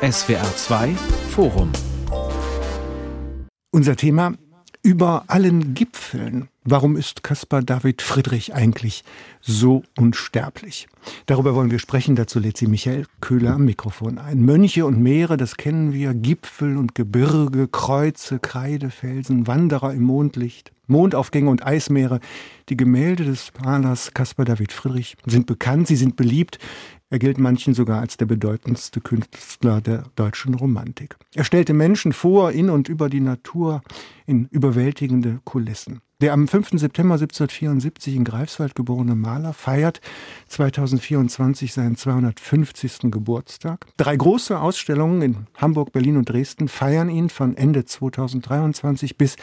SWR 0.00 0.44
2 0.54 0.94
Forum. 1.30 1.72
Unser 3.72 3.96
Thema 3.96 4.34
über 4.84 5.24
allen 5.26 5.74
Gipfeln. 5.74 6.48
Warum 6.62 6.96
ist 6.96 7.24
Caspar 7.24 7.62
David 7.62 8.00
Friedrich 8.00 8.54
eigentlich 8.54 9.02
so 9.40 9.82
unsterblich? 9.98 10.86
Darüber 11.26 11.56
wollen 11.56 11.72
wir 11.72 11.80
sprechen. 11.80 12.14
Dazu 12.14 12.38
lädt 12.38 12.58
sie 12.58 12.68
Michael 12.68 13.06
Köhler 13.20 13.54
am 13.54 13.64
Mikrofon 13.64 14.18
ein. 14.18 14.44
Mönche 14.44 14.86
und 14.86 15.00
Meere, 15.00 15.36
das 15.36 15.56
kennen 15.56 15.92
wir. 15.92 16.14
Gipfel 16.14 16.76
und 16.76 16.94
Gebirge, 16.94 17.66
Kreuze, 17.66 18.38
Kreidefelsen, 18.38 19.48
Wanderer 19.48 19.92
im 19.94 20.04
Mondlicht, 20.04 20.70
Mondaufgänge 20.86 21.50
und 21.50 21.66
Eismeere. 21.66 22.20
Die 22.68 22.76
Gemälde 22.76 23.24
des 23.24 23.50
Malers 23.60 24.14
Caspar 24.14 24.44
David 24.44 24.72
Friedrich 24.72 25.16
sind 25.26 25.46
bekannt, 25.46 25.88
sie 25.88 25.96
sind 25.96 26.14
beliebt. 26.14 26.60
Er 27.10 27.18
gilt 27.18 27.38
manchen 27.38 27.72
sogar 27.72 28.00
als 28.00 28.18
der 28.18 28.26
bedeutendste 28.26 29.00
Künstler 29.00 29.80
der 29.80 30.04
deutschen 30.16 30.54
Romantik. 30.54 31.16
Er 31.34 31.44
stellte 31.44 31.72
Menschen 31.72 32.12
vor, 32.12 32.52
in 32.52 32.68
und 32.68 32.88
über 32.88 33.08
die 33.08 33.20
Natur, 33.20 33.82
in 34.26 34.46
überwältigende 34.50 35.40
Kulissen. 35.44 36.00
Der 36.20 36.32
am 36.32 36.48
5. 36.48 36.70
September 36.72 37.14
1774 37.14 38.16
in 38.16 38.24
Greifswald 38.24 38.74
geborene 38.74 39.14
Maler 39.14 39.52
feiert 39.52 40.00
2024 40.48 41.72
seinen 41.72 41.96
250. 41.96 43.10
Geburtstag. 43.12 43.86
Drei 43.96 44.16
große 44.16 44.58
Ausstellungen 44.60 45.22
in 45.22 45.46
Hamburg, 45.56 45.92
Berlin 45.92 46.16
und 46.16 46.28
Dresden 46.28 46.66
feiern 46.68 47.08
ihn 47.08 47.30
von 47.30 47.56
Ende 47.56 47.84
2023 47.84 49.16
bis 49.16 49.36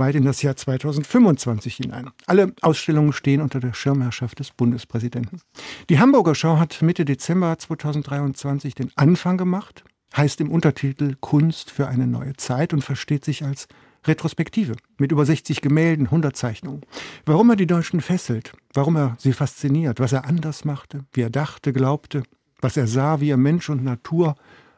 weit 0.00 0.16
in 0.16 0.24
das 0.24 0.42
Jahr 0.42 0.56
2025 0.56 1.76
hinein. 1.76 2.10
Alle 2.26 2.52
Ausstellungen 2.62 3.12
stehen 3.12 3.40
unter 3.40 3.60
der 3.60 3.72
Schirmherrschaft 3.72 4.40
des 4.40 4.50
Bundespräsidenten. 4.50 5.40
Die 5.88 6.00
Hamburger 6.00 6.34
Schau 6.34 6.58
hat 6.58 6.82
Mitte 6.82 7.04
Dezember 7.04 7.56
2023 7.56 8.74
den 8.74 8.90
Anfang 8.96 9.36
gemacht, 9.36 9.84
heißt 10.16 10.40
im 10.40 10.50
Untertitel 10.50 11.14
Kunst 11.20 11.70
für 11.70 11.86
eine 11.86 12.08
neue 12.08 12.34
Zeit 12.36 12.72
und 12.72 12.82
versteht 12.82 13.24
sich 13.24 13.44
als 13.44 13.68
Retrospektive 14.06 14.74
mit 14.98 15.12
über 15.12 15.24
60 15.24 15.60
Gemälden, 15.60 16.06
100 16.06 16.34
Zeichnungen. 16.34 16.80
Warum 17.26 17.50
er 17.50 17.56
die 17.56 17.66
Deutschen 17.66 18.00
fesselt, 18.00 18.54
warum 18.72 18.96
er 18.96 19.16
sie 19.18 19.32
fasziniert, 19.32 20.00
was 20.00 20.12
er 20.12 20.24
anders 20.24 20.64
machte, 20.64 21.04
wie 21.12 21.20
er 21.20 21.30
dachte, 21.30 21.72
glaubte, 21.72 22.24
was 22.60 22.76
er 22.76 22.86
sah, 22.86 23.20
wie 23.20 23.30
er 23.30 23.36
Mensch 23.36 23.68
und 23.68 23.84
Natur 23.84 24.34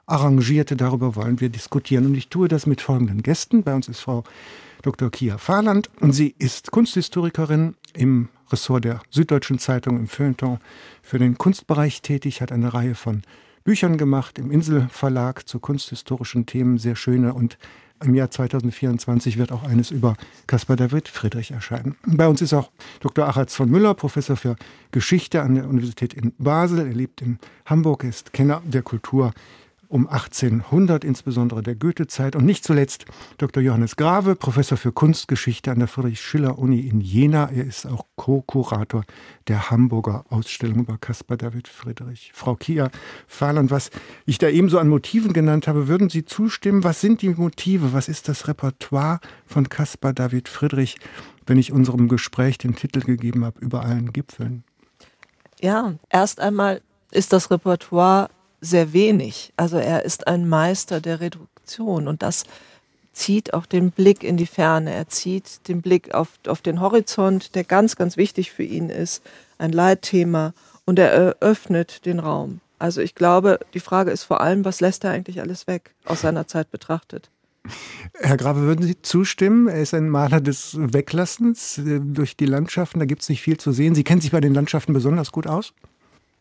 arrangierte, 0.06 0.76
darüber 0.76 1.14
wollen 1.14 1.40
wir 1.40 1.48
diskutieren. 1.48 2.06
Und 2.06 2.14
ich 2.16 2.28
tue 2.28 2.48
das 2.48 2.66
mit 2.66 2.80
folgenden 2.80 3.22
Gästen. 3.22 3.62
Bei 3.62 3.74
uns 3.74 3.88
ist 3.88 4.00
Frau 4.00 4.24
Dr. 4.82 5.10
Kia 5.10 5.38
Fahrland 5.38 5.90
und 6.00 6.12
sie 6.12 6.34
ist 6.38 6.70
Kunsthistorikerin 6.70 7.76
im 7.94 8.28
Ressort 8.50 8.84
der 8.84 9.00
Süddeutschen 9.10 9.58
Zeitung 9.58 9.98
im 9.98 10.08
Feuilleton 10.08 10.58
für 11.02 11.18
den 11.18 11.38
Kunstbereich 11.38 12.02
tätig, 12.02 12.40
hat 12.40 12.52
eine 12.52 12.74
Reihe 12.74 12.94
von 12.94 13.22
Büchern 13.64 13.96
gemacht 13.96 14.38
im 14.38 14.50
Inselverlag 14.50 15.48
zu 15.48 15.60
kunsthistorischen 15.60 16.46
Themen, 16.46 16.78
sehr 16.78 16.96
schöne 16.96 17.32
und 17.32 17.58
im 18.02 18.16
Jahr 18.16 18.30
2024 18.30 19.38
wird 19.38 19.52
auch 19.52 19.62
eines 19.62 19.92
über 19.92 20.16
Caspar 20.48 20.74
David 20.74 21.08
Friedrich 21.08 21.52
erscheinen. 21.52 21.94
Bei 22.04 22.26
uns 22.26 22.42
ist 22.42 22.52
auch 22.52 22.72
Dr. 22.98 23.28
Achatz 23.28 23.54
von 23.54 23.70
Müller, 23.70 23.94
Professor 23.94 24.36
für 24.36 24.56
Geschichte 24.90 25.40
an 25.40 25.54
der 25.54 25.68
Universität 25.68 26.12
in 26.12 26.32
Basel. 26.38 26.80
Er 26.80 26.92
lebt 26.92 27.22
in 27.22 27.38
Hamburg, 27.64 28.02
ist 28.02 28.32
Kenner 28.32 28.60
der 28.64 28.82
Kultur 28.82 29.32
um 29.92 30.08
1800, 30.08 31.04
insbesondere 31.04 31.62
der 31.62 31.74
Goethezeit. 31.74 32.34
Und 32.34 32.46
nicht 32.46 32.64
zuletzt 32.64 33.04
Dr. 33.36 33.62
Johannes 33.62 33.96
Grave, 33.96 34.36
Professor 34.36 34.78
für 34.78 34.90
Kunstgeschichte 34.90 35.70
an 35.70 35.80
der 35.80 35.88
Friedrich-Schiller-Uni 35.88 36.80
in 36.80 37.02
Jena. 37.02 37.50
Er 37.50 37.66
ist 37.66 37.84
auch 37.84 38.06
Co-Kurator 38.16 39.04
der 39.48 39.70
Hamburger 39.70 40.24
Ausstellung 40.30 40.80
über 40.80 40.96
Caspar 40.96 41.36
David 41.36 41.68
Friedrich. 41.68 42.30
Frau 42.34 42.56
Kia 42.56 42.90
Fahland, 43.26 43.70
was 43.70 43.90
ich 44.24 44.38
da 44.38 44.48
eben 44.48 44.70
so 44.70 44.78
an 44.78 44.88
Motiven 44.88 45.34
genannt 45.34 45.68
habe, 45.68 45.88
würden 45.88 46.08
Sie 46.08 46.24
zustimmen? 46.24 46.84
Was 46.84 47.02
sind 47.02 47.20
die 47.20 47.28
Motive? 47.28 47.92
Was 47.92 48.08
ist 48.08 48.28
das 48.28 48.48
Repertoire 48.48 49.20
von 49.44 49.68
Caspar 49.68 50.14
David 50.14 50.48
Friedrich, 50.48 50.96
wenn 51.44 51.58
ich 51.58 51.70
unserem 51.70 52.08
Gespräch 52.08 52.56
den 52.56 52.74
Titel 52.74 53.00
gegeben 53.00 53.44
habe, 53.44 53.60
über 53.60 53.82
allen 53.82 54.14
Gipfeln? 54.14 54.64
Ja, 55.60 55.94
erst 56.08 56.40
einmal 56.40 56.80
ist 57.10 57.34
das 57.34 57.50
Repertoire 57.50 58.30
sehr 58.62 58.94
wenig. 58.94 59.52
Also 59.58 59.76
er 59.76 60.04
ist 60.04 60.26
ein 60.26 60.48
Meister 60.48 61.02
der 61.02 61.20
Reduktion 61.20 62.08
und 62.08 62.22
das 62.22 62.44
zieht 63.12 63.52
auch 63.52 63.66
den 63.66 63.90
Blick 63.90 64.24
in 64.24 64.38
die 64.38 64.46
Ferne. 64.46 64.92
Er 64.94 65.08
zieht 65.08 65.68
den 65.68 65.82
Blick 65.82 66.14
auf, 66.14 66.28
auf 66.46 66.62
den 66.62 66.80
Horizont, 66.80 67.54
der 67.54 67.64
ganz, 67.64 67.96
ganz 67.96 68.16
wichtig 68.16 68.52
für 68.52 68.62
ihn 68.62 68.88
ist, 68.88 69.22
ein 69.58 69.72
Leitthema 69.72 70.54
und 70.86 70.98
er 70.98 71.10
eröffnet 71.10 72.06
den 72.06 72.20
Raum. 72.20 72.60
Also 72.78 73.00
ich 73.00 73.14
glaube, 73.14 73.60
die 73.74 73.80
Frage 73.80 74.10
ist 74.10 74.24
vor 74.24 74.40
allem, 74.40 74.64
was 74.64 74.80
lässt 74.80 75.04
er 75.04 75.10
eigentlich 75.10 75.40
alles 75.40 75.66
weg 75.66 75.94
aus 76.04 76.22
seiner 76.22 76.46
Zeit 76.46 76.70
betrachtet? 76.70 77.30
Herr 78.14 78.36
Grabe, 78.36 78.62
würden 78.62 78.84
Sie 78.84 79.00
zustimmen? 79.02 79.68
Er 79.68 79.82
ist 79.82 79.94
ein 79.94 80.08
Maler 80.08 80.40
des 80.40 80.76
Weglassens 80.76 81.78
äh, 81.78 82.00
durch 82.00 82.36
die 82.36 82.46
Landschaften. 82.46 82.98
Da 82.98 83.04
gibt 83.04 83.22
es 83.22 83.28
nicht 83.28 83.40
viel 83.40 83.56
zu 83.56 83.70
sehen. 83.70 83.94
Sie 83.94 84.02
kennen 84.02 84.20
sich 84.20 84.32
bei 84.32 84.40
den 84.40 84.54
Landschaften 84.54 84.92
besonders 84.92 85.30
gut 85.30 85.46
aus? 85.46 85.72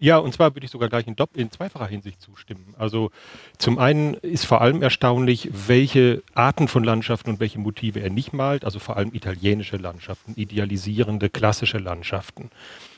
Ja, 0.04 0.18
und 0.18 0.34
zwar 0.34 0.56
würde 0.56 0.66
ich 0.66 0.72
sogar 0.72 0.90
gleich 0.90 1.06
in, 1.06 1.16
in 1.36 1.52
zweifacher 1.52 1.86
Hinsicht 1.86 2.20
zustimmen. 2.20 2.74
Also 2.76 3.12
zum 3.60 3.78
einen 3.78 4.16
ist 4.16 4.46
vor 4.46 4.62
allem 4.62 4.82
erstaunlich, 4.82 5.52
welche 5.68 6.24
Arten 6.34 6.68
von 6.68 6.84
Landschaften 6.84 7.30
und 7.30 7.40
welche 7.40 7.60
Motive 7.60 8.00
er 8.00 8.10
nicht 8.10 8.34
malt, 8.34 8.66
also 8.66 8.80
vor 8.80 8.98
allem 8.98 9.14
italienische 9.14 9.78
Landschaften, 9.78 10.34
idealisierende, 10.36 11.30
klassische 11.30 11.78
Landschaften. 11.78 12.50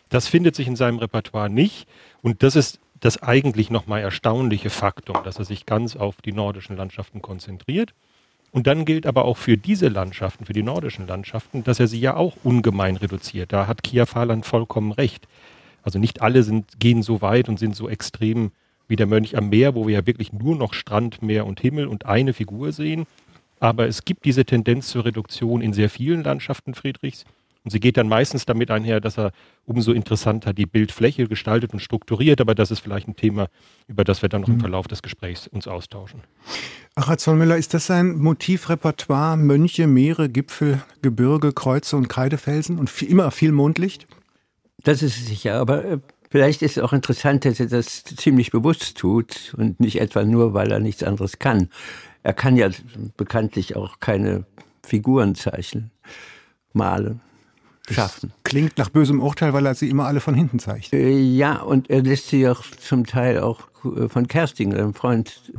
Das 0.07 0.29
findet 0.29 0.55
sich 0.55 0.65
in 0.65 0.77
seinem 0.77 0.97
Repertoire 0.97 1.49
nicht 1.49 1.89
und 2.21 2.41
das 2.41 2.55
ist 2.55 2.79
das 3.01 3.21
eigentlich 3.21 3.69
nochmal 3.69 3.99
erstaunliche 3.99 4.69
Faktum, 4.69 5.17
dass 5.25 5.39
er 5.39 5.43
sich 5.43 5.65
ganz 5.65 5.97
auf 5.97 6.21
die 6.21 6.31
nordischen 6.31 6.77
Landschaften 6.77 7.21
konzentriert. 7.21 7.93
Und 8.53 8.65
dann 8.65 8.85
gilt 8.85 9.05
aber 9.07 9.25
auch 9.25 9.35
für 9.35 9.57
diese 9.57 9.89
Landschaften, 9.89 10.45
für 10.45 10.53
die 10.53 10.63
nordischen 10.63 11.05
Landschaften, 11.05 11.65
dass 11.65 11.81
er 11.81 11.87
sie 11.87 11.99
ja 11.99 12.15
auch 12.15 12.37
ungemein 12.43 12.95
reduziert. 12.95 13.51
Da 13.51 13.67
hat 13.67 13.83
Kia 13.83 14.05
Fahland 14.05 14.45
vollkommen 14.45 14.93
recht. 14.93 15.27
Also 15.83 15.99
nicht 15.99 16.21
alle 16.21 16.43
sind, 16.43 16.79
gehen 16.79 17.03
so 17.03 17.21
weit 17.21 17.49
und 17.49 17.59
sind 17.59 17.75
so 17.75 17.89
extrem 17.89 18.51
wie 18.87 18.95
der 18.95 19.07
Mönch 19.07 19.37
am 19.37 19.49
Meer, 19.49 19.75
wo 19.75 19.87
wir 19.87 19.93
ja 19.93 20.07
wirklich 20.07 20.33
nur 20.33 20.55
noch 20.55 20.73
Strand, 20.73 21.21
Meer 21.21 21.45
und 21.45 21.59
Himmel 21.59 21.87
und 21.87 22.05
eine 22.05 22.33
Figur 22.33 22.71
sehen. 22.71 23.05
Aber 23.59 23.87
es 23.87 24.03
gibt 24.03 24.25
diese 24.25 24.45
Tendenz 24.45 24.87
zur 24.87 25.05
Reduktion 25.05 25.61
in 25.61 25.73
sehr 25.73 25.89
vielen 25.89 26.23
Landschaften 26.23 26.73
Friedrichs. 26.73 27.25
Und 27.63 27.71
sie 27.71 27.79
geht 27.79 27.95
dann 27.95 28.09
meistens 28.09 28.45
damit 28.45 28.69
einher, 28.71 28.99
dass 28.99 29.17
er 29.17 29.31
umso 29.65 29.93
interessanter 29.93 30.53
die 30.53 30.65
Bildfläche 30.65 31.27
gestaltet 31.27 31.71
und 31.71 31.79
strukturiert. 31.79 32.41
Aber 32.41 32.55
das 32.55 32.71
ist 32.71 32.81
vielleicht 32.81 33.07
ein 33.07 33.15
Thema, 33.15 33.47
über 33.87 34.03
das 34.03 34.21
wir 34.21 34.27
dann 34.27 34.41
noch 34.41 34.49
im 34.49 34.55
mhm. 34.55 34.61
Verlauf 34.61 34.87
des 34.87 35.01
Gesprächs 35.01 35.47
uns 35.47 35.67
austauschen. 35.67 36.21
Ach, 36.95 37.15
Zollmüller, 37.15 37.55
ist 37.55 37.73
das 37.73 37.89
ein 37.89 38.17
Motivrepertoire? 38.17 39.37
Mönche, 39.37 39.87
Meere, 39.87 40.27
Gipfel, 40.27 40.81
Gebirge, 41.01 41.53
Kreuze 41.53 41.95
und 41.95 42.09
Kreidefelsen 42.09 42.77
und 42.77 42.89
viel, 42.89 43.09
immer 43.09 43.31
viel 43.31 43.53
Mondlicht? 43.53 44.07
Das 44.83 45.01
ist 45.01 45.27
sicher, 45.27 45.55
aber 45.55 45.85
äh, 45.85 45.97
vielleicht 46.29 46.61
ist 46.61 46.77
es 46.77 46.83
auch 46.83 46.93
interessant, 46.93 47.45
dass 47.45 47.59
er 47.59 47.67
das 47.67 48.03
ziemlich 48.03 48.51
bewusst 48.51 48.97
tut 48.97 49.53
und 49.57 49.79
nicht 49.79 49.99
etwa 49.99 50.23
nur, 50.23 50.53
weil 50.53 50.71
er 50.71 50.79
nichts 50.79 51.03
anderes 51.03 51.39
kann. 51.39 51.69
Er 52.21 52.33
kann 52.33 52.57
ja 52.57 52.69
bekanntlich 53.17 53.75
auch 53.75 53.99
keine 53.99 54.45
Figuren 54.85 55.35
zeichnen, 55.35 55.91
malen, 56.73 57.21
schaffen. 57.89 58.31
Das 58.31 58.43
klingt 58.43 58.77
nach 58.77 58.89
bösem 58.89 59.21
Urteil, 59.21 59.53
weil 59.53 59.65
er 59.65 59.75
sie 59.75 59.89
immer 59.89 60.05
alle 60.05 60.19
von 60.19 60.35
hinten 60.35 60.59
zeigt. 60.59 60.93
Äh, 60.93 61.19
ja, 61.19 61.61
und 61.61 61.89
er 61.89 62.01
lässt 62.01 62.27
sie 62.27 62.47
auch 62.47 62.61
zum 62.79 63.05
Teil 63.05 63.39
auch 63.39 63.61
äh, 63.85 64.09
von 64.09 64.27
Kersting, 64.27 64.73
einem 64.73 64.93
Freund, 64.93 65.53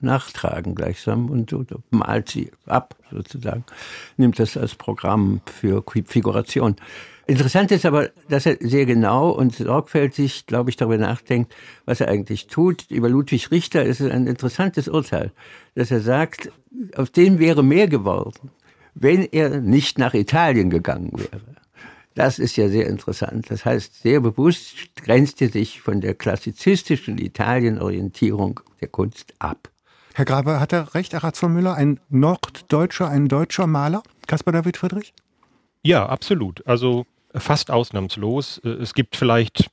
nachtragen 0.00 0.74
gleichsam 0.74 1.30
und, 1.30 1.52
und 1.52 1.70
malt 1.90 2.28
sie 2.28 2.52
ab 2.66 2.94
sozusagen, 3.10 3.64
nimmt 4.16 4.38
das 4.38 4.56
als 4.56 4.74
Programm 4.74 5.40
für 5.46 5.82
Figuration. 6.06 6.76
Interessant 7.26 7.70
ist 7.70 7.86
aber, 7.86 8.10
dass 8.28 8.44
er 8.44 8.58
sehr 8.60 8.84
genau 8.84 9.30
und 9.30 9.54
sorgfältig, 9.54 10.46
glaube 10.46 10.70
ich, 10.70 10.76
darüber 10.76 10.98
nachdenkt, 10.98 11.54
was 11.86 12.00
er 12.00 12.08
eigentlich 12.08 12.48
tut. 12.48 12.90
Über 12.90 13.08
Ludwig 13.08 13.50
Richter 13.50 13.82
ist 13.84 14.00
es 14.00 14.10
ein 14.10 14.26
interessantes 14.26 14.88
Urteil, 14.88 15.32
dass 15.74 15.90
er 15.90 16.00
sagt, 16.00 16.50
auf 16.96 17.10
den 17.10 17.38
wäre 17.38 17.62
mehr 17.62 17.88
geworden, 17.88 18.50
wenn 18.94 19.22
er 19.24 19.60
nicht 19.60 19.98
nach 19.98 20.12
Italien 20.12 20.68
gegangen 20.68 21.12
wäre. 21.14 21.40
Das 22.14 22.38
ist 22.38 22.56
ja 22.56 22.68
sehr 22.68 22.86
interessant. 22.86 23.50
Das 23.50 23.64
heißt, 23.64 24.02
sehr 24.02 24.20
bewusst 24.20 24.94
grenzt 24.96 25.42
er 25.42 25.48
sich 25.48 25.80
von 25.80 26.00
der 26.00 26.14
klassizistischen 26.14 27.18
Italienorientierung 27.18 28.60
der 28.80 28.88
Kunst 28.88 29.34
ab. 29.38 29.70
Herr 30.14 30.24
Grabe, 30.24 30.60
hat 30.60 30.72
er 30.72 30.94
recht, 30.94 31.14
Araz 31.14 31.40
von 31.40 31.52
Müller, 31.52 31.74
ein 31.74 31.98
Norddeutscher, 32.08 33.08
ein 33.08 33.26
deutscher 33.26 33.66
Maler, 33.66 34.02
Caspar 34.28 34.52
David 34.52 34.76
Friedrich? 34.76 35.12
Ja, 35.82 36.06
absolut. 36.06 36.64
Also 36.68 37.04
fast 37.34 37.70
ausnahmslos. 37.70 38.60
Äh, 38.64 38.68
es 38.70 38.94
gibt 38.94 39.16
vielleicht 39.16 39.70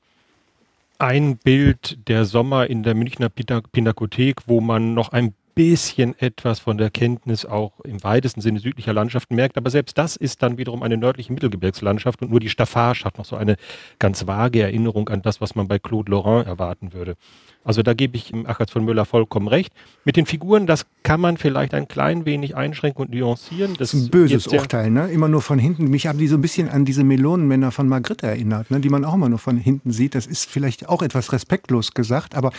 ein 0.99 1.37
Bild 1.37 2.07
der 2.07 2.25
Sommer 2.25 2.67
in 2.67 2.83
der 2.83 2.93
Münchner 2.93 3.29
Pinakothek, 3.29 4.47
wo 4.47 4.61
man 4.61 4.93
noch 4.93 5.09
ein 5.09 5.33
bisschen 5.55 6.17
etwas 6.19 6.59
von 6.59 6.77
der 6.77 6.89
Kenntnis 6.89 7.45
auch 7.45 7.79
im 7.81 8.03
weitesten 8.03 8.41
Sinne 8.41 8.59
südlicher 8.59 8.93
Landschaften 8.93 9.35
merkt. 9.35 9.57
Aber 9.57 9.69
selbst 9.69 9.97
das 9.97 10.15
ist 10.15 10.43
dann 10.43 10.57
wiederum 10.57 10.83
eine 10.83 10.97
nördliche 10.97 11.33
Mittelgebirgslandschaft 11.33 12.21
und 12.21 12.31
nur 12.31 12.39
die 12.39 12.49
Staffage 12.49 13.03
hat 13.03 13.17
noch 13.17 13.25
so 13.25 13.35
eine 13.35 13.57
ganz 13.99 14.27
vage 14.27 14.61
Erinnerung 14.61 15.09
an 15.09 15.21
das, 15.21 15.41
was 15.41 15.55
man 15.55 15.67
bei 15.67 15.79
Claude 15.79 16.11
Laurent 16.11 16.47
erwarten 16.47 16.93
würde. 16.93 17.15
Also 17.63 17.83
da 17.83 17.93
gebe 17.93 18.17
ich 18.17 18.33
Achats 18.45 18.71
von 18.71 18.83
Müller 18.83 19.05
vollkommen 19.05 19.47
recht. 19.47 19.71
Mit 20.03 20.17
den 20.17 20.25
Figuren, 20.25 20.65
das 20.65 20.85
kann 21.03 21.21
man 21.21 21.37
vielleicht 21.37 21.75
ein 21.75 21.87
klein 21.87 22.25
wenig 22.25 22.55
einschränken 22.55 23.05
und 23.05 23.13
nuancieren. 23.13 23.75
Das, 23.77 23.93
ist 23.93 24.05
ein 24.05 24.09
böses 24.09 24.47
Urteil, 24.47 24.89
ne? 24.89 25.11
Immer 25.11 25.27
nur 25.27 25.41
von 25.41 25.59
hinten. 25.59 25.89
Mich 25.89 26.07
haben 26.07 26.17
die 26.17 26.27
so 26.27 26.37
ein 26.37 26.41
bisschen 26.41 26.69
an 26.69 26.85
diese 26.85 27.03
Melonenmänner 27.03 27.71
von 27.71 27.87
Magritte 27.87 28.25
erinnert, 28.25 28.71
ne? 28.71 28.79
die 28.79 28.89
man 28.89 29.05
auch 29.05 29.13
immer 29.13 29.29
nur 29.29 29.37
von 29.37 29.57
hinten 29.57 29.91
sieht. 29.91 30.15
Das 30.15 30.25
ist 30.25 30.49
vielleicht 30.49 30.89
auch 30.89 31.03
etwas 31.03 31.33
respektlos 31.33 31.93
gesagt, 31.93 32.35
aber 32.35 32.51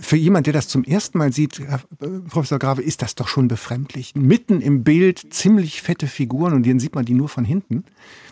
für 0.00 0.16
jemand, 0.16 0.46
der 0.46 0.52
das 0.52 0.68
zum 0.68 0.84
ersten 0.84 1.16
Mal 1.16 1.32
sieht, 1.32 1.58
Herr 1.58 1.80
äh, 2.00 2.20
Professor 2.28 2.58
Grave, 2.58 2.82
ist 2.82 3.00
das 3.00 3.14
doch 3.14 3.28
schon 3.28 3.48
befremdlich. 3.48 4.14
Mitten 4.14 4.60
im 4.60 4.84
Bild 4.84 5.32
ziemlich 5.32 5.80
fette 5.80 6.06
Figuren 6.06 6.52
und 6.52 6.66
dann 6.66 6.78
sieht 6.78 6.94
man 6.94 7.06
die 7.06 7.14
nur 7.14 7.30
von 7.30 7.44
hinten. 7.44 7.84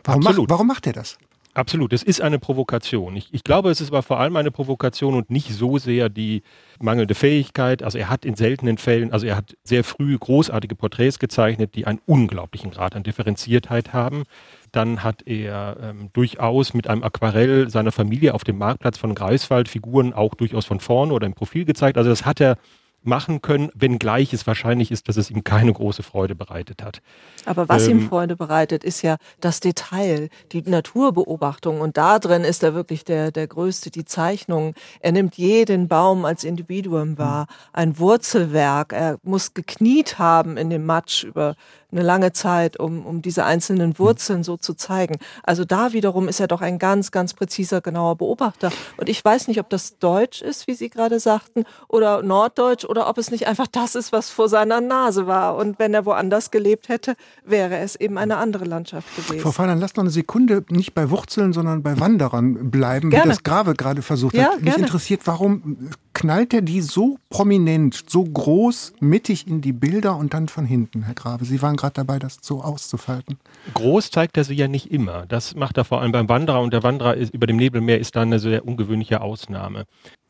Warum, 0.05 0.22
macht, 0.22 0.38
warum 0.49 0.67
macht 0.67 0.87
er 0.87 0.93
das? 0.93 1.19
Absolut, 1.52 1.93
es 1.93 2.05
ist 2.05 2.20
eine 2.20 2.38
Provokation. 2.38 3.17
Ich, 3.17 3.35
ich, 3.35 3.43
glaube, 3.43 3.70
es 3.70 3.81
ist 3.81 3.88
aber 3.88 4.05
vor 4.05 4.20
allem 4.20 4.37
eine 4.37 4.52
Provokation 4.52 5.14
und 5.14 5.31
nicht 5.31 5.52
so 5.52 5.79
sehr 5.79 6.08
die 6.08 6.43
mangelnde 6.79 7.17
Fähigkeit. 7.17 7.82
Also 7.82 7.99
er 7.99 8.08
hat 8.08 8.25
in 8.25 8.37
seltenen 8.37 8.79
Fällen, 8.79 9.12
also 9.12 9.26
er 9.26 9.37
hat 9.37 9.56
sehr 9.64 9.82
früh 9.82 10.17
großartige 10.17 10.76
Porträts 10.76 11.19
gezeichnet, 11.19 11.75
die 11.75 11.88
einen 11.88 12.00
unglaublichen 12.06 12.70
Grad 12.70 12.94
an 12.94 13.02
Differenziertheit 13.02 13.93
haben. 13.93 14.25
Dann 14.70 15.02
hat 15.02 15.26
er 15.26 15.76
ähm, 15.82 16.11
durchaus 16.12 16.73
mit 16.73 16.87
einem 16.87 17.02
Aquarell 17.02 17.69
seiner 17.69 17.91
Familie 17.91 18.35
auf 18.35 18.44
dem 18.44 18.56
Marktplatz 18.56 18.96
von 18.96 19.17
Greifswald 19.17 19.69
Figuren 19.69 20.12
auch 20.12 20.35
durchaus 20.35 20.67
von 20.67 20.79
vorne 20.79 21.12
oder 21.12 21.26
im 21.26 21.35
Profil 21.35 21.64
gezeigt. 21.64 21.99
Also 21.99 22.11
das 22.11 22.25
hat 22.25 22.41
er 22.41 22.58
machen 23.02 23.41
können, 23.41 23.70
wenngleich 23.75 24.32
es 24.32 24.47
wahrscheinlich 24.47 24.91
ist, 24.91 25.08
dass 25.08 25.17
es 25.17 25.31
ihm 25.31 25.43
keine 25.43 25.73
große 25.73 26.02
Freude 26.02 26.35
bereitet 26.35 26.82
hat. 26.82 27.00
Aber 27.47 27.69
was 27.69 27.87
ähm, 27.87 28.00
ihm 28.00 28.08
Freude 28.08 28.37
bereitet, 28.37 28.85
ist 28.85 29.02
ja 29.02 29.17
das 29.41 29.61
Detail, 29.61 30.29
die 30.52 30.62
Naturbeobachtung. 30.62 31.81
Und 31.81 31.97
da 31.97 32.19
drin 32.19 32.44
ist 32.44 32.62
er 32.62 32.75
wirklich 32.75 33.05
der, 33.05 33.31
der 33.31 33.47
Größte, 33.47 33.91
die 33.91 34.05
Zeichnung. 34.05 34.75
Er 35.00 35.12
nimmt 35.12 35.37
jeden 35.37 35.88
Baum 35.88 36.25
als 36.25 36.44
Individuum 36.44 37.17
wahr, 37.17 37.47
ein 37.73 37.99
Wurzelwerk. 37.99 38.93
Er 38.93 39.19
muss 39.23 39.55
gekniet 39.55 40.19
haben 40.19 40.56
in 40.56 40.70
dem 40.70 40.85
Matsch 40.85 41.25
über 41.25 41.56
eine 41.92 42.02
lange 42.02 42.32
Zeit, 42.32 42.78
um, 42.78 43.04
um 43.04 43.22
diese 43.22 43.44
einzelnen 43.44 43.98
Wurzeln 43.98 44.44
so 44.44 44.56
zu 44.56 44.75
zeigen. 44.75 45.19
Also 45.42 45.64
da 45.64 45.92
wiederum 45.92 46.28
ist 46.28 46.40
er 46.40 46.46
doch 46.46 46.60
ein 46.60 46.78
ganz, 46.78 47.10
ganz 47.10 47.34
präziser, 47.34 47.81
genauer 47.81 48.16
Beobachter. 48.16 48.70
Und 48.96 49.08
ich 49.08 49.25
weiß 49.25 49.48
nicht, 49.48 49.60
ob 49.60 49.69
das 49.70 49.98
Deutsch 49.98 50.42
ist, 50.42 50.66
wie 50.66 50.75
Sie 50.75 50.90
gerade 50.90 51.20
sagten, 51.20 51.64
oder 51.88 52.22
Norddeutsch, 52.22 52.84
oder 52.84 53.08
ob 53.08 53.19
es 53.19 53.31
nicht 53.31 53.46
einfach 53.46 53.66
das 53.66 53.94
ist, 53.94 54.12
was 54.12 54.31
vor 54.31 54.48
seiner 54.48 54.81
Nase 54.81 55.26
war. 55.26 55.56
Und 55.56 55.78
wenn 55.78 55.94
er 55.94 56.06
woanders 56.06 56.50
gelebt 56.50 56.88
hätte, 56.88 57.14
wäre 57.44 57.78
es 57.78 57.96
eben 57.96 58.19
eine 58.19 58.36
andere 58.36 58.64
Landschaft 58.64 59.08
gewesen. 59.16 59.40
Frau 59.40 59.52
Feiland, 59.52 59.81
lass 59.81 59.96
noch 59.96 60.04
eine 60.04 60.10
Sekunde 60.10 60.64
nicht 60.70 60.94
bei 60.94 61.10
Wurzeln, 61.10 61.52
sondern 61.52 61.82
bei 61.82 61.98
Wanderern 61.98 62.70
bleiben, 62.70 63.10
gerne. 63.10 63.25
wie 63.25 63.28
das 63.28 63.43
Grave 63.43 63.75
gerade 63.75 64.02
versucht 64.02 64.34
ja, 64.34 64.44
hat. 64.44 64.56
Mich 64.56 64.64
gerne. 64.64 64.84
interessiert, 64.84 65.22
warum 65.25 65.90
knallt 66.12 66.52
er 66.52 66.62
die 66.62 66.81
so 66.81 67.19
prominent, 67.31 68.04
so 68.08 68.25
groß, 68.25 68.94
mittig 69.00 69.46
in 69.46 69.60
die 69.60 69.72
Bilder 69.72 70.16
und 70.16 70.34
dann 70.34 70.48
von 70.48 70.64
hinten, 70.64 71.02
Herr 71.02 71.14
Grave? 71.14 71.44
Sie 71.44 71.62
waren 71.62 71.76
gerade 71.81 71.94
dabei, 71.94 72.19
das 72.19 72.38
so 72.43 72.62
auszufalten. 72.62 73.38
Groß 73.75 74.11
zeigt 74.11 74.37
er 74.37 74.44
sie 74.44 74.55
ja 74.55 74.69
nicht 74.69 74.91
immer. 74.91 75.27
Das 75.27 75.55
macht 75.55 75.77
er 75.77 75.85
vor 75.85 76.00
allem 76.00 76.12
beim 76.12 76.29
Wanderer 76.29 76.61
und 76.61 76.73
der 76.73 76.82
Wanderer 76.82 77.15
ist, 77.15 77.35
über 77.35 77.47
dem 77.47 77.56
Nebelmeer 77.56 77.99
ist 77.99 78.17
dann 78.17 78.29
eine 78.29 78.38
sehr 78.38 78.67
ungewöhnliche 78.67 79.21
Ausnahme. 79.21 79.87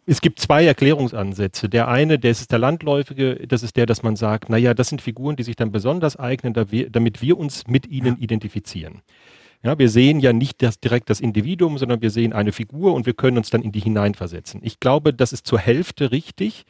Es 0.06 0.20
gibt 0.20 0.41
zwei 0.41 0.64
Erklärungsansätze. 0.64 1.69
Der 1.69 1.88
eine, 1.88 2.19
der 2.19 2.32
ist 2.32 2.50
der 2.50 2.58
landläufige, 2.58 3.47
das 3.47 3.62
ist 3.62 3.76
der, 3.76 3.87
dass 3.87 4.02
man 4.02 4.17
sagt, 4.17 4.49
naja, 4.49 4.75
das 4.75 4.88
sind 4.88 5.02
Figuren, 5.02 5.37
die 5.37 5.43
sich 5.43 5.56
dann 5.56 5.70
besonders 5.70 6.17
eignen, 6.17 6.52
damit 6.55 7.23
wir 7.23 7.38
uns 7.38 7.67
mit 7.69 7.87
ihnen 7.87 8.17
identifizieren. 8.19 9.02
Ja, 9.62 9.79
wir 9.79 9.91
sehen 9.91 10.20
ja 10.20 10.32
nicht 10.32 10.62
das, 10.62 10.81
direkt 10.81 11.11
das 11.11 11.20
Individuum, 11.20 11.76
sondern 11.76 12.00
wir 12.00 12.11
sehen 12.11 12.32
eine 12.32 12.50
Figur 12.50 12.94
und 12.94 13.05
wir 13.05 13.12
können 13.12 13.37
uns 13.37 13.50
dann 13.50 13.61
in 13.62 13.73
die 13.73 13.81
hineinversetzen. 13.81 14.61
Ich 14.64 14.81
glaube, 14.81 15.12
das 15.12 15.35
ist 15.35 15.47
zur 15.47 15.58
Hälfte 15.58 16.12
richtig, 16.12 16.64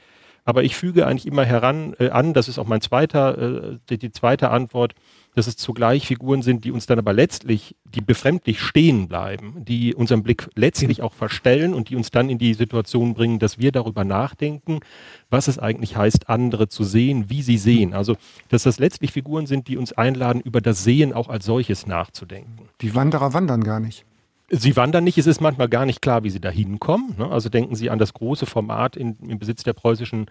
aber 0.45 0.65
ich 0.65 0.77
füge 0.77 1.07
eigentlich 1.07 1.27
immer 1.27 1.45
heran 1.45 1.95
äh, 1.99 2.11
an, 2.11 2.35
das 2.35 2.49
ist 2.49 2.59
auch 2.59 2.67
mein 2.67 2.81
zweiter, 2.81 3.39
äh, 3.39 3.79
die, 3.89 3.99
die 3.99 4.13
zweite 4.13 4.51
Antwort, 4.51 4.95
dass 5.35 5.47
es 5.47 5.57
zugleich 5.57 6.07
Figuren 6.07 6.43
sind, 6.43 6.65
die 6.65 6.73
uns 6.73 6.87
dann 6.87 6.99
aber 6.99 7.13
letztlich, 7.13 7.77
die 7.85 8.01
befremdlich 8.01 8.61
stehen 8.61 9.07
bleiben, 9.07 9.65
die 9.65 9.95
unseren 9.95 10.23
Blick 10.23 10.49
letztlich 10.57 11.03
auch 11.03 11.13
verstellen 11.13 11.73
und 11.73 11.89
die 11.89 11.97
uns 11.97 12.11
dann 12.11 12.31
in 12.31 12.39
die 12.39 12.55
Situation 12.55 13.15
bringen, 13.15 13.39
dass 13.39 13.59
wir 13.59 13.71
darüber 13.71 14.05
nachdenken, 14.05 14.81
was 15.29 15.47
es 15.49 15.59
eigentlich 15.59 15.97
heißt, 15.97 16.29
andere 16.29 16.69
zu 16.69 16.83
sehen, 16.83 17.31
wie 17.31 17.43
sie 17.43 17.59
sehen. 17.59 17.95
Also, 17.95 18.17
dass 18.49 18.65
das 18.65 18.79
letztlich 18.79 19.13
Figuren 19.13 19.47
sind, 19.47 19.69
die 19.69 19.77
uns 19.77 19.93
einladen, 19.93 20.41
über 20.41 20.61
das 20.61 20.83
Sehen 20.83 21.13
auch 21.13 21.29
als 21.29 21.45
solches 21.45 21.87
nachzudenken. 21.87 22.69
Die 22.81 22.95
Wanderer 22.95 23.33
wandern 23.33 23.63
gar 23.63 23.79
nicht. 23.79 24.05
Sie 24.53 24.75
wandern 24.75 25.05
nicht, 25.05 25.17
es 25.17 25.29
ist 25.29 25.41
manchmal 25.41 25.69
gar 25.69 25.87
nicht 25.87 26.03
klar, 26.03 26.25
wie 26.25 26.31
sie 26.31 26.41
da 26.41 26.51
hinkommen. 26.51 27.15
Ne? 27.17 27.31
Also 27.31 27.49
denken 27.49 27.77
Sie 27.77 27.89
an 27.89 28.01
das 28.01 28.13
große 28.13 28.47
Format 28.47 28.97
in, 28.97 29.17
im 29.21 29.39
Besitz 29.39 29.63
der 29.63 29.75
preußischen 29.75 30.27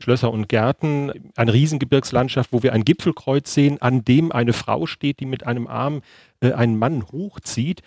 Schlösser 0.00 0.32
und 0.32 0.48
Gärten, 0.48 1.12
eine 1.36 1.52
Riesengebirgslandschaft, 1.52 2.52
wo 2.52 2.64
wir 2.64 2.72
ein 2.72 2.84
Gipfelkreuz 2.84 3.54
sehen, 3.54 3.80
an 3.80 4.04
dem 4.04 4.32
eine 4.32 4.54
Frau 4.54 4.86
steht, 4.86 5.20
die 5.20 5.26
mit 5.26 5.46
einem 5.46 5.68
Arm 5.68 6.02
äh, 6.40 6.52
einen 6.52 6.78
Mann 6.78 7.04
hochzieht, 7.12 7.82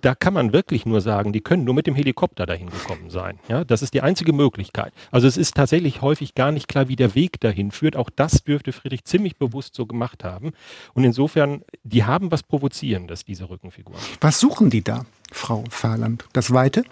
da 0.00 0.14
kann 0.14 0.34
man 0.34 0.52
wirklich 0.52 0.86
nur 0.86 1.00
sagen, 1.00 1.32
die 1.32 1.40
können 1.40 1.64
nur 1.64 1.74
mit 1.74 1.86
dem 1.86 1.94
Helikopter 1.94 2.46
dahin 2.46 2.70
gekommen 2.70 3.10
sein. 3.10 3.38
Ja, 3.48 3.64
das 3.64 3.82
ist 3.82 3.94
die 3.94 4.00
einzige 4.00 4.32
Möglichkeit. 4.32 4.92
Also 5.10 5.26
es 5.26 5.36
ist 5.36 5.54
tatsächlich 5.54 6.02
häufig 6.02 6.34
gar 6.34 6.52
nicht 6.52 6.68
klar, 6.68 6.88
wie 6.88 6.96
der 6.96 7.14
Weg 7.14 7.40
dahin 7.40 7.70
führt. 7.70 7.96
Auch 7.96 8.08
das 8.08 8.44
dürfte 8.44 8.72
Friedrich 8.72 9.04
ziemlich 9.04 9.36
bewusst 9.36 9.74
so 9.74 9.86
gemacht 9.86 10.24
haben. 10.24 10.52
Und 10.94 11.04
insofern, 11.04 11.62
die 11.84 12.04
haben 12.04 12.30
was 12.30 12.42
Provozierendes, 12.42 13.24
diese 13.24 13.50
Rückenfiguren. 13.50 14.00
Was 14.20 14.40
suchen 14.40 14.70
die 14.70 14.82
da, 14.82 15.04
Frau 15.32 15.64
Fahrland? 15.68 16.26
Das 16.32 16.52
Weite? 16.52 16.84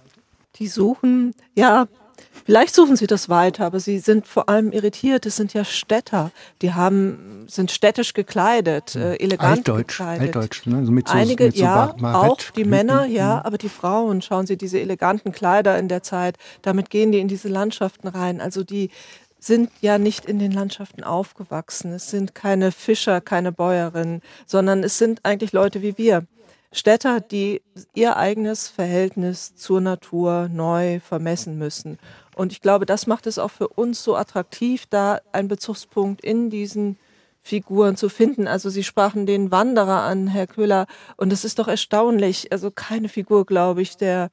Die 0.56 0.68
suchen, 0.68 1.34
ja, 1.56 1.88
Vielleicht 2.44 2.74
suchen 2.74 2.96
sie 2.96 3.06
das 3.06 3.28
weiter, 3.28 3.64
aber 3.64 3.80
sie 3.80 3.98
sind 3.98 4.26
vor 4.26 4.48
allem 4.48 4.72
irritiert. 4.72 5.24
Es 5.24 5.36
sind 5.36 5.54
ja 5.54 5.64
Städter. 5.64 6.30
Die 6.62 6.74
haben, 6.74 7.46
sind 7.48 7.70
städtisch 7.70 8.12
gekleidet, 8.12 8.96
äh, 8.96 9.14
elegant 9.16 9.68
altdeutsch, 9.68 9.98
gekleidet. 9.98 10.36
Altdeutsch, 10.36 10.66
ne? 10.66 10.78
also 10.78 10.92
mit 10.92 11.08
so, 11.08 11.14
Einige, 11.14 11.44
mit 11.46 11.56
so 11.56 11.62
ja, 11.62 11.94
auch 12.02 12.38
die 12.56 12.64
Männer, 12.64 13.06
ja, 13.06 13.42
aber 13.44 13.56
die 13.56 13.68
Frauen, 13.68 14.20
schauen 14.20 14.46
Sie 14.46 14.56
diese 14.56 14.80
eleganten 14.80 15.32
Kleider 15.32 15.78
in 15.78 15.88
der 15.88 16.02
Zeit. 16.02 16.36
Damit 16.62 16.90
gehen 16.90 17.12
die 17.12 17.20
in 17.20 17.28
diese 17.28 17.48
Landschaften 17.48 18.08
rein. 18.08 18.40
Also 18.40 18.64
die 18.64 18.90
sind 19.38 19.70
ja 19.80 19.98
nicht 19.98 20.24
in 20.24 20.38
den 20.38 20.52
Landschaften 20.52 21.04
aufgewachsen. 21.04 21.92
Es 21.92 22.10
sind 22.10 22.34
keine 22.34 22.72
Fischer, 22.72 23.20
keine 23.20 23.52
Bäuerinnen, 23.52 24.22
sondern 24.46 24.82
es 24.82 24.98
sind 24.98 25.20
eigentlich 25.22 25.52
Leute 25.52 25.82
wie 25.82 25.98
wir. 25.98 26.26
Städter, 26.74 27.20
die 27.20 27.62
ihr 27.94 28.16
eigenes 28.16 28.68
Verhältnis 28.68 29.54
zur 29.54 29.80
Natur 29.80 30.48
neu 30.52 30.98
vermessen 30.98 31.56
müssen. 31.56 31.98
Und 32.34 32.52
ich 32.52 32.60
glaube, 32.60 32.86
das 32.86 33.06
macht 33.06 33.26
es 33.26 33.38
auch 33.38 33.50
für 33.50 33.68
uns 33.68 34.02
so 34.02 34.16
attraktiv, 34.16 34.84
da 34.88 35.20
einen 35.32 35.48
Bezugspunkt 35.48 36.22
in 36.22 36.50
diesen 36.50 36.98
Figuren 37.40 37.96
zu 37.96 38.08
finden. 38.08 38.48
Also 38.48 38.70
Sie 38.70 38.82
sprachen 38.82 39.26
den 39.26 39.50
Wanderer 39.50 40.02
an, 40.02 40.28
Herr 40.28 40.46
Köhler, 40.46 40.86
und 41.16 41.32
es 41.32 41.44
ist 41.44 41.58
doch 41.58 41.68
erstaunlich. 41.68 42.50
Also 42.52 42.70
keine 42.70 43.08
Figur, 43.08 43.44
glaube 43.44 43.82
ich, 43.82 43.96
der 43.96 44.30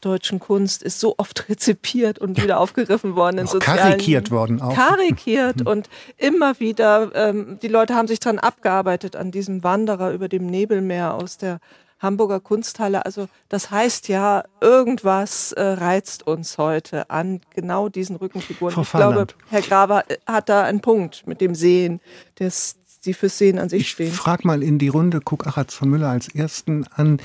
deutschen 0.00 0.40
Kunst 0.40 0.82
ist 0.82 1.00
so 1.00 1.14
oft 1.16 1.48
rezipiert 1.48 2.18
und 2.18 2.42
wieder 2.42 2.60
aufgegriffen 2.60 3.16
worden 3.16 3.38
in 3.38 3.46
sozialen 3.46 3.78
karikiert 3.78 4.30
worden 4.30 4.60
auch 4.60 4.74
karikiert 4.74 5.66
und 5.66 5.88
immer 6.16 6.58
wieder 6.58 7.10
ähm, 7.14 7.58
die 7.60 7.68
Leute 7.68 7.94
haben 7.94 8.08
sich 8.08 8.18
dran 8.18 8.38
abgearbeitet 8.38 9.14
an 9.14 9.30
diesem 9.30 9.62
Wanderer 9.62 10.12
über 10.12 10.28
dem 10.28 10.46
Nebelmeer 10.46 11.14
aus 11.14 11.36
der 11.36 11.60
Hamburger 12.00 12.40
Kunsthalle. 12.40 13.04
Also 13.04 13.28
das 13.48 13.70
heißt 13.70 14.08
ja, 14.08 14.44
irgendwas 14.60 15.52
äh, 15.52 15.62
reizt 15.62 16.26
uns 16.26 16.58
heute 16.58 17.10
an 17.10 17.40
genau 17.54 17.88
diesen 17.88 18.16
Rückenfiguren. 18.16 18.74
Frau 18.74 18.82
ich 18.82 18.90
glaube, 18.90 19.26
Herr 19.48 19.62
Graber 19.62 20.04
äh, 20.08 20.16
hat 20.26 20.48
da 20.48 20.64
einen 20.64 20.80
Punkt 20.80 21.26
mit 21.26 21.40
dem 21.40 21.54
Sehen, 21.54 22.00
das 22.36 22.76
die 23.04 23.14
fürs 23.14 23.38
Sehen 23.38 23.58
an 23.58 23.68
sich 23.68 23.82
ich 23.82 23.90
stehen. 23.90 24.08
Ich 24.08 24.16
frage 24.16 24.46
mal 24.46 24.62
in 24.62 24.78
die 24.78 24.88
Runde, 24.88 25.20
guck 25.24 25.46
Achatz 25.46 25.74
von 25.74 25.88
Müller 25.88 26.08
als 26.08 26.28
ersten 26.28 26.86
an. 26.88 27.20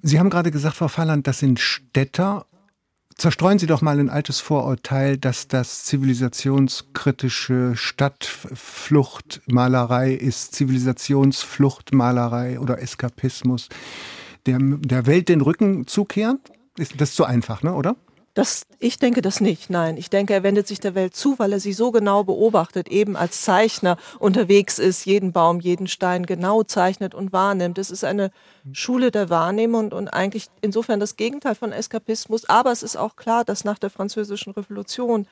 Sie 0.00 0.18
haben 0.18 0.30
gerade 0.30 0.50
gesagt, 0.50 0.76
Frau 0.76 0.88
Fahland, 0.88 1.26
das 1.26 1.40
sind 1.40 1.60
Städter 1.60 2.46
Zerstreuen 3.18 3.58
Sie 3.58 3.66
doch 3.66 3.82
mal 3.82 3.98
ein 3.98 4.08
altes 4.10 4.38
Vorurteil, 4.38 5.18
dass 5.18 5.48
das 5.48 5.82
zivilisationskritische 5.82 7.72
Stadtfluchtmalerei 7.74 10.12
ist, 10.12 10.54
Zivilisationsfluchtmalerei 10.54 12.60
oder 12.60 12.80
Eskapismus. 12.80 13.70
Der, 14.46 14.58
der 14.60 15.06
Welt 15.06 15.28
den 15.28 15.40
Rücken 15.40 15.88
zukehren? 15.88 16.38
Ist 16.76 17.00
das 17.00 17.14
zu 17.14 17.24
einfach, 17.24 17.64
ne, 17.64 17.74
oder? 17.74 17.96
Das, 18.38 18.66
ich 18.78 19.00
denke 19.00 19.20
das 19.20 19.40
nicht, 19.40 19.68
nein. 19.68 19.96
Ich 19.96 20.10
denke, 20.10 20.32
er 20.32 20.44
wendet 20.44 20.68
sich 20.68 20.78
der 20.78 20.94
Welt 20.94 21.16
zu, 21.16 21.40
weil 21.40 21.52
er 21.52 21.58
sie 21.58 21.72
so 21.72 21.90
genau 21.90 22.22
beobachtet, 22.22 22.86
eben 22.86 23.16
als 23.16 23.42
Zeichner 23.42 23.96
unterwegs 24.20 24.78
ist, 24.78 25.06
jeden 25.06 25.32
Baum, 25.32 25.58
jeden 25.58 25.88
Stein 25.88 26.24
genau 26.24 26.62
zeichnet 26.62 27.16
und 27.16 27.32
wahrnimmt. 27.32 27.78
Es 27.78 27.90
ist 27.90 28.04
eine 28.04 28.30
Schule 28.72 29.10
der 29.10 29.30
Wahrnehmung 29.30 29.86
und, 29.86 29.94
und 29.94 30.08
eigentlich 30.08 30.48
insofern 30.60 31.00
das 31.00 31.16
Gegenteil 31.16 31.54
von 31.54 31.72
Eskapismus. 31.72 32.48
Aber 32.48 32.72
es 32.72 32.82
ist 32.82 32.96
auch 32.96 33.16
klar, 33.16 33.44
dass 33.44 33.64
nach 33.64 33.78
der 33.78 33.90
Französischen 33.90 34.52
Revolution 34.52 35.26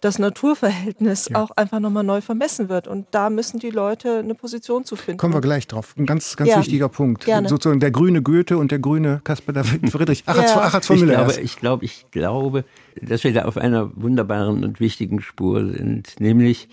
das 0.00 0.18
Naturverhältnis 0.18 1.28
ja. 1.30 1.40
auch 1.40 1.52
einfach 1.52 1.78
nochmal 1.78 2.02
neu 2.02 2.20
vermessen 2.20 2.68
wird. 2.68 2.88
Und 2.88 3.06
da 3.12 3.30
müssen 3.30 3.60
die 3.60 3.70
Leute 3.70 4.18
eine 4.18 4.34
Position 4.34 4.84
zu 4.84 4.96
finden. 4.96 5.18
Kommen 5.18 5.32
wir 5.32 5.40
gleich 5.40 5.68
drauf. 5.68 5.94
Ein 5.96 6.06
ganz, 6.06 6.36
ganz 6.36 6.50
ja. 6.50 6.58
wichtiger 6.58 6.88
Punkt. 6.88 7.24
Gerne. 7.24 7.48
Sozusagen 7.48 7.78
der 7.78 7.92
grüne 7.92 8.20
Goethe 8.20 8.58
und 8.58 8.72
der 8.72 8.80
grüne 8.80 9.20
Caspar 9.22 9.54
David 9.54 9.90
Friedrich. 9.92 10.24
Achatz, 10.26 10.50
ja. 10.50 10.60
Achatz 10.60 10.86
von 10.88 10.98
Müller. 10.98 11.38
Ich 11.40 11.56
glaube, 11.56 11.84
ich 11.84 12.10
glaube, 12.10 12.64
ich 12.64 12.64
glaube, 12.64 12.64
dass 13.00 13.22
wir 13.22 13.32
da 13.32 13.44
auf 13.44 13.56
einer 13.56 13.90
wunderbaren 13.94 14.64
und 14.64 14.80
wichtigen 14.80 15.22
Spur 15.22 15.72
sind. 15.72 16.18
Nämlich, 16.18 16.68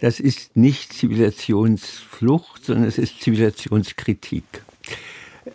das 0.00 0.20
ist 0.20 0.54
nicht 0.56 0.92
Zivilisationsflucht, 0.92 2.64
sondern 2.64 2.84
es 2.84 2.98
ist 2.98 3.20
Zivilisationskritik. 3.22 4.44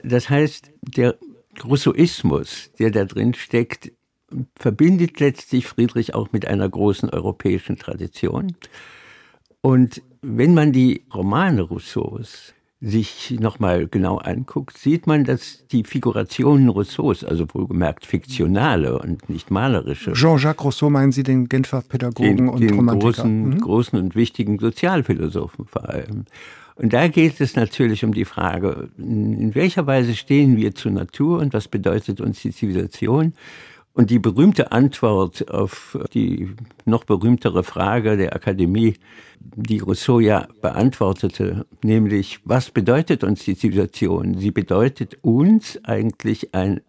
Das 0.04 0.30
heißt, 0.30 0.72
der 0.82 1.18
Rousseauismus, 1.64 2.72
der 2.80 2.92
da 2.92 3.06
drin 3.06 3.34
steckt, 3.34 3.92
verbindet 4.56 5.20
letztlich 5.20 5.68
Friedrich 5.68 6.16
auch 6.16 6.32
mit 6.32 6.48
einer 6.48 6.68
großen 6.70 7.10
europäischen 7.10 7.78
Tradition. 7.78 8.56
Und 9.62 10.02
wenn 10.22 10.54
man 10.54 10.72
die 10.72 11.06
Romane 11.14 11.62
Rousseaus 11.62 12.54
sich 12.84 13.38
nochmal 13.40 13.88
genau 13.88 14.18
anguckt, 14.18 14.76
sieht 14.76 15.06
man, 15.06 15.24
dass 15.24 15.68
die 15.68 15.84
Figurationen 15.84 16.68
Rousseaus, 16.68 17.24
also 17.24 17.46
wohlgemerkt 17.54 18.08
fiktionale 18.08 18.98
und 18.98 19.30
nicht 19.30 19.52
malerische. 19.52 20.14
Jean-Jacques 20.14 20.64
Rousseau 20.66 20.90
meinen 20.90 21.12
Sie 21.12 21.22
den 21.22 21.48
Genfer 21.48 21.84
Pädagogen 21.88 22.38
den, 22.38 22.50
und 22.50 22.60
den 22.60 22.74
Romantiker? 22.74 23.12
Großen, 23.12 23.50
mhm. 23.50 23.62
großen 23.62 24.00
und 24.00 24.16
wichtigen 24.16 24.58
Sozialphilosophen 24.58 25.66
vor 25.66 25.88
allem. 25.88 26.26
Und 26.76 26.94
da 26.94 27.08
geht 27.08 27.42
es 27.42 27.56
natürlich 27.56 28.04
um 28.04 28.14
die 28.14 28.26
Frage, 28.26 28.90
in 28.98 29.54
welcher 29.56 29.88
Weise 29.88 30.16
stehen 30.16 30.58
wir 30.58 30.74
zur 30.74 30.92
Natur 30.92 31.40
und 31.40 31.54
was 31.54 31.68
bedeutet 31.68 32.22
uns 32.22 32.42
die 32.42 32.52
Zivilisation? 32.52 33.34
Und 33.94 34.10
die 34.10 34.20
berühmte 34.20 34.72
Antwort 34.72 35.52
auf 35.52 35.98
die 36.14 36.56
noch 36.86 37.04
berühmtere 37.04 37.64
Frage 37.64 38.16
der 38.16 38.34
Akademie, 38.34 38.96
die 39.40 39.80
Rousseau 39.80 40.20
ja 40.20 40.48
beantwortete, 40.62 41.66
nämlich, 41.84 42.40
was 42.46 42.72
bedeutet 42.72 43.26
uns 43.26 43.44
die 43.44 43.58
Zivilisation? 43.58 44.38
Sie 44.38 44.52
bedeutet 44.52 45.18
uns 45.24 45.78
eigentlich 45.84 46.56
ein, 46.56 46.80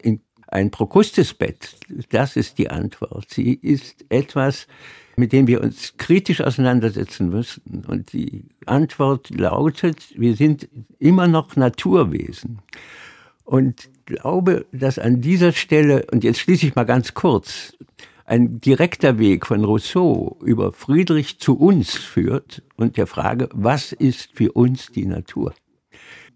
ein 0.46 0.70
Prokustusbett. 0.70 1.76
Das 2.10 2.36
ist 2.36 2.58
die 2.58 2.70
Antwort. 2.70 3.30
Sie 3.30 3.52
ist 3.54 4.04
etwas, 4.08 4.68
mit 5.16 5.32
dem 5.32 5.46
wir 5.46 5.62
uns 5.62 5.96
kritisch 5.96 6.40
auseinandersetzen 6.40 7.28
müssen. 7.28 7.84
Und 7.86 8.12
die 8.12 8.44
Antwort 8.66 9.30
lautet, 9.30 10.18
wir 10.18 10.36
sind 10.36 10.68
immer 10.98 11.28
noch 11.28 11.56
Naturwesen. 11.56 12.60
Und 13.44 13.90
glaube, 14.06 14.66
dass 14.72 14.98
an 14.98 15.20
dieser 15.20 15.52
Stelle, 15.52 16.06
und 16.12 16.24
jetzt 16.24 16.40
schließe 16.40 16.66
ich 16.66 16.74
mal 16.74 16.84
ganz 16.84 17.14
kurz, 17.14 17.74
ein 18.24 18.60
direkter 18.60 19.18
Weg 19.18 19.46
von 19.46 19.64
Rousseau 19.64 20.38
über 20.42 20.72
Friedrich 20.72 21.38
zu 21.38 21.58
uns 21.58 21.94
führt 21.94 22.62
und 22.76 22.96
der 22.96 23.06
Frage, 23.06 23.48
was 23.52 23.92
ist 23.92 24.30
für 24.34 24.52
uns 24.52 24.86
die 24.92 25.06
Natur? 25.06 25.54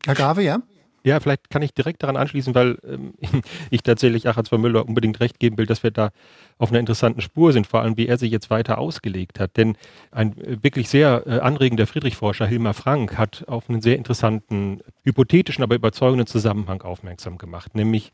Herr 0.05 0.15
Grave, 0.15 0.43
ja? 0.43 0.63
Ja, 1.07 1.21
vielleicht 1.21 1.51
kann 1.51 1.63
ich 1.63 1.73
direkt 1.73 2.03
daran 2.03 2.17
anschließen, 2.17 2.53
weil 2.57 2.79
ähm, 2.83 3.15
ich 3.71 3.83
tatsächlich 3.83 4.29
Achatz 4.29 4.49
von 4.49 4.61
Müller 4.61 4.89
unbedingt 4.89 5.21
recht 5.21 5.39
geben 5.39 5.57
will, 5.57 5.65
dass 5.65 5.85
wir 5.85 5.93
da 5.93 6.11
auf 6.59 6.71
einer 6.71 6.81
interessanten 6.81 7.21
Spur 7.21 7.53
sind, 7.53 7.69
vor 7.69 7.81
allem 7.81 7.97
wie 7.97 8.09
er 8.09 8.19
sich 8.19 8.33
jetzt 8.33 8.51
weiter 8.51 8.79
ausgelegt 8.79 9.39
hat. 9.39 9.57
Denn 9.57 9.77
ein 10.11 10.37
äh, 10.39 10.65
wirklich 10.65 10.89
sehr 10.89 11.23
äh, 11.25 11.39
anregender 11.39 11.87
Friedrich-Forscher, 11.87 12.45
Hilmar 12.49 12.75
Frank, 12.75 13.17
hat 13.17 13.45
auf 13.47 13.71
einen 13.71 13.83
sehr 13.83 13.97
interessanten, 13.97 14.81
hypothetischen, 15.05 15.63
aber 15.63 15.77
überzeugenden 15.77 16.27
Zusammenhang 16.27 16.83
aufmerksam 16.83 17.39
gemacht, 17.39 17.77
nämlich, 17.77 18.13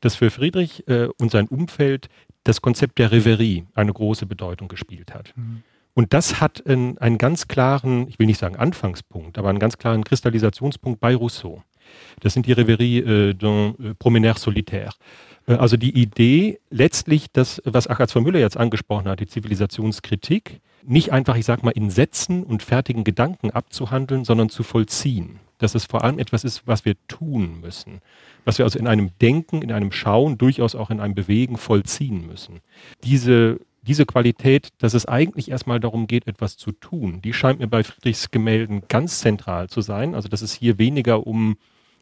dass 0.00 0.16
für 0.16 0.30
Friedrich 0.30 0.88
äh, 0.88 1.08
und 1.18 1.30
sein 1.30 1.46
Umfeld 1.46 2.08
das 2.44 2.62
Konzept 2.62 2.98
der 2.98 3.12
Reverie 3.12 3.66
eine 3.74 3.92
große 3.92 4.24
Bedeutung 4.24 4.68
gespielt 4.68 5.12
hat. 5.12 5.34
Mhm. 5.36 5.62
Und 5.92 6.14
das 6.14 6.40
hat 6.40 6.66
einen, 6.66 6.96
einen 6.96 7.18
ganz 7.18 7.48
klaren, 7.48 8.08
ich 8.08 8.18
will 8.18 8.26
nicht 8.26 8.40
sagen 8.40 8.56
Anfangspunkt, 8.56 9.36
aber 9.36 9.50
einen 9.50 9.58
ganz 9.58 9.76
klaren 9.76 10.04
Kristallisationspunkt 10.04 11.00
bei 11.00 11.14
Rousseau. 11.14 11.62
Das 12.20 12.34
sind 12.34 12.46
die 12.46 12.52
Reveries 12.52 13.04
äh, 13.04 13.30
d'un 13.34 13.74
äh, 13.78 13.94
Promeneur 13.94 14.34
solitaire. 14.36 14.92
Äh, 15.46 15.54
also 15.54 15.76
die 15.76 15.96
Idee, 15.98 16.60
letztlich 16.70 17.26
das, 17.32 17.60
was 17.64 17.86
Achatz 17.86 18.12
von 18.12 18.22
Müller 18.22 18.40
jetzt 18.40 18.56
angesprochen 18.56 19.08
hat, 19.08 19.20
die 19.20 19.26
Zivilisationskritik, 19.26 20.60
nicht 20.82 21.12
einfach, 21.12 21.36
ich 21.36 21.44
sag 21.44 21.62
mal, 21.62 21.70
in 21.70 21.90
Sätzen 21.90 22.42
und 22.42 22.62
fertigen 22.62 23.04
Gedanken 23.04 23.50
abzuhandeln, 23.50 24.24
sondern 24.24 24.48
zu 24.48 24.62
vollziehen. 24.62 25.40
Dass 25.58 25.74
es 25.74 25.84
vor 25.84 26.04
allem 26.04 26.18
etwas 26.18 26.42
ist, 26.42 26.62
was 26.66 26.86
wir 26.86 26.94
tun 27.06 27.60
müssen. 27.60 28.00
Was 28.46 28.56
wir 28.56 28.64
also 28.64 28.78
in 28.78 28.86
einem 28.86 29.10
Denken, 29.20 29.60
in 29.60 29.72
einem 29.72 29.92
Schauen, 29.92 30.38
durchaus 30.38 30.74
auch 30.74 30.88
in 30.88 31.00
einem 31.00 31.14
Bewegen 31.14 31.58
vollziehen 31.58 32.26
müssen. 32.26 32.60
Diese 33.04 33.60
diese 33.82 34.04
Qualität, 34.04 34.68
dass 34.78 34.92
es 34.92 35.06
eigentlich 35.06 35.50
erstmal 35.50 35.80
darum 35.80 36.06
geht, 36.06 36.26
etwas 36.26 36.58
zu 36.58 36.70
tun, 36.72 37.22
die 37.22 37.32
scheint 37.32 37.60
mir 37.60 37.66
bei 37.66 37.82
Friedrichs 37.82 38.30
Gemälden 38.30 38.82
ganz 38.88 39.20
zentral 39.20 39.68
zu 39.68 39.80
sein. 39.80 40.14
Also 40.14 40.28
dass 40.28 40.42
es 40.42 40.52
hier 40.52 40.78
weniger 40.78 41.26
um 41.26 41.56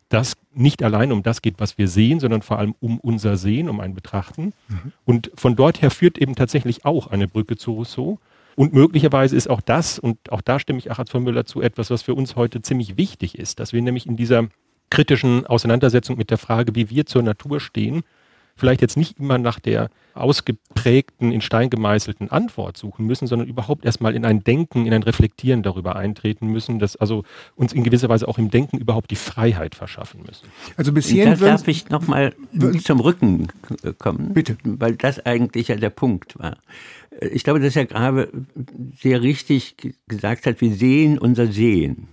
das, 0.08 0.36
nicht 0.52 0.82
allein 0.82 1.12
um 1.12 1.22
das 1.22 1.42
geht, 1.42 1.56
was 1.58 1.78
wir 1.78 1.88
sehen, 1.88 2.20
sondern 2.20 2.42
vor 2.42 2.58
allem 2.58 2.74
um 2.80 2.98
unser 2.98 3.36
Sehen, 3.36 3.68
um 3.68 3.80
ein 3.80 3.94
Betrachten. 3.94 4.52
Mhm. 4.68 4.92
Und 5.04 5.30
von 5.34 5.54
dort 5.54 5.82
her 5.82 5.90
führt 5.90 6.18
eben 6.18 6.34
tatsächlich 6.34 6.84
auch 6.84 7.08
eine 7.08 7.28
Brücke 7.28 7.56
zu 7.56 7.72
Rousseau. 7.72 8.18
Und 8.56 8.72
möglicherweise 8.72 9.36
ist 9.36 9.48
auch 9.48 9.60
das, 9.60 9.98
und 9.98 10.32
auch 10.32 10.40
da 10.40 10.58
stimme 10.58 10.78
ich 10.78 10.90
Achatz 10.90 11.10
von 11.10 11.22
Müller 11.22 11.44
zu, 11.44 11.60
etwas, 11.60 11.90
was 11.90 12.02
für 12.02 12.14
uns 12.14 12.36
heute 12.36 12.60
ziemlich 12.62 12.96
wichtig 12.96 13.38
ist, 13.38 13.60
dass 13.60 13.72
wir 13.72 13.82
nämlich 13.82 14.06
in 14.06 14.16
dieser 14.16 14.48
kritischen 14.90 15.46
Auseinandersetzung 15.46 16.16
mit 16.16 16.30
der 16.30 16.38
Frage, 16.38 16.74
wie 16.74 16.90
wir 16.90 17.06
zur 17.06 17.22
Natur 17.22 17.60
stehen, 17.60 18.02
vielleicht 18.58 18.82
jetzt 18.82 18.96
nicht 18.96 19.18
immer 19.18 19.38
nach 19.38 19.60
der 19.60 19.88
ausgeprägten, 20.18 21.32
in 21.32 21.40
Stein 21.40 21.70
gemeißelten 21.70 22.30
Antwort 22.30 22.76
suchen 22.76 23.06
müssen, 23.06 23.26
sondern 23.26 23.48
überhaupt 23.48 23.84
erstmal 23.84 24.14
in 24.14 24.24
ein 24.24 24.42
Denken, 24.42 24.84
in 24.84 24.92
ein 24.92 25.02
Reflektieren 25.02 25.62
darüber 25.62 25.96
eintreten 25.96 26.48
müssen, 26.48 26.78
dass 26.78 26.96
also 26.96 27.24
uns 27.54 27.72
in 27.72 27.84
gewisser 27.84 28.08
Weise 28.08 28.26
auch 28.26 28.38
im 28.38 28.50
Denken 28.50 28.78
überhaupt 28.78 29.10
die 29.10 29.16
Freiheit 29.16 29.74
verschaffen 29.74 30.22
müssen. 30.26 30.48
Also 30.76 30.92
bis 30.92 31.08
hierhin 31.08 31.38
da 31.38 31.46
darf 31.46 31.68
ich 31.68 31.88
nochmal 31.88 32.34
zum 32.82 33.00
Rücken 33.00 33.48
kommen, 33.98 34.34
Bitte. 34.34 34.56
weil 34.64 34.96
das 34.96 35.24
eigentlich 35.24 35.68
ja 35.68 35.76
der 35.76 35.90
Punkt 35.90 36.38
war. 36.38 36.56
Ich 37.30 37.44
glaube, 37.44 37.60
dass 37.60 37.74
Herr 37.74 37.86
Grabe 37.86 38.28
sehr 39.00 39.22
richtig 39.22 39.94
gesagt 40.08 40.46
hat, 40.46 40.60
wir 40.60 40.72
sehen 40.72 41.18
unser 41.18 41.46
Sehen. 41.46 42.08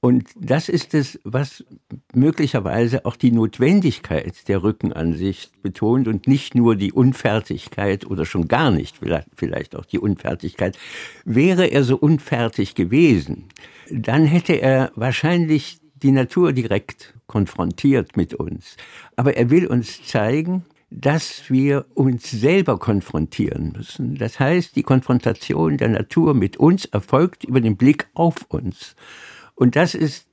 Und 0.00 0.28
das 0.36 0.68
ist 0.68 0.94
es, 0.94 1.18
was 1.24 1.64
möglicherweise 2.14 3.04
auch 3.04 3.16
die 3.16 3.32
Notwendigkeit 3.32 4.46
der 4.46 4.62
Rückenansicht 4.62 5.60
betont 5.60 6.06
und 6.06 6.28
nicht 6.28 6.54
nur 6.54 6.76
die 6.76 6.92
Unfertigkeit 6.92 8.06
oder 8.06 8.24
schon 8.24 8.46
gar 8.46 8.70
nicht 8.70 8.96
vielleicht 9.34 9.74
auch 9.74 9.84
die 9.84 9.98
Unfertigkeit. 9.98 10.78
Wäre 11.24 11.66
er 11.66 11.82
so 11.82 11.96
unfertig 11.96 12.76
gewesen, 12.76 13.48
dann 13.90 14.24
hätte 14.24 14.60
er 14.60 14.92
wahrscheinlich 14.94 15.80
die 16.00 16.12
Natur 16.12 16.52
direkt 16.52 17.14
konfrontiert 17.26 18.16
mit 18.16 18.34
uns. 18.34 18.76
Aber 19.16 19.36
er 19.36 19.50
will 19.50 19.66
uns 19.66 20.04
zeigen, 20.04 20.64
dass 20.90 21.50
wir 21.50 21.86
uns 21.94 22.30
selber 22.30 22.78
konfrontieren 22.78 23.72
müssen. 23.76 24.14
Das 24.14 24.38
heißt, 24.38 24.76
die 24.76 24.84
Konfrontation 24.84 25.76
der 25.76 25.88
Natur 25.88 26.34
mit 26.34 26.56
uns 26.56 26.86
erfolgt 26.86 27.44
über 27.44 27.60
den 27.60 27.76
Blick 27.76 28.06
auf 28.14 28.36
uns. 28.48 28.94
Und 29.58 29.74
das 29.76 29.94
ist 29.94 30.26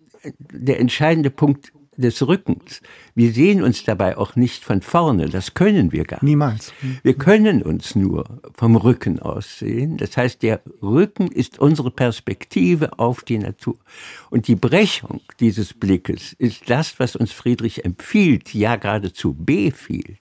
der 0.51 0.79
entscheidende 0.79 1.29
Punkt 1.29 1.71
des 1.97 2.27
Rückens. 2.27 2.81
Wir 3.15 3.31
sehen 3.31 3.63
uns 3.63 3.83
dabei 3.83 4.17
auch 4.17 4.35
nicht 4.35 4.63
von 4.63 4.81
vorne. 4.81 5.29
Das 5.29 5.53
können 5.53 5.91
wir 5.91 6.03
gar 6.03 6.17
nicht. 6.17 6.23
Niemals. 6.23 6.73
Wir 7.03 7.13
können 7.13 7.61
uns 7.63 7.95
nur 7.95 8.41
vom 8.53 8.75
Rücken 8.75 9.19
aus 9.19 9.59
sehen. 9.59 9.97
Das 9.97 10.17
heißt, 10.17 10.43
der 10.43 10.61
Rücken 10.81 11.27
ist 11.27 11.59
unsere 11.59 11.91
Perspektive 11.91 12.99
auf 12.99 13.23
die 13.23 13.37
Natur. 13.37 13.77
Und 14.29 14.47
die 14.47 14.55
Brechung 14.55 15.21
dieses 15.39 15.73
Blickes 15.73 16.33
ist 16.33 16.69
das, 16.69 16.99
was 16.99 17.15
uns 17.15 17.31
Friedrich 17.31 17.85
empfiehlt, 17.85 18.53
ja 18.53 18.75
geradezu 18.75 19.33
befiehlt. 19.33 20.19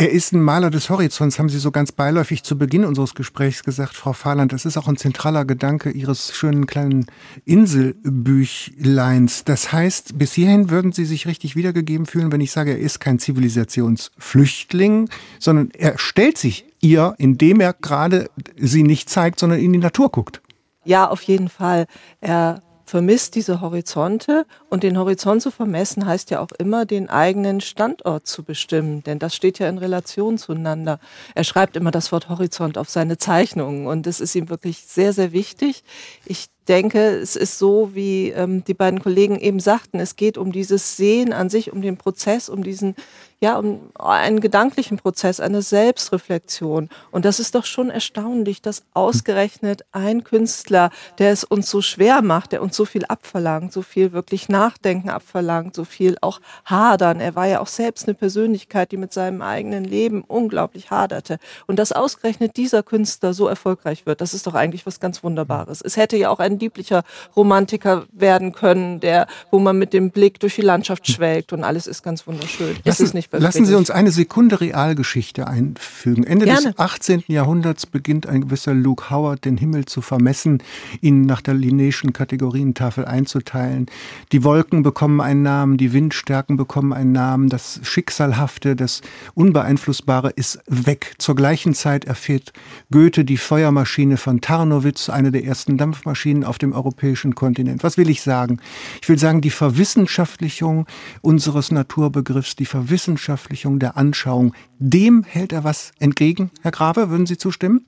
Er 0.00 0.10
ist 0.10 0.32
ein 0.32 0.40
Maler 0.40 0.70
des 0.70 0.88
Horizonts, 0.88 1.38
haben 1.38 1.50
Sie 1.50 1.58
so 1.58 1.70
ganz 1.70 1.92
beiläufig 1.92 2.42
zu 2.42 2.56
Beginn 2.56 2.86
unseres 2.86 3.14
Gesprächs 3.14 3.64
gesagt, 3.64 3.94
Frau 3.94 4.14
Fahrland. 4.14 4.50
Das 4.50 4.64
ist 4.64 4.78
auch 4.78 4.88
ein 4.88 4.96
zentraler 4.96 5.44
Gedanke 5.44 5.90
Ihres 5.90 6.34
schönen 6.34 6.64
kleinen 6.64 7.04
Inselbüchleins. 7.44 9.44
Das 9.44 9.74
heißt, 9.74 10.18
bis 10.18 10.32
hierhin 10.32 10.70
würden 10.70 10.92
Sie 10.92 11.04
sich 11.04 11.26
richtig 11.26 11.54
wiedergegeben 11.54 12.06
fühlen, 12.06 12.32
wenn 12.32 12.40
ich 12.40 12.50
sage, 12.50 12.70
er 12.70 12.78
ist 12.78 13.00
kein 13.00 13.18
Zivilisationsflüchtling, 13.18 15.10
sondern 15.38 15.68
er 15.76 15.98
stellt 15.98 16.38
sich 16.38 16.64
ihr, 16.80 17.14
indem 17.18 17.60
er 17.60 17.74
gerade 17.74 18.30
sie 18.56 18.84
nicht 18.84 19.10
zeigt, 19.10 19.38
sondern 19.38 19.60
in 19.60 19.74
die 19.74 19.80
Natur 19.80 20.10
guckt. 20.10 20.40
Ja, 20.82 21.10
auf 21.10 21.20
jeden 21.20 21.50
Fall. 21.50 21.86
Er 22.22 22.62
vermisst 22.90 23.36
diese 23.36 23.60
Horizonte 23.60 24.46
und 24.68 24.82
den 24.82 24.98
Horizont 24.98 25.42
zu 25.42 25.52
vermessen 25.52 26.06
heißt 26.06 26.30
ja 26.30 26.40
auch 26.40 26.50
immer, 26.58 26.86
den 26.86 27.08
eigenen 27.08 27.60
Standort 27.60 28.26
zu 28.26 28.42
bestimmen, 28.42 29.04
denn 29.04 29.20
das 29.20 29.36
steht 29.36 29.60
ja 29.60 29.68
in 29.68 29.78
Relation 29.78 30.38
zueinander. 30.38 30.98
Er 31.36 31.44
schreibt 31.44 31.76
immer 31.76 31.92
das 31.92 32.10
Wort 32.10 32.28
Horizont 32.28 32.76
auf 32.76 32.90
seine 32.90 33.16
Zeichnungen 33.16 33.86
und 33.86 34.06
das 34.06 34.18
ist 34.18 34.34
ihm 34.34 34.48
wirklich 34.50 34.78
sehr, 34.88 35.12
sehr 35.12 35.30
wichtig. 35.30 35.84
Ich 36.26 36.48
denke, 36.66 36.98
es 36.98 37.36
ist 37.36 37.60
so, 37.60 37.94
wie 37.94 38.30
ähm, 38.30 38.64
die 38.64 38.74
beiden 38.74 39.00
Kollegen 39.00 39.38
eben 39.38 39.60
sagten, 39.60 40.00
es 40.00 40.16
geht 40.16 40.36
um 40.36 40.50
dieses 40.50 40.96
Sehen 40.96 41.32
an 41.32 41.48
sich, 41.48 41.72
um 41.72 41.82
den 41.82 41.96
Prozess, 41.96 42.48
um 42.48 42.64
diesen 42.64 42.96
ja, 43.42 43.58
um 43.58 43.90
einen 43.98 44.40
gedanklichen 44.40 44.98
Prozess, 44.98 45.40
eine 45.40 45.62
Selbstreflexion. 45.62 46.90
Und 47.10 47.24
das 47.24 47.40
ist 47.40 47.54
doch 47.54 47.64
schon 47.64 47.88
erstaunlich, 47.88 48.60
dass 48.60 48.82
ausgerechnet 48.92 49.82
ein 49.92 50.24
Künstler, 50.24 50.90
der 51.18 51.32
es 51.32 51.44
uns 51.44 51.70
so 51.70 51.80
schwer 51.80 52.20
macht, 52.20 52.52
der 52.52 52.60
uns 52.60 52.76
so 52.76 52.84
viel 52.84 53.06
abverlangt, 53.06 53.72
so 53.72 53.80
viel 53.80 54.12
wirklich 54.12 54.50
Nachdenken 54.50 55.08
abverlangt, 55.08 55.74
so 55.74 55.84
viel 55.84 56.18
auch 56.20 56.40
hadern. 56.66 57.20
Er 57.20 57.34
war 57.34 57.46
ja 57.46 57.60
auch 57.60 57.66
selbst 57.66 58.06
eine 58.06 58.14
Persönlichkeit, 58.14 58.92
die 58.92 58.98
mit 58.98 59.14
seinem 59.14 59.40
eigenen 59.40 59.84
Leben 59.84 60.22
unglaublich 60.22 60.90
haderte. 60.90 61.38
Und 61.66 61.78
dass 61.78 61.92
ausgerechnet 61.92 62.58
dieser 62.58 62.82
Künstler 62.82 63.32
so 63.32 63.48
erfolgreich 63.48 64.04
wird, 64.04 64.20
das 64.20 64.34
ist 64.34 64.46
doch 64.46 64.54
eigentlich 64.54 64.84
was 64.84 65.00
ganz 65.00 65.24
Wunderbares. 65.24 65.80
Es 65.80 65.96
hätte 65.96 66.18
ja 66.18 66.28
auch 66.28 66.40
ein 66.40 66.58
lieblicher 66.58 67.04
Romantiker 67.34 68.04
werden 68.12 68.52
können, 68.52 69.00
der, 69.00 69.26
wo 69.50 69.58
man 69.58 69.78
mit 69.78 69.94
dem 69.94 70.10
Blick 70.10 70.40
durch 70.40 70.56
die 70.56 70.62
Landschaft 70.62 71.06
schwelgt 71.10 71.54
und 71.54 71.64
alles 71.64 71.86
ist 71.86 72.02
ganz 72.02 72.26
wunderschön. 72.26 72.76
Das 72.84 73.00
ist 73.00 73.14
nicht 73.14 73.29
Lassen 73.32 73.64
Sie 73.64 73.76
uns 73.76 73.90
eine 73.90 74.10
Sekunde 74.10 74.60
Realgeschichte 74.60 75.46
einfügen. 75.46 76.24
Ende 76.24 76.46
Gerne. 76.46 76.72
des 76.72 76.78
18. 76.78 77.24
Jahrhunderts 77.28 77.86
beginnt 77.86 78.26
ein 78.26 78.40
gewisser 78.40 78.74
Luke 78.74 79.08
Howard 79.10 79.44
den 79.44 79.56
Himmel 79.56 79.84
zu 79.84 80.00
vermessen, 80.00 80.60
ihn 81.00 81.22
nach 81.26 81.40
der 81.40 81.54
Linnéischen 81.54 82.12
Kategorientafel 82.12 83.04
einzuteilen. 83.04 83.86
Die 84.32 84.42
Wolken 84.42 84.82
bekommen 84.82 85.20
einen 85.20 85.42
Namen, 85.42 85.76
die 85.76 85.92
Windstärken 85.92 86.56
bekommen 86.56 86.92
einen 86.92 87.12
Namen, 87.12 87.48
das 87.48 87.78
Schicksalhafte, 87.84 88.74
das 88.74 89.00
Unbeeinflussbare 89.34 90.30
ist 90.30 90.58
weg. 90.66 91.14
Zur 91.18 91.36
gleichen 91.36 91.74
Zeit 91.74 92.06
erfährt 92.06 92.52
Goethe 92.90 93.24
die 93.24 93.36
Feuermaschine 93.36 94.16
von 94.16 94.40
Tarnowitz, 94.40 95.08
eine 95.08 95.30
der 95.30 95.44
ersten 95.44 95.76
Dampfmaschinen 95.76 96.42
auf 96.42 96.58
dem 96.58 96.72
europäischen 96.72 97.36
Kontinent. 97.36 97.84
Was 97.84 97.96
will 97.96 98.10
ich 98.10 98.22
sagen? 98.22 98.58
Ich 99.00 99.08
will 99.08 99.18
sagen, 99.20 99.40
die 99.40 99.50
Verwissenschaftlichung 99.50 100.86
unseres 101.20 101.70
Naturbegriffs, 101.70 102.56
die 102.56 102.66
Verwissenschaftlichung 102.66 103.19
Verwissenschaftlichung 103.20 103.78
der 103.78 103.96
Anschauung, 103.96 104.54
dem 104.78 105.22
hält 105.22 105.52
er 105.52 105.62
was 105.64 105.92
entgegen, 105.98 106.50
Herr 106.62 106.70
Grabe, 106.70 107.10
würden 107.10 107.26
Sie 107.26 107.36
zustimmen? 107.36 107.86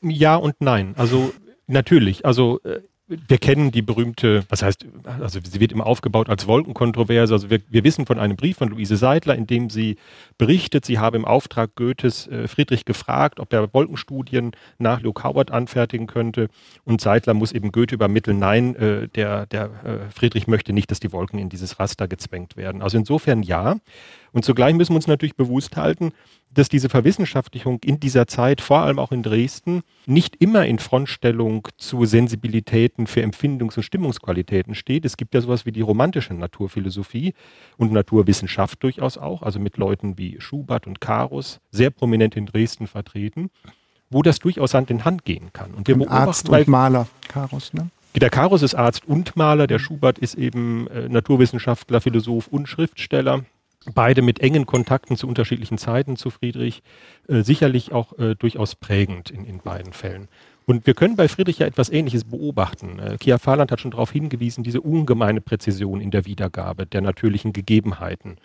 Ja 0.00 0.36
und 0.36 0.54
nein. 0.60 0.94
Also 0.96 1.32
natürlich. 1.66 2.24
Also 2.24 2.60
äh, 2.62 2.80
wir 3.08 3.38
kennen 3.38 3.70
die 3.70 3.80
berühmte, 3.80 4.44
was 4.50 4.62
heißt, 4.62 4.86
also 5.04 5.40
sie 5.42 5.60
wird 5.60 5.72
immer 5.72 5.86
aufgebaut 5.86 6.28
als 6.28 6.46
Wolkenkontroverse. 6.46 7.32
Also 7.32 7.48
wir, 7.48 7.60
wir 7.70 7.82
wissen 7.82 8.04
von 8.04 8.18
einem 8.18 8.36
Brief 8.36 8.58
von 8.58 8.68
Luise 8.68 8.98
Seidler, 8.98 9.34
in 9.34 9.46
dem 9.46 9.70
sie 9.70 9.96
berichtet, 10.36 10.84
sie 10.84 10.98
habe 10.98 11.16
im 11.16 11.24
Auftrag 11.24 11.74
Goethes 11.74 12.26
äh, 12.26 12.48
Friedrich 12.48 12.84
gefragt, 12.84 13.40
ob 13.40 13.52
er 13.52 13.72
Wolkenstudien 13.72 14.52
nach 14.78 15.00
Luke 15.00 15.24
Howard 15.24 15.50
anfertigen 15.50 16.06
könnte. 16.06 16.48
Und 16.84 17.00
Seidler 17.00 17.32
muss 17.32 17.52
eben 17.52 17.72
Goethe 17.72 17.94
übermitteln, 17.94 18.38
nein, 18.38 18.76
äh, 18.76 19.08
der, 19.08 19.46
der 19.46 19.64
äh, 19.64 20.10
Friedrich 20.14 20.46
möchte 20.46 20.74
nicht, 20.74 20.90
dass 20.90 21.00
die 21.00 21.12
Wolken 21.12 21.38
in 21.38 21.48
dieses 21.48 21.80
Raster 21.80 22.08
gezwängt 22.08 22.58
werden. 22.58 22.82
Also 22.82 22.98
insofern 22.98 23.42
ja. 23.42 23.76
Und 24.32 24.44
zugleich 24.44 24.74
müssen 24.74 24.92
wir 24.92 24.96
uns 24.96 25.06
natürlich 25.06 25.36
bewusst 25.36 25.76
halten, 25.76 26.12
dass 26.50 26.68
diese 26.68 26.88
Verwissenschaftlichung 26.88 27.78
in 27.84 28.00
dieser 28.00 28.26
Zeit, 28.26 28.60
vor 28.60 28.78
allem 28.80 28.98
auch 28.98 29.12
in 29.12 29.22
Dresden, 29.22 29.82
nicht 30.06 30.36
immer 30.36 30.66
in 30.66 30.78
Frontstellung 30.78 31.68
zu 31.76 32.04
Sensibilitäten 32.04 33.06
für 33.06 33.22
Empfindungs- 33.22 33.76
und 33.76 33.82
Stimmungsqualitäten 33.82 34.74
steht. 34.74 35.04
Es 35.04 35.16
gibt 35.16 35.34
ja 35.34 35.40
sowas 35.40 35.66
wie 35.66 35.72
die 35.72 35.80
romantische 35.80 36.34
Naturphilosophie 36.34 37.34
und 37.76 37.92
Naturwissenschaft 37.92 38.82
durchaus 38.82 39.18
auch, 39.18 39.42
also 39.42 39.60
mit 39.60 39.76
Leuten 39.76 40.18
wie 40.18 40.40
Schubert 40.40 40.86
und 40.86 41.00
Karus, 41.00 41.60
sehr 41.70 41.90
prominent 41.90 42.36
in 42.36 42.46
Dresden 42.46 42.86
vertreten, 42.86 43.50
wo 44.10 44.22
das 44.22 44.38
durchaus 44.38 44.74
Hand 44.74 44.90
in 44.90 45.04
Hand 45.04 45.24
gehen 45.24 45.52
kann. 45.52 45.72
Und 45.74 45.86
wir 45.86 45.96
und 45.96 46.08
Arzt 46.08 46.48
und 46.48 46.68
Maler, 46.68 47.06
Karus, 47.28 47.72
ne? 47.72 47.90
Der 48.16 48.30
Karus 48.30 48.62
ist 48.62 48.74
Arzt 48.74 49.06
und 49.06 49.36
Maler, 49.36 49.66
der 49.66 49.78
Schubert 49.78 50.18
ist 50.18 50.34
eben 50.34 50.88
äh, 50.88 51.08
Naturwissenschaftler, 51.08 52.00
Philosoph 52.00 52.48
und 52.48 52.68
Schriftsteller 52.68 53.44
beide 53.94 54.22
mit 54.22 54.40
engen 54.40 54.66
Kontakten 54.66 55.16
zu 55.16 55.26
unterschiedlichen 55.26 55.78
Zeiten 55.78 56.16
zu 56.16 56.30
Friedrich, 56.30 56.82
äh, 57.28 57.42
sicherlich 57.42 57.92
auch 57.92 58.18
äh, 58.18 58.34
durchaus 58.34 58.74
prägend 58.74 59.30
in, 59.30 59.44
in 59.44 59.58
beiden 59.58 59.92
Fällen. 59.92 60.28
Und 60.66 60.86
wir 60.86 60.92
können 60.92 61.16
bei 61.16 61.28
Friedrich 61.28 61.60
ja 61.60 61.66
etwas 61.66 61.88
Ähnliches 61.88 62.24
beobachten. 62.24 62.98
Äh, 62.98 63.16
Kia 63.18 63.38
Fahrland 63.38 63.72
hat 63.72 63.80
schon 63.80 63.90
darauf 63.90 64.12
hingewiesen, 64.12 64.64
diese 64.64 64.82
ungemeine 64.82 65.40
Präzision 65.40 66.00
in 66.00 66.10
der 66.10 66.26
Wiedergabe 66.26 66.84
der 66.84 67.00
natürlichen 67.00 67.52
Gegebenheiten. 67.52 68.36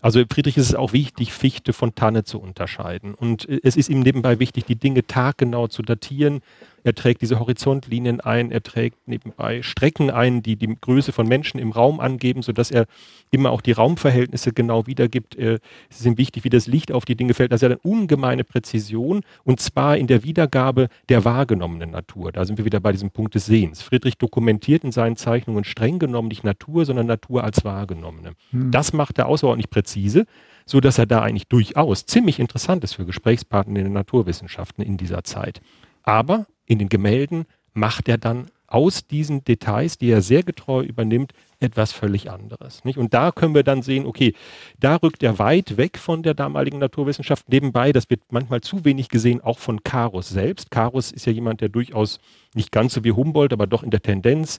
Also 0.00 0.22
Friedrich 0.30 0.56
ist 0.56 0.68
es 0.68 0.74
auch 0.74 0.92
wichtig, 0.92 1.32
Fichte 1.32 1.72
von 1.72 1.94
Tanne 1.94 2.24
zu 2.24 2.40
unterscheiden. 2.40 3.14
Und 3.14 3.48
äh, 3.48 3.60
es 3.62 3.76
ist 3.76 3.88
ihm 3.88 4.00
nebenbei 4.00 4.38
wichtig, 4.38 4.64
die 4.64 4.76
Dinge 4.76 5.06
taggenau 5.06 5.68
zu 5.68 5.82
datieren, 5.82 6.40
er 6.84 6.94
trägt 6.94 7.22
diese 7.22 7.38
Horizontlinien 7.38 8.20
ein, 8.20 8.50
er 8.50 8.62
trägt 8.62 9.06
nebenbei 9.06 9.62
Strecken 9.62 10.10
ein, 10.10 10.42
die 10.42 10.56
die 10.56 10.76
Größe 10.80 11.12
von 11.12 11.26
Menschen 11.26 11.58
im 11.58 11.72
Raum 11.72 12.00
angeben, 12.00 12.42
sodass 12.42 12.70
er 12.70 12.86
immer 13.30 13.50
auch 13.50 13.60
die 13.60 13.72
Raumverhältnisse 13.72 14.52
genau 14.52 14.86
wiedergibt. 14.86 15.36
Es 15.36 15.60
ist 15.90 16.06
ihm 16.06 16.18
wichtig, 16.18 16.44
wie 16.44 16.50
das 16.50 16.66
Licht 16.66 16.92
auf 16.92 17.04
die 17.04 17.16
Dinge 17.16 17.34
fällt. 17.34 17.52
Also 17.52 17.66
er 17.66 17.72
hat 17.72 17.80
eine 17.84 17.92
ungemeine 17.92 18.44
Präzision 18.44 19.22
und 19.44 19.60
zwar 19.60 19.96
in 19.96 20.06
der 20.06 20.24
Wiedergabe 20.24 20.88
der 21.08 21.24
wahrgenommenen 21.24 21.90
Natur. 21.90 22.32
Da 22.32 22.44
sind 22.44 22.58
wir 22.58 22.64
wieder 22.64 22.80
bei 22.80 22.92
diesem 22.92 23.10
Punkt 23.10 23.34
des 23.34 23.46
Sehens. 23.46 23.82
Friedrich 23.82 24.18
dokumentiert 24.18 24.84
in 24.84 24.92
seinen 24.92 25.16
Zeichnungen 25.16 25.64
streng 25.64 25.98
genommen 25.98 26.28
nicht 26.28 26.44
Natur, 26.44 26.84
sondern 26.84 27.06
Natur 27.06 27.44
als 27.44 27.64
wahrgenommene. 27.64 28.32
Hm. 28.50 28.70
Das 28.70 28.92
macht 28.92 29.18
er 29.18 29.26
außerordentlich 29.26 29.70
präzise 29.70 30.26
so 30.64 30.80
dass 30.80 30.98
er 30.98 31.06
da 31.06 31.22
eigentlich 31.22 31.48
durchaus 31.48 32.06
ziemlich 32.06 32.38
interessant 32.38 32.84
ist 32.84 32.94
für 32.94 33.04
Gesprächspartner 33.04 33.80
in 33.80 33.84
den 33.86 33.92
Naturwissenschaften 33.92 34.84
in 34.84 34.96
dieser 34.96 35.24
Zeit. 35.24 35.60
Aber 36.02 36.46
in 36.66 36.78
den 36.78 36.88
Gemälden 36.88 37.46
macht 37.74 38.08
er 38.08 38.18
dann 38.18 38.50
aus 38.66 39.06
diesen 39.06 39.44
Details, 39.44 39.98
die 39.98 40.10
er 40.10 40.22
sehr 40.22 40.42
getreu 40.42 40.82
übernimmt, 40.82 41.32
etwas 41.60 41.92
völlig 41.92 42.30
anderes. 42.30 42.84
Nicht? 42.84 42.96
Und 42.96 43.12
da 43.12 43.30
können 43.30 43.54
wir 43.54 43.64
dann 43.64 43.82
sehen, 43.82 44.06
okay, 44.06 44.34
da 44.80 44.96
rückt 44.96 45.22
er 45.22 45.38
weit 45.38 45.76
weg 45.76 45.98
von 45.98 46.22
der 46.22 46.32
damaligen 46.32 46.78
Naturwissenschaft. 46.78 47.48
Nebenbei, 47.50 47.92
das 47.92 48.08
wird 48.08 48.20
manchmal 48.30 48.62
zu 48.62 48.84
wenig 48.84 49.10
gesehen, 49.10 49.42
auch 49.42 49.58
von 49.58 49.82
Karus 49.82 50.30
selbst. 50.30 50.70
Karus 50.70 51.12
ist 51.12 51.26
ja 51.26 51.32
jemand, 51.32 51.60
der 51.60 51.68
durchaus 51.68 52.18
nicht 52.54 52.72
ganz 52.72 52.94
so 52.94 53.04
wie 53.04 53.12
Humboldt, 53.12 53.52
aber 53.52 53.66
doch 53.66 53.82
in 53.82 53.90
der 53.90 54.02
Tendenz 54.02 54.58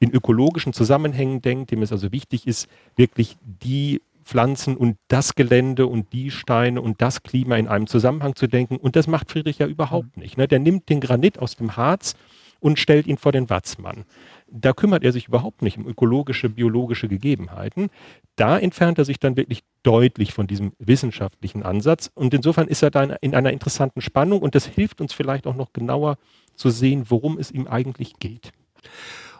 in 0.00 0.10
ökologischen 0.10 0.72
Zusammenhängen 0.72 1.42
denkt, 1.42 1.70
dem 1.70 1.82
es 1.82 1.92
also 1.92 2.10
wichtig 2.10 2.46
ist, 2.46 2.68
wirklich 2.96 3.36
die 3.42 4.00
Pflanzen 4.30 4.76
und 4.76 4.96
das 5.08 5.34
Gelände 5.34 5.88
und 5.88 6.12
die 6.12 6.30
Steine 6.30 6.80
und 6.80 7.02
das 7.02 7.24
Klima 7.24 7.56
in 7.56 7.66
einem 7.66 7.88
Zusammenhang 7.88 8.36
zu 8.36 8.46
denken. 8.46 8.76
Und 8.76 8.94
das 8.94 9.08
macht 9.08 9.28
Friedrich 9.28 9.58
ja 9.58 9.66
überhaupt 9.66 10.16
nicht. 10.16 10.38
Ne? 10.38 10.46
Der 10.46 10.60
nimmt 10.60 10.88
den 10.88 11.00
Granit 11.00 11.40
aus 11.40 11.56
dem 11.56 11.76
Harz 11.76 12.14
und 12.60 12.78
stellt 12.78 13.08
ihn 13.08 13.18
vor 13.18 13.32
den 13.32 13.50
Watzmann. 13.50 14.04
Da 14.48 14.72
kümmert 14.72 15.02
er 15.02 15.10
sich 15.10 15.26
überhaupt 15.26 15.62
nicht 15.62 15.78
um 15.78 15.88
ökologische, 15.88 16.48
biologische 16.48 17.08
Gegebenheiten. 17.08 17.88
Da 18.36 18.56
entfernt 18.56 18.98
er 18.98 19.04
sich 19.04 19.18
dann 19.18 19.36
wirklich 19.36 19.62
deutlich 19.82 20.32
von 20.32 20.46
diesem 20.46 20.74
wissenschaftlichen 20.78 21.64
Ansatz. 21.64 22.08
Und 22.14 22.32
insofern 22.32 22.68
ist 22.68 22.82
er 22.84 22.92
da 22.92 23.02
in 23.02 23.34
einer 23.34 23.50
interessanten 23.50 24.00
Spannung 24.00 24.42
und 24.42 24.54
das 24.54 24.66
hilft 24.66 25.00
uns 25.00 25.12
vielleicht 25.12 25.48
auch 25.48 25.56
noch 25.56 25.72
genauer 25.72 26.18
zu 26.54 26.70
sehen, 26.70 27.06
worum 27.08 27.36
es 27.36 27.50
ihm 27.50 27.66
eigentlich 27.66 28.20
geht. 28.20 28.52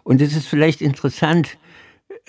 Und 0.03 0.21
es 0.21 0.35
ist 0.35 0.49
vielleicht 0.49 0.81
interessant, 0.81 1.59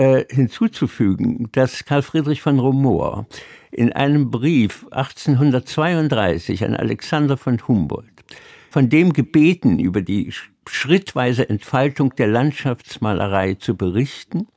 äh, 0.02 0.26
hinzuzufügen, 0.34 1.48
dass 1.52 1.86
Karl 1.86 2.02
Friedrich 2.02 2.42
von 2.42 2.58
Romohr 2.58 3.28
in 3.72 3.94
einem 3.94 4.32
Brief 4.32 4.88
1832 4.90 6.66
an 6.66 6.76
Alexander 6.76 7.38
von 7.38 7.60
Humboldt 7.68 8.24
von 8.72 8.90
dem 8.90 9.14
gebeten, 9.14 9.78
über 9.78 10.02
die 10.02 10.34
schrittweise 10.68 11.48
Entfaltung 11.48 12.16
der 12.16 12.28
Landschaftsmalerei 12.28 13.56
zu 13.56 13.78
berichten, 13.78 14.48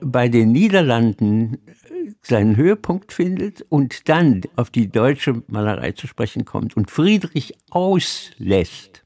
bei 0.00 0.28
den 0.30 0.52
Niederlanden 0.52 1.58
äh, 1.66 2.12
seinen 2.22 2.56
Höhepunkt 2.56 3.12
findet 3.12 3.60
und 3.68 4.08
dann 4.08 4.40
auf 4.56 4.70
die 4.70 4.88
deutsche 4.88 5.42
Malerei 5.48 5.92
zu 5.92 6.06
sprechen 6.06 6.46
kommt 6.46 6.78
und 6.78 6.90
Friedrich 6.90 7.52
auslässt 7.68 9.05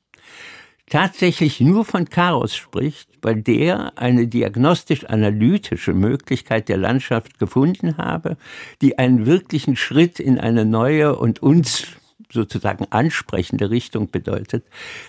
tatsächlich 0.91 1.61
nur 1.61 1.85
von 1.87 2.11
Chaos 2.11 2.55
spricht, 2.55 3.21
bei 3.23 3.33
der 3.33 3.97
eine 3.97 4.27
diagnostisch-analytische 4.27 5.95
Möglichkeit 5.95 6.69
der 6.69 6.77
Landschaft 6.77 7.39
gefunden 7.39 7.97
habe, 7.97 8.37
die 8.83 8.99
einen 8.99 9.25
wirklichen 9.25 9.77
Schritt 9.77 10.21
in 10.21 10.39
eine 10.39 10.65
neue 10.65 11.17
und 11.17 11.43
uns 11.43 11.87
sozusagen 12.33 12.87
ansprechende 12.91 13.71
Richtung 13.71 14.11
bedeutet. 14.11 14.65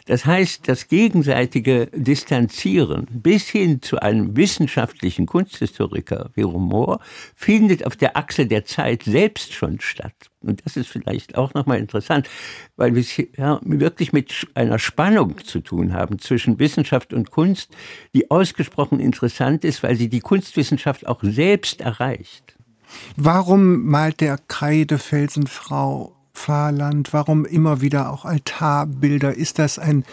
Das 0.05 0.25
heißt, 0.25 0.67
das 0.67 0.87
gegenseitige 0.87 1.87
Distanzieren 1.93 3.07
bis 3.11 3.47
hin 3.47 3.81
zu 3.81 3.99
einem 3.99 4.35
wissenschaftlichen 4.35 5.25
Kunsthistoriker 5.25 6.31
wie 6.33 6.41
Rumor 6.41 6.99
findet 7.35 7.85
auf 7.85 7.95
der 7.95 8.17
Achse 8.17 8.45
der 8.45 8.65
Zeit 8.65 9.03
selbst 9.03 9.53
schon 9.53 9.79
statt. 9.79 10.13
Und 10.41 10.65
das 10.65 10.75
ist 10.75 10.87
vielleicht 10.87 11.37
auch 11.37 11.53
nochmal 11.53 11.77
interessant, 11.77 12.27
weil 12.75 12.95
wir 12.95 13.01
es 13.01 13.15
ja, 13.37 13.59
wirklich 13.63 14.11
mit 14.11 14.47
einer 14.55 14.79
Spannung 14.79 15.37
zu 15.43 15.59
tun 15.59 15.93
haben 15.93 16.17
zwischen 16.17 16.57
Wissenschaft 16.57 17.13
und 17.13 17.29
Kunst, 17.29 17.75
die 18.15 18.31
ausgesprochen 18.31 18.99
interessant 18.99 19.63
ist, 19.63 19.83
weil 19.83 19.95
sie 19.95 20.09
die 20.09 20.19
Kunstwissenschaft 20.19 21.05
auch 21.05 21.19
selbst 21.21 21.81
erreicht. 21.81 22.55
Warum 23.15 23.85
malt 23.85 24.19
der 24.19 24.37
Kreidefelsenfrau 24.47 26.15
Pfarrland? 26.33 27.13
Warum 27.13 27.45
immer 27.45 27.81
wieder 27.81 28.11
auch 28.11 28.25
Altarbilder? 28.25 29.35
Ist 29.35 29.59
das 29.59 29.79
ein 29.79 30.05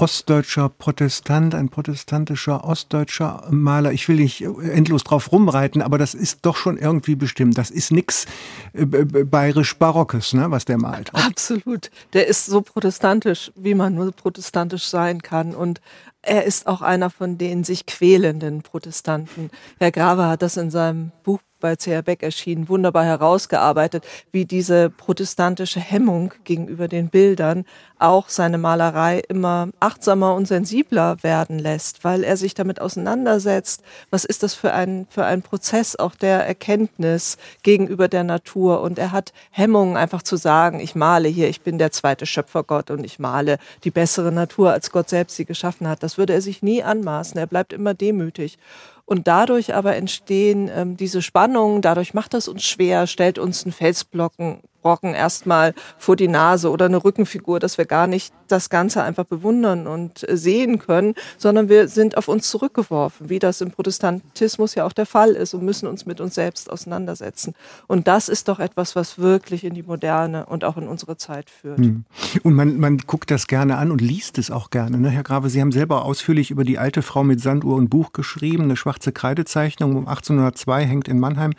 ostdeutscher 0.00 0.70
Protestant, 0.70 1.54
ein 1.54 1.68
protestantischer 1.68 2.64
ostdeutscher 2.64 3.46
Maler. 3.50 3.92
Ich 3.92 4.08
will 4.08 4.16
nicht 4.16 4.40
endlos 4.40 5.04
drauf 5.04 5.30
rumreiten, 5.30 5.82
aber 5.82 5.98
das 5.98 6.14
ist 6.14 6.40
doch 6.42 6.56
schon 6.56 6.78
irgendwie 6.78 7.16
bestimmt. 7.16 7.58
Das 7.58 7.70
ist 7.70 7.92
nix 7.92 8.24
äh, 8.72 8.86
bayerisch-barockes, 8.86 10.32
ne, 10.32 10.50
was 10.50 10.64
der 10.64 10.78
malt. 10.78 11.14
Absolut. 11.14 11.90
Der 12.14 12.26
ist 12.28 12.46
so 12.46 12.62
protestantisch, 12.62 13.52
wie 13.56 13.74
man 13.74 13.94
nur 13.94 14.10
protestantisch 14.12 14.86
sein 14.88 15.20
kann. 15.20 15.54
Und 15.54 15.82
er 16.22 16.44
ist 16.44 16.66
auch 16.66 16.82
einer 16.82 17.10
von 17.10 17.38
den 17.38 17.64
sich 17.64 17.86
quälenden 17.86 18.62
Protestanten. 18.62 19.50
Herr 19.78 19.90
Graver 19.90 20.28
hat 20.28 20.42
das 20.42 20.56
in 20.56 20.70
seinem 20.70 21.12
Buch 21.22 21.40
bei 21.60 21.76
C.R. 21.76 22.02
Beck 22.02 22.22
erschienen, 22.22 22.68
wunderbar 22.68 23.04
herausgearbeitet, 23.04 24.04
wie 24.32 24.46
diese 24.46 24.90
protestantische 24.90 25.80
Hemmung 25.80 26.32
gegenüber 26.44 26.88
den 26.88 27.08
Bildern 27.08 27.64
auch 27.98 28.30
seine 28.30 28.56
Malerei 28.56 29.22
immer 29.28 29.68
achtsamer 29.78 30.34
und 30.34 30.48
sensibler 30.48 31.22
werden 31.22 31.58
lässt, 31.58 32.02
weil 32.02 32.24
er 32.24 32.38
sich 32.38 32.54
damit 32.54 32.80
auseinandersetzt, 32.80 33.82
was 34.10 34.24
ist 34.24 34.42
das 34.42 34.54
für 34.54 34.72
ein, 34.72 35.06
für 35.10 35.26
ein 35.26 35.42
Prozess 35.42 35.96
auch 35.96 36.14
der 36.14 36.46
Erkenntnis 36.46 37.36
gegenüber 37.62 38.08
der 38.08 38.24
Natur. 38.24 38.80
Und 38.80 38.98
er 38.98 39.12
hat 39.12 39.32
Hemmungen 39.50 39.98
einfach 39.98 40.22
zu 40.22 40.36
sagen, 40.36 40.80
ich 40.80 40.94
male 40.94 41.28
hier, 41.28 41.48
ich 41.48 41.60
bin 41.60 41.78
der 41.78 41.92
zweite 41.92 42.24
Schöpfergott 42.24 42.90
und 42.90 43.04
ich 43.04 43.18
male 43.18 43.58
die 43.84 43.90
bessere 43.90 44.32
Natur, 44.32 44.72
als 44.72 44.90
Gott 44.90 45.10
selbst 45.10 45.36
sie 45.36 45.44
geschaffen 45.44 45.86
hat. 45.86 46.02
Das 46.02 46.09
würde 46.18 46.32
er 46.32 46.42
sich 46.42 46.62
nie 46.62 46.82
anmaßen. 46.82 47.38
Er 47.38 47.46
bleibt 47.46 47.72
immer 47.72 47.94
demütig. 47.94 48.58
Und 49.04 49.26
dadurch 49.26 49.74
aber 49.74 49.96
entstehen 49.96 50.70
ähm, 50.72 50.96
diese 50.96 51.20
Spannungen, 51.20 51.82
dadurch 51.82 52.14
macht 52.14 52.34
es 52.34 52.46
uns 52.46 52.62
schwer, 52.62 53.06
stellt 53.06 53.38
uns 53.38 53.64
einen 53.64 53.72
Felsblocken 53.72 54.60
Brocken 54.82 55.14
erstmal 55.14 55.74
vor 55.98 56.16
die 56.16 56.28
Nase 56.28 56.70
oder 56.70 56.86
eine 56.86 57.02
Rückenfigur, 57.02 57.60
dass 57.60 57.78
wir 57.78 57.84
gar 57.84 58.06
nicht 58.06 58.32
das 58.52 58.70
Ganze 58.70 59.02
einfach 59.02 59.24
bewundern 59.24 59.86
und 59.86 60.28
äh, 60.28 60.36
sehen 60.36 60.78
können, 60.78 61.14
sondern 61.38 61.68
wir 61.68 61.88
sind 61.88 62.16
auf 62.16 62.28
uns 62.28 62.48
zurückgeworfen, 62.48 63.28
wie 63.28 63.38
das 63.38 63.60
im 63.60 63.70
Protestantismus 63.70 64.74
ja 64.74 64.84
auch 64.84 64.92
der 64.92 65.06
Fall 65.06 65.30
ist 65.30 65.54
und 65.54 65.62
müssen 65.62 65.86
uns 65.86 66.06
mit 66.06 66.20
uns 66.20 66.34
selbst 66.34 66.70
auseinandersetzen. 66.70 67.54
Und 67.86 68.08
das 68.08 68.28
ist 68.28 68.48
doch 68.48 68.58
etwas, 68.58 68.96
was 68.96 69.18
wirklich 69.18 69.64
in 69.64 69.74
die 69.74 69.82
Moderne 69.82 70.46
und 70.46 70.64
auch 70.64 70.76
in 70.76 70.88
unsere 70.88 71.16
Zeit 71.16 71.50
führt. 71.50 71.78
Hm. 71.78 72.04
Und 72.42 72.54
man, 72.54 72.78
man 72.78 72.98
guckt 72.98 73.30
das 73.30 73.46
gerne 73.46 73.76
an 73.76 73.90
und 73.90 74.00
liest 74.00 74.38
es 74.38 74.50
auch 74.50 74.70
gerne. 74.70 74.98
Ne? 74.98 75.10
Herr 75.10 75.22
Grabe, 75.22 75.50
Sie 75.50 75.60
haben 75.60 75.72
selber 75.72 76.04
ausführlich 76.04 76.50
über 76.50 76.64
die 76.64 76.78
alte 76.78 77.02
Frau 77.02 77.24
mit 77.24 77.40
Sanduhr 77.40 77.76
und 77.76 77.88
Buch 77.88 78.12
geschrieben, 78.12 78.64
eine 78.64 78.76
schwarze 78.76 79.12
Kreidezeichnung 79.12 79.96
um 79.96 80.08
1802 80.08 80.84
hängt 80.84 81.08
in 81.08 81.18
Mannheim, 81.18 81.52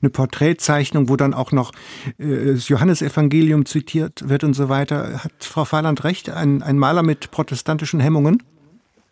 eine 0.00 0.10
Porträtzeichnung, 0.10 1.08
wo 1.08 1.16
dann 1.16 1.34
auch 1.34 1.52
noch 1.52 1.72
äh, 2.18 2.52
Johannesevangelium 2.52 3.66
zitiert 3.66 4.28
wird 4.28 4.44
und 4.44 4.54
so 4.54 4.68
weiter. 4.68 5.24
Hat 5.24 5.32
Frau 5.40 5.64
Fahland 5.64 6.04
recht? 6.04 6.30
Ein, 6.38 6.62
ein 6.62 6.78
Maler 6.78 7.02
mit 7.02 7.30
protestantischen 7.30 8.00
Hemmungen? 8.00 8.42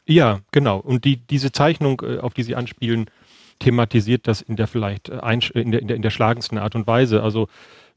Ja, 0.07 0.41
genau. 0.53 0.79
Und 0.79 1.05
die, 1.05 1.17
diese 1.17 1.53
Zeichnung, 1.53 2.03
äh, 2.05 2.19
auf 2.19 2.35
die 2.35 2.43
Sie 2.43 2.55
anspielen, 2.55 3.07
thematisiert 3.59 4.27
das 4.27 4.41
in 4.41 4.57
der 4.57 4.67
vielleicht 4.67 5.09
äh, 5.09 5.21
in 5.55 5.73
der, 5.73 5.81
in 5.81 5.89
der, 5.89 5.97
in 5.97 6.03
der 6.03 6.11
schlagendsten 6.11 6.59
Art 6.59 6.75
und 6.75 6.87
Weise. 6.87 7.23
Also 7.23 7.49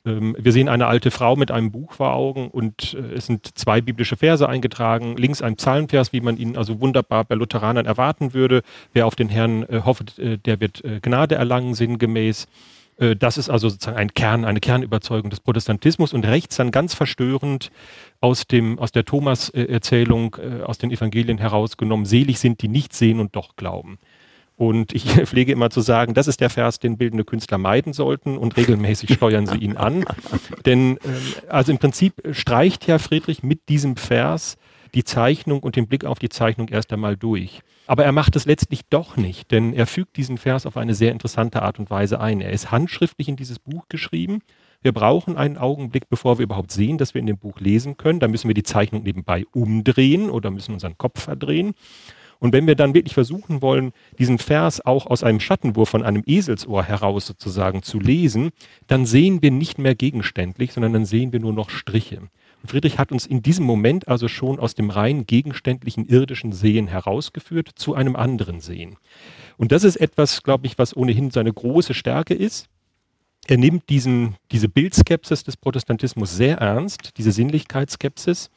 ähm, 0.05 0.35
wir 0.39 0.51
sehen 0.51 0.69
eine 0.69 0.87
alte 0.87 1.11
Frau 1.11 1.35
mit 1.35 1.51
einem 1.51 1.71
Buch 1.71 1.93
vor 1.93 2.13
Augen 2.13 2.49
und 2.49 2.93
äh, 2.93 3.15
es 3.15 3.25
sind 3.25 3.57
zwei 3.57 3.81
biblische 3.81 4.15
Verse 4.15 4.47
eingetragen. 4.47 5.17
Links 5.17 5.41
ein 5.41 5.55
Psalmvers, 5.55 6.13
wie 6.13 6.21
man 6.21 6.37
ihn 6.37 6.57
also 6.57 6.79
wunderbar 6.79 7.25
bei 7.25 7.35
Lutheranern 7.35 7.85
erwarten 7.85 8.33
würde. 8.33 8.61
Wer 8.93 9.05
auf 9.05 9.15
den 9.15 9.29
Herrn 9.29 9.63
äh, 9.63 9.81
hofft, 9.83 10.17
äh, 10.19 10.37
der 10.37 10.59
wird 10.59 10.83
Gnade 11.01 11.35
erlangen, 11.35 11.73
sinngemäß. 11.73 12.47
Äh, 12.99 13.15
das 13.15 13.37
ist 13.37 13.49
also 13.49 13.69
sozusagen 13.69 13.97
ein 13.97 14.13
Kern, 14.13 14.45
eine 14.45 14.59
Kernüberzeugung 14.59 15.29
des 15.29 15.39
Protestantismus 15.39 16.13
und 16.13 16.25
rechts 16.25 16.57
dann 16.57 16.71
ganz 16.71 16.93
verstörend 16.93 17.71
aus 18.21 18.45
dem, 18.47 18.77
aus 18.79 18.91
der 18.91 19.05
Thomas-Erzählung, 19.05 20.35
äh, 20.39 20.63
aus 20.63 20.77
den 20.77 20.91
Evangelien 20.91 21.37
herausgenommen, 21.37 22.05
selig 22.05 22.39
sind, 22.39 22.61
die 22.61 22.67
nicht 22.67 22.93
sehen 22.93 23.19
und 23.19 23.35
doch 23.35 23.55
glauben. 23.55 23.97
Und 24.55 24.93
ich 24.93 25.03
pflege 25.25 25.53
immer 25.53 25.69
zu 25.69 25.81
sagen, 25.81 26.13
das 26.13 26.27
ist 26.27 26.41
der 26.41 26.49
Vers, 26.49 26.79
den 26.79 26.97
bildende 26.97 27.23
Künstler 27.23 27.57
meiden 27.57 27.93
sollten 27.93 28.37
und 28.37 28.57
regelmäßig 28.57 29.13
steuern 29.13 29.47
sie 29.47 29.57
ihn 29.57 29.77
an. 29.77 30.03
Denn 30.65 30.91
ähm, 30.91 30.99
also 31.47 31.71
im 31.71 31.77
Prinzip 31.77 32.13
streicht 32.31 32.85
ja 32.85 32.99
Friedrich 32.99 33.41
mit 33.41 33.69
diesem 33.69 33.95
Vers 33.95 34.57
die 34.93 35.03
Zeichnung 35.03 35.61
und 35.61 35.75
den 35.75 35.87
Blick 35.87 36.05
auf 36.05 36.19
die 36.19 36.29
Zeichnung 36.29 36.67
erst 36.69 36.91
einmal 36.93 37.17
durch. 37.17 37.61
Aber 37.87 38.05
er 38.05 38.11
macht 38.11 38.35
es 38.35 38.45
letztlich 38.45 38.81
doch 38.89 39.17
nicht, 39.17 39.51
denn 39.51 39.73
er 39.73 39.87
fügt 39.87 40.17
diesen 40.17 40.37
Vers 40.37 40.65
auf 40.65 40.77
eine 40.77 40.93
sehr 40.93 41.11
interessante 41.11 41.61
Art 41.61 41.79
und 41.79 41.89
Weise 41.89 42.19
ein. 42.19 42.41
Er 42.41 42.51
ist 42.51 42.71
handschriftlich 42.71 43.27
in 43.27 43.35
dieses 43.35 43.59
Buch 43.59 43.87
geschrieben. 43.89 44.41
Wir 44.81 44.93
brauchen 44.93 45.37
einen 45.37 45.57
Augenblick, 45.57 46.07
bevor 46.09 46.37
wir 46.37 46.43
überhaupt 46.43 46.71
sehen, 46.71 46.97
dass 46.97 47.13
wir 47.13 47.19
in 47.19 47.27
dem 47.27 47.37
Buch 47.37 47.59
lesen 47.59 47.97
können. 47.97 48.19
Da 48.19 48.27
müssen 48.27 48.47
wir 48.47 48.53
die 48.53 48.63
Zeichnung 48.63 49.03
nebenbei 49.03 49.45
umdrehen 49.51 50.29
oder 50.29 50.51
müssen 50.51 50.73
unseren 50.73 50.97
Kopf 50.97 51.21
verdrehen. 51.21 51.73
Und 52.39 52.53
wenn 52.53 52.67
wir 52.67 52.75
dann 52.75 52.93
wirklich 52.93 53.13
versuchen 53.13 53.61
wollen, 53.61 53.91
diesen 54.17 54.39
Vers 54.39 54.85
auch 54.85 55.05
aus 55.05 55.23
einem 55.23 55.41
Schattenwurf 55.41 55.89
von 55.89 56.03
einem 56.03 56.23
Eselsohr 56.25 56.83
heraus 56.83 57.27
sozusagen 57.27 57.83
zu 57.83 57.99
lesen, 57.99 58.51
dann 58.87 59.05
sehen 59.05 59.41
wir 59.41 59.51
nicht 59.51 59.77
mehr 59.77 59.95
gegenständlich, 59.95 60.71
sondern 60.71 60.93
dann 60.93 61.05
sehen 61.05 61.33
wir 61.33 61.41
nur 61.41 61.53
noch 61.53 61.69
Striche. 61.69 62.21
Friedrich 62.65 62.97
hat 62.97 63.11
uns 63.11 63.25
in 63.25 63.41
diesem 63.41 63.65
Moment 63.65 64.07
also 64.07 64.27
schon 64.27 64.59
aus 64.59 64.75
dem 64.75 64.89
rein 64.89 65.25
gegenständlichen 65.25 66.05
irdischen 66.05 66.51
Sehen 66.51 66.87
herausgeführt 66.87 67.71
zu 67.75 67.95
einem 67.95 68.15
anderen 68.15 68.59
Sehen. 68.59 68.97
Und 69.57 69.71
das 69.71 69.83
ist 69.83 69.95
etwas, 69.95 70.43
glaube 70.43 70.67
ich, 70.67 70.77
was 70.77 70.95
ohnehin 70.95 71.31
seine 71.31 71.53
große 71.53 71.93
Stärke 71.93 72.33
ist. 72.33 72.67
Er 73.47 73.57
nimmt 73.57 73.89
diesen, 73.89 74.35
diese 74.51 74.69
Bildskepsis 74.69 75.43
des 75.43 75.57
Protestantismus 75.57 76.35
sehr 76.35 76.57
ernst, 76.57 77.17
diese 77.17 77.31
Sinnlichkeitsskepsis, 77.31 78.49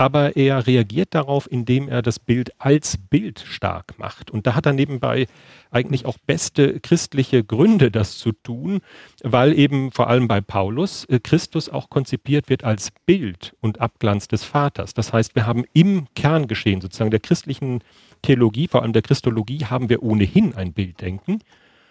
aber 0.00 0.34
er 0.34 0.66
reagiert 0.66 1.14
darauf, 1.14 1.46
indem 1.52 1.86
er 1.86 2.00
das 2.00 2.18
Bild 2.18 2.52
als 2.58 2.96
Bild 2.96 3.44
stark 3.46 3.98
macht. 3.98 4.30
Und 4.30 4.46
da 4.46 4.54
hat 4.54 4.64
er 4.64 4.72
nebenbei 4.72 5.26
eigentlich 5.70 6.06
auch 6.06 6.16
beste 6.26 6.80
christliche 6.80 7.44
Gründe, 7.44 7.90
das 7.90 8.16
zu 8.16 8.32
tun, 8.32 8.80
weil 9.22 9.52
eben 9.52 9.92
vor 9.92 10.08
allem 10.08 10.26
bei 10.26 10.40
Paulus 10.40 11.04
äh, 11.04 11.20
Christus 11.20 11.68
auch 11.68 11.90
konzipiert 11.90 12.48
wird 12.48 12.64
als 12.64 12.92
Bild 13.04 13.54
und 13.60 13.82
Abglanz 13.82 14.26
des 14.26 14.42
Vaters. 14.42 14.94
Das 14.94 15.12
heißt, 15.12 15.34
wir 15.34 15.46
haben 15.46 15.64
im 15.74 16.06
Kerngeschehen 16.14 16.80
sozusagen 16.80 17.10
der 17.10 17.20
christlichen 17.20 17.80
Theologie, 18.22 18.68
vor 18.68 18.82
allem 18.82 18.94
der 18.94 19.02
Christologie, 19.02 19.66
haben 19.66 19.90
wir 19.90 20.02
ohnehin 20.02 20.54
ein 20.54 20.72
Bilddenken. 20.72 21.42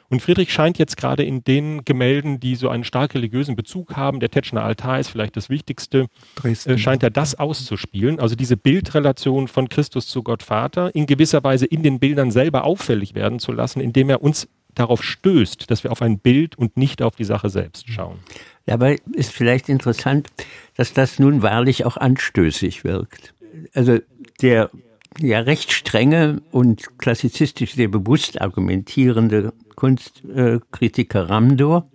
Und 0.10 0.22
Friedrich 0.22 0.52
scheint 0.52 0.80
jetzt 0.80 0.98
gerade 0.98 1.24
in 1.24 1.44
den 1.44 1.86
Gemälden, 1.86 2.40
die 2.40 2.56
so 2.56 2.70
einen 2.70 2.84
stark 2.84 3.14
religiösen 3.14 3.56
Bezug 3.56 3.96
haben, 3.96 4.20
der 4.20 4.32
Tetschner 4.32 4.64
Altar 4.64 5.00
ist 5.00 5.10
vielleicht 5.10 5.38
das 5.38 5.50
Wichtigste, 5.50 6.08
äh, 6.44 6.78
scheint 6.78 7.04
er 7.04 7.12
das 7.12 7.36
auszuspielen. 7.36 8.20
Also 8.20 8.36
diese 8.36 8.58
Bildrelation 8.58 9.48
von 9.48 9.70
Christus 9.70 10.08
zu 10.08 10.24
Gott 10.24 10.42
Vater 10.42 10.94
in 10.96 11.06
gewisser 11.06 11.44
Weise 11.44 11.66
in 11.68 11.84
den 11.84 12.00
Bildern 12.00 12.32
selber 12.32 12.64
auffällig 12.64 13.14
werden 13.14 13.40
zu 13.40 13.52
lassen, 13.52 13.82
indem 13.82 14.10
er 14.10 14.24
uns 14.24 14.48
darauf 14.74 15.04
stößt, 15.04 15.70
dass 15.70 15.84
wir 15.84 15.92
auf 15.92 16.02
ein 16.02 16.20
Bild 16.20 16.58
und 16.58 16.78
nicht 16.78 17.02
auf 17.02 17.16
die 17.16 17.24
Sache 17.24 17.50
selbst 17.50 17.90
schauen. 17.90 18.20
Dabei 18.66 19.00
ist 19.14 19.32
vielleicht 19.32 19.70
interessant, 19.70 20.30
dass 20.76 20.94
das 20.94 21.20
nun 21.20 21.42
wahrlich 21.42 21.86
auch 21.86 21.98
anstößig 21.98 22.84
wirkt. 22.84 23.34
Also 23.74 24.00
der 24.42 24.70
ja 25.18 25.40
recht 25.40 25.72
strenge 25.72 26.42
und 26.52 26.98
klassizistisch 27.00 27.74
sehr 27.74 27.88
bewusst 27.88 28.42
argumentierende 28.42 29.54
Kunstkritiker 29.76 31.30
Ramdor, 31.30 31.90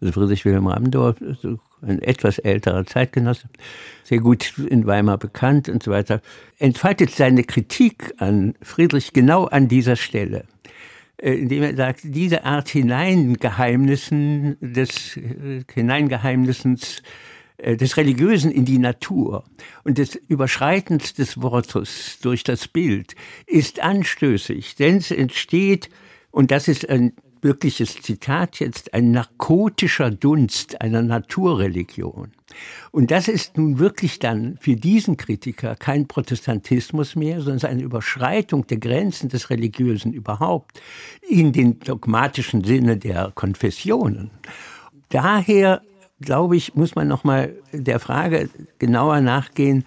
also 0.00 0.12
Friedrich 0.12 0.44
Wilhelm 0.44 0.66
Ramdor, 0.66 1.16
ein 1.82 2.00
etwas 2.02 2.38
älterer 2.38 2.86
Zeitgenosse, 2.86 3.48
sehr 4.04 4.18
gut 4.18 4.58
in 4.58 4.86
Weimar 4.86 5.18
bekannt 5.18 5.68
und 5.68 5.82
so 5.82 5.90
weiter, 5.90 6.20
entfaltet 6.58 7.10
seine 7.10 7.44
Kritik 7.44 8.14
an 8.18 8.54
Friedrich 8.62 9.12
genau 9.12 9.44
an 9.44 9.68
dieser 9.68 9.96
Stelle 9.96 10.44
äh, 11.18 11.32
indem 11.32 11.62
er 11.62 11.74
sagt, 11.74 12.00
diese 12.04 12.44
Art 12.44 12.68
Hineingeheimnissen 12.68 14.58
des 14.60 15.16
äh, 15.16 15.62
Hineingeheimnissens 15.72 16.98
äh, 16.98 17.02
des 17.58 17.96
Religiösen 17.96 18.50
in 18.50 18.64
die 18.64 18.78
Natur 18.78 19.44
und 19.84 19.98
des 19.98 20.14
Überschreitens 20.14 21.14
des 21.14 21.40
Wortes 21.40 22.18
durch 22.20 22.44
das 22.44 22.68
Bild 22.68 23.14
ist 23.46 23.80
anstößig, 23.80 24.76
denn 24.76 24.98
es 24.98 25.10
entsteht, 25.10 25.88
und 26.30 26.50
das 26.50 26.68
ist 26.68 26.88
ein 26.88 27.12
wirkliches 27.42 28.02
Zitat 28.02 28.58
jetzt, 28.58 28.92
ein 28.92 29.12
narkotischer 29.12 30.10
Dunst 30.10 30.80
einer 30.80 31.02
Naturreligion. 31.02 32.32
Und 32.90 33.10
das 33.10 33.28
ist 33.28 33.56
nun 33.56 33.78
wirklich 33.78 34.18
dann 34.18 34.58
für 34.60 34.76
diesen 34.76 35.16
Kritiker 35.16 35.76
kein 35.76 36.08
Protestantismus 36.08 37.14
mehr, 37.14 37.40
sondern 37.40 37.70
eine 37.70 37.82
Überschreitung 37.82 38.66
der 38.66 38.78
Grenzen 38.78 39.28
des 39.28 39.50
Religiösen 39.50 40.12
überhaupt 40.12 40.80
in 41.28 41.52
den 41.52 41.78
dogmatischen 41.80 42.64
Sinne 42.64 42.96
der 42.96 43.32
Konfessionen. 43.34 44.30
Daher 45.10 45.82
glaube 46.20 46.56
ich, 46.56 46.74
muss 46.74 46.94
man 46.94 47.08
noch 47.08 47.24
mal 47.24 47.54
der 47.72 48.00
Frage 48.00 48.48
genauer 48.78 49.20
nachgehen, 49.20 49.84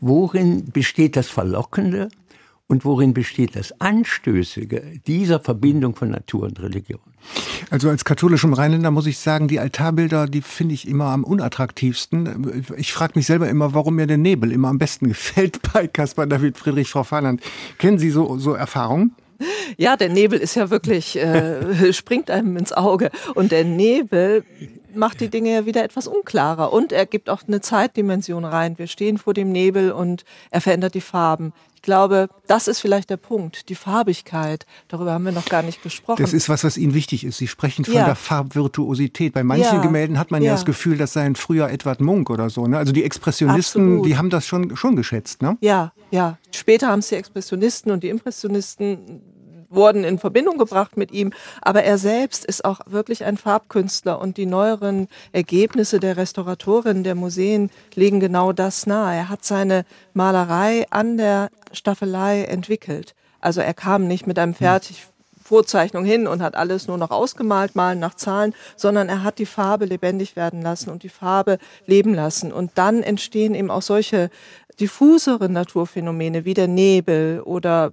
worin 0.00 0.70
besteht 0.70 1.16
das 1.16 1.28
Verlockende 1.28 2.08
Und 2.72 2.86
worin 2.86 3.12
besteht 3.12 3.54
das 3.54 3.78
Anstößige 3.82 4.82
dieser 5.06 5.40
Verbindung 5.40 5.94
von 5.94 6.08
Natur 6.08 6.44
und 6.44 6.58
Religion? 6.62 7.00
Also 7.68 7.90
als 7.90 8.02
katholischem 8.02 8.54
Rheinländer 8.54 8.90
muss 8.90 9.06
ich 9.06 9.18
sagen, 9.18 9.46
die 9.46 9.60
Altarbilder, 9.60 10.26
die 10.26 10.40
finde 10.40 10.72
ich 10.72 10.88
immer 10.88 11.08
am 11.08 11.22
unattraktivsten. 11.22 12.64
Ich 12.78 12.94
frage 12.94 13.12
mich 13.16 13.26
selber 13.26 13.50
immer, 13.50 13.74
warum 13.74 13.96
mir 13.96 14.06
der 14.06 14.16
Nebel 14.16 14.50
immer 14.50 14.68
am 14.68 14.78
besten 14.78 15.08
gefällt 15.12 15.60
bei 15.74 15.86
Caspar 15.86 16.26
David 16.26 16.56
Friedrich, 16.56 16.88
Frau 16.88 17.04
Fahland. 17.04 17.42
Kennen 17.76 17.98
Sie 17.98 18.08
so, 18.08 18.38
so 18.38 18.54
Erfahrungen? 18.54 19.14
Ja, 19.76 19.98
der 19.98 20.08
Nebel 20.08 20.38
ist 20.38 20.54
ja 20.54 20.70
wirklich, 20.70 21.18
äh, 21.18 21.92
springt 21.92 22.30
einem 22.30 22.56
ins 22.56 22.72
Auge. 22.72 23.10
Und 23.34 23.52
der 23.52 23.64
Nebel 23.64 24.44
macht 24.94 25.20
die 25.20 25.28
Dinge 25.28 25.52
ja 25.52 25.66
wieder 25.66 25.84
etwas 25.84 26.06
unklarer. 26.06 26.72
Und 26.72 26.92
er 26.92 27.06
gibt 27.06 27.30
auch 27.30 27.42
eine 27.46 27.60
Zeitdimension 27.60 28.44
rein. 28.44 28.78
Wir 28.78 28.86
stehen 28.86 29.18
vor 29.18 29.34
dem 29.34 29.52
Nebel 29.52 29.92
und 29.92 30.24
er 30.50 30.60
verändert 30.60 30.94
die 30.94 31.00
Farben. 31.00 31.52
Ich 31.82 31.84
glaube, 31.84 32.28
das 32.46 32.68
ist 32.68 32.78
vielleicht 32.78 33.10
der 33.10 33.16
Punkt, 33.16 33.68
die 33.68 33.74
Farbigkeit. 33.74 34.66
Darüber 34.86 35.14
haben 35.14 35.24
wir 35.24 35.32
noch 35.32 35.46
gar 35.46 35.62
nicht 35.62 35.82
gesprochen. 35.82 36.22
Das 36.22 36.32
ist 36.32 36.48
was, 36.48 36.62
was 36.62 36.76
Ihnen 36.76 36.94
wichtig 36.94 37.24
ist. 37.24 37.38
Sie 37.38 37.48
sprechen 37.48 37.84
von 37.84 37.94
ja. 37.94 38.04
der 38.04 38.14
Farbvirtuosität. 38.14 39.32
Bei 39.32 39.42
manchen 39.42 39.64
ja. 39.64 39.82
Gemälden 39.82 40.16
hat 40.16 40.30
man 40.30 40.42
ja. 40.42 40.46
ja. 40.46 40.52
das 40.52 40.64
Gefühl, 40.64 40.96
das 40.96 41.12
sei 41.12 41.22
ein 41.22 41.34
früher 41.34 41.70
Edward 41.70 42.00
Munk 42.00 42.30
oder 42.30 42.50
so. 42.50 42.68
Ne? 42.68 42.78
Also 42.78 42.92
die 42.92 43.02
Expressionisten, 43.02 43.82
Absolut. 43.82 44.06
die 44.06 44.16
haben 44.16 44.30
das 44.30 44.46
schon, 44.46 44.76
schon 44.76 44.94
geschätzt. 44.94 45.42
Ne? 45.42 45.58
Ja, 45.60 45.92
ja. 46.12 46.38
Später 46.52 46.86
haben 46.86 47.00
es 47.00 47.08
die 47.08 47.16
Expressionisten 47.16 47.90
und 47.90 48.04
die 48.04 48.10
Impressionisten 48.10 49.20
wurden 49.74 50.04
in 50.04 50.18
Verbindung 50.18 50.58
gebracht 50.58 50.96
mit 50.96 51.12
ihm. 51.12 51.32
Aber 51.60 51.82
er 51.82 51.98
selbst 51.98 52.44
ist 52.44 52.64
auch 52.64 52.80
wirklich 52.86 53.24
ein 53.24 53.36
Farbkünstler 53.36 54.20
und 54.20 54.36
die 54.36 54.46
neueren 54.46 55.08
Ergebnisse 55.32 56.00
der 56.00 56.16
Restauratorin 56.16 57.04
der 57.04 57.14
Museen 57.14 57.70
legen 57.94 58.20
genau 58.20 58.52
das 58.52 58.86
nahe. 58.86 59.16
Er 59.16 59.28
hat 59.28 59.44
seine 59.44 59.84
Malerei 60.14 60.86
an 60.90 61.16
der 61.16 61.50
Staffelei 61.72 62.44
entwickelt. 62.44 63.14
Also 63.40 63.60
er 63.60 63.74
kam 63.74 64.06
nicht 64.06 64.26
mit 64.26 64.38
einem 64.38 64.54
fertig 64.54 65.06
Vorzeichnung 65.42 66.04
hin 66.04 66.26
und 66.26 66.40
hat 66.40 66.54
alles 66.54 66.88
nur 66.88 66.96
noch 66.96 67.10
ausgemalt, 67.10 67.74
malen 67.74 67.98
nach 67.98 68.14
Zahlen, 68.14 68.54
sondern 68.76 69.08
er 69.08 69.22
hat 69.22 69.38
die 69.38 69.46
Farbe 69.46 69.84
lebendig 69.84 70.36
werden 70.36 70.62
lassen 70.62 70.88
und 70.88 71.02
die 71.02 71.08
Farbe 71.08 71.58
leben 71.84 72.14
lassen. 72.14 72.52
Und 72.52 72.70
dann 72.76 73.02
entstehen 73.02 73.54
eben 73.54 73.70
auch 73.70 73.82
solche 73.82 74.30
diffusere 74.80 75.48
Naturphänomene 75.48 76.44
wie 76.44 76.54
der 76.54 76.68
Nebel 76.68 77.42
oder 77.44 77.92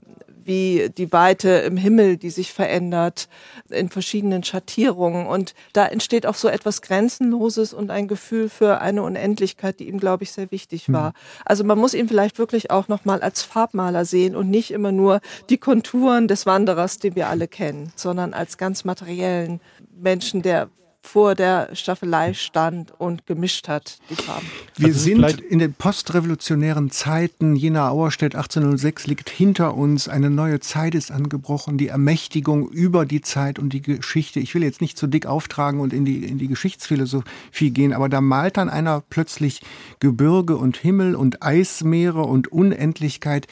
wie 0.49 0.89
die 0.89 1.13
Weite 1.13 1.49
im 1.49 1.77
Himmel, 1.77 2.17
die 2.17 2.31
sich 2.31 2.51
verändert 2.51 3.29
in 3.69 3.87
verschiedenen 3.87 4.43
Schattierungen. 4.43 5.27
Und 5.27 5.53
da 5.73 5.85
entsteht 5.85 6.25
auch 6.25 6.33
so 6.33 6.47
etwas 6.47 6.81
Grenzenloses 6.81 7.71
und 7.71 7.91
ein 7.91 8.07
Gefühl 8.07 8.49
für 8.49 8.81
eine 8.81 9.03
Unendlichkeit, 9.03 9.79
die 9.79 9.87
ihm, 9.87 9.99
glaube 9.99 10.23
ich, 10.23 10.31
sehr 10.31 10.49
wichtig 10.51 10.87
hm. 10.87 10.95
war. 10.95 11.09
Mhm. 11.09 11.13
Also 11.45 11.63
man 11.63 11.77
muss 11.77 11.93
ihn 11.93 12.07
vielleicht 12.07 12.39
wirklich 12.39 12.71
auch 12.71 12.87
nochmal 12.87 13.21
als 13.21 13.43
Farbmaler 13.43 14.05
sehen 14.05 14.35
und 14.35 14.49
nicht 14.49 14.71
immer 14.71 14.91
nur 14.91 15.21
die 15.51 15.59
Konturen 15.59 16.27
des 16.27 16.47
Wanderers, 16.47 16.97
den 16.97 17.15
wir 17.15 17.29
alle 17.29 17.47
kennen, 17.47 17.93
sondern 17.95 18.33
als 18.33 18.57
ganz 18.57 18.83
materiellen 18.83 19.61
Menschen, 20.01 20.41
der 20.41 20.69
vor 21.01 21.33
der 21.33 21.69
Staffelei 21.73 22.33
stand 22.33 22.91
und 22.99 23.25
gemischt 23.25 23.67
hat, 23.67 23.97
die 24.09 24.15
Farben. 24.15 24.45
Wir 24.77 24.87
also 24.87 24.99
sind 24.99 25.41
in 25.41 25.59
den 25.59 25.73
postrevolutionären 25.73 26.91
Zeiten, 26.91 27.55
Jena 27.55 27.89
Auerstedt 27.89 28.35
1806 28.35 29.07
liegt 29.07 29.29
hinter 29.29 29.75
uns, 29.75 30.07
eine 30.07 30.29
neue 30.29 30.59
Zeit 30.59 30.95
ist 30.95 31.11
angebrochen, 31.11 31.77
die 31.77 31.87
Ermächtigung 31.87 32.69
über 32.69 33.05
die 33.05 33.21
Zeit 33.21 33.59
und 33.59 33.71
die 33.71 33.81
Geschichte. 33.81 34.39
Ich 34.39 34.53
will 34.53 34.63
jetzt 34.63 34.81
nicht 34.81 34.97
zu 34.97 35.07
dick 35.07 35.25
auftragen 35.25 35.79
und 35.79 35.93
in 35.93 36.05
die, 36.05 36.25
in 36.25 36.37
die 36.37 36.47
Geschichtsphilosophie 36.47 37.71
gehen, 37.71 37.93
aber 37.93 38.09
da 38.09 38.21
malt 38.21 38.57
dann 38.57 38.69
einer 38.69 39.01
plötzlich 39.09 39.61
Gebirge 39.99 40.57
und 40.57 40.77
Himmel 40.77 41.15
und 41.15 41.41
Eismeere 41.41 42.21
und 42.21 42.51
Unendlichkeit. 42.51 43.47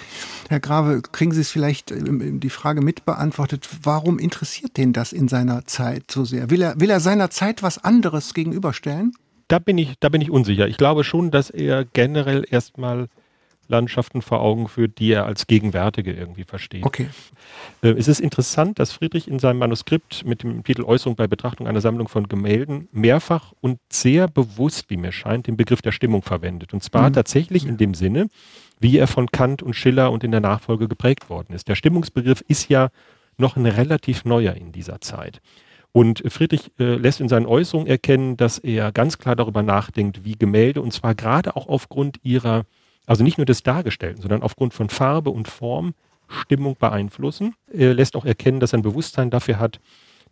Herr 0.49 0.59
Grave, 0.59 1.01
kriegen 1.01 1.31
Sie 1.31 1.41
es 1.41 1.49
vielleicht 1.49 1.91
ähm, 1.91 2.39
die 2.39 2.49
Frage 2.49 2.81
mitbeantwortet, 2.81 3.67
warum 3.81 4.19
interessiert 4.19 4.77
den 4.77 4.93
das 4.93 5.13
in 5.13 5.27
seiner 5.27 5.65
Zeit 5.65 6.11
so 6.11 6.25
sehr? 6.25 6.49
Will 6.49 6.61
er, 6.61 6.79
will 6.79 6.89
er 6.89 6.99
seiner 6.99 7.29
Zeit 7.29 7.36
was 7.63 7.77
anderes 7.83 8.33
gegenüberstellen? 8.33 9.13
Da 9.47 9.59
bin 9.59 9.77
ich, 9.77 9.93
da 9.99 10.09
bin 10.09 10.21
ich 10.21 10.29
unsicher. 10.29 10.67
Ich 10.67 10.77
glaube 10.77 11.03
schon, 11.03 11.31
dass 11.31 11.49
er 11.49 11.85
generell 11.85 12.45
erstmal 12.49 13.07
Landschaften 13.67 14.21
vor 14.21 14.41
Augen 14.41 14.67
führt, 14.67 14.97
die 14.99 15.11
er 15.11 15.25
als 15.25 15.47
gegenwärtige 15.47 16.13
irgendwie 16.13 16.43
versteht. 16.43 16.85
Okay. 16.85 17.07
Äh, 17.81 17.89
es 17.89 18.07
ist 18.07 18.19
interessant, 18.19 18.79
dass 18.79 18.91
Friedrich 18.91 19.27
in 19.27 19.39
seinem 19.39 19.59
Manuskript 19.59 20.25
mit 20.25 20.43
dem 20.43 20.63
Titel 20.63 20.83
Äußerung 20.83 21.15
bei 21.15 21.27
Betrachtung 21.27 21.67
einer 21.67 21.81
Sammlung 21.81 22.07
von 22.07 22.27
Gemälden 22.27 22.87
mehrfach 22.91 23.53
und 23.61 23.79
sehr 23.91 24.27
bewusst, 24.27 24.89
wie 24.89 24.97
mir 24.97 25.11
scheint, 25.11 25.47
den 25.47 25.57
Begriff 25.57 25.81
der 25.81 25.91
Stimmung 25.91 26.21
verwendet. 26.21 26.73
Und 26.73 26.83
zwar 26.83 27.09
mhm. 27.09 27.13
tatsächlich 27.13 27.65
in 27.65 27.77
dem 27.77 27.93
Sinne, 27.93 28.29
wie 28.79 28.97
er 28.97 29.07
von 29.07 29.27
Kant 29.31 29.61
und 29.61 29.73
Schiller 29.73 30.11
und 30.11 30.23
in 30.23 30.31
der 30.31 30.41
Nachfolge 30.41 30.87
geprägt 30.87 31.29
worden 31.29 31.53
ist. 31.53 31.67
Der 31.67 31.75
Stimmungsbegriff 31.75 32.43
ist 32.47 32.69
ja 32.69 32.89
noch 33.37 33.55
ein 33.55 33.65
relativ 33.65 34.25
neuer 34.25 34.53
in 34.53 34.71
dieser 34.71 35.01
Zeit. 35.01 35.41
Und 35.97 36.21
Friedrich 36.27 36.69
äh, 36.77 36.93
lässt 36.93 37.21
in 37.21 37.27
seinen 37.27 37.47
Äußerungen 37.47 37.87
erkennen, 37.87 38.37
dass 38.37 38.59
er 38.59 38.91
ganz 38.91 39.17
klar 39.17 39.35
darüber 39.35 39.63
nachdenkt, 39.63 40.23
wie 40.23 40.33
Gemälde, 40.33 40.79
und 40.83 40.93
zwar 40.93 41.15
gerade 41.15 41.55
auch 41.55 41.67
aufgrund 41.67 42.19
ihrer, 42.21 42.65
also 43.07 43.23
nicht 43.23 43.39
nur 43.39 43.45
des 43.45 43.63
Dargestellten, 43.63 44.21
sondern 44.21 44.43
aufgrund 44.43 44.75
von 44.75 44.89
Farbe 44.89 45.31
und 45.31 45.47
Form, 45.47 45.95
Stimmung 46.27 46.75
beeinflussen. 46.79 47.55
Er 47.73 47.95
lässt 47.95 48.15
auch 48.15 48.25
erkennen, 48.25 48.59
dass 48.59 48.73
er 48.73 48.77
ein 48.77 48.83
Bewusstsein 48.83 49.31
dafür 49.31 49.57
hat, 49.57 49.79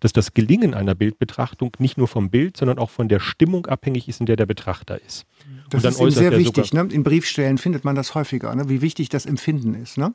dass 0.02 0.14
das 0.14 0.36
Gelingen 0.36 0.76
einer 0.76 0.94
Bildbetrachtung 0.94 1.72
nicht 1.80 1.98
nur 1.98 2.08
vom 2.08 2.30
Bild, 2.30 2.58
sondern 2.58 2.78
auch 2.78 2.92
von 2.92 3.10
der 3.10 3.20
Stimmung 3.20 3.66
abhängig 3.66 4.08
ist, 4.08 4.20
in 4.20 4.28
der 4.28 4.36
der 4.36 4.46
Betrachter 4.46 5.02
ist. 5.02 5.26
Das 5.72 5.84
ist 5.84 5.98
sehr 6.14 6.38
wichtig. 6.38 6.74
Ne? 6.74 6.88
In 6.92 7.02
Briefstellen 7.02 7.58
findet 7.58 7.84
man 7.84 7.96
das 7.96 8.14
häufiger, 8.14 8.54
ne? 8.54 8.70
wie 8.70 8.84
wichtig 8.84 9.10
das 9.10 9.26
Empfinden 9.26 9.74
ist. 9.74 9.98
Ne? 9.98 10.14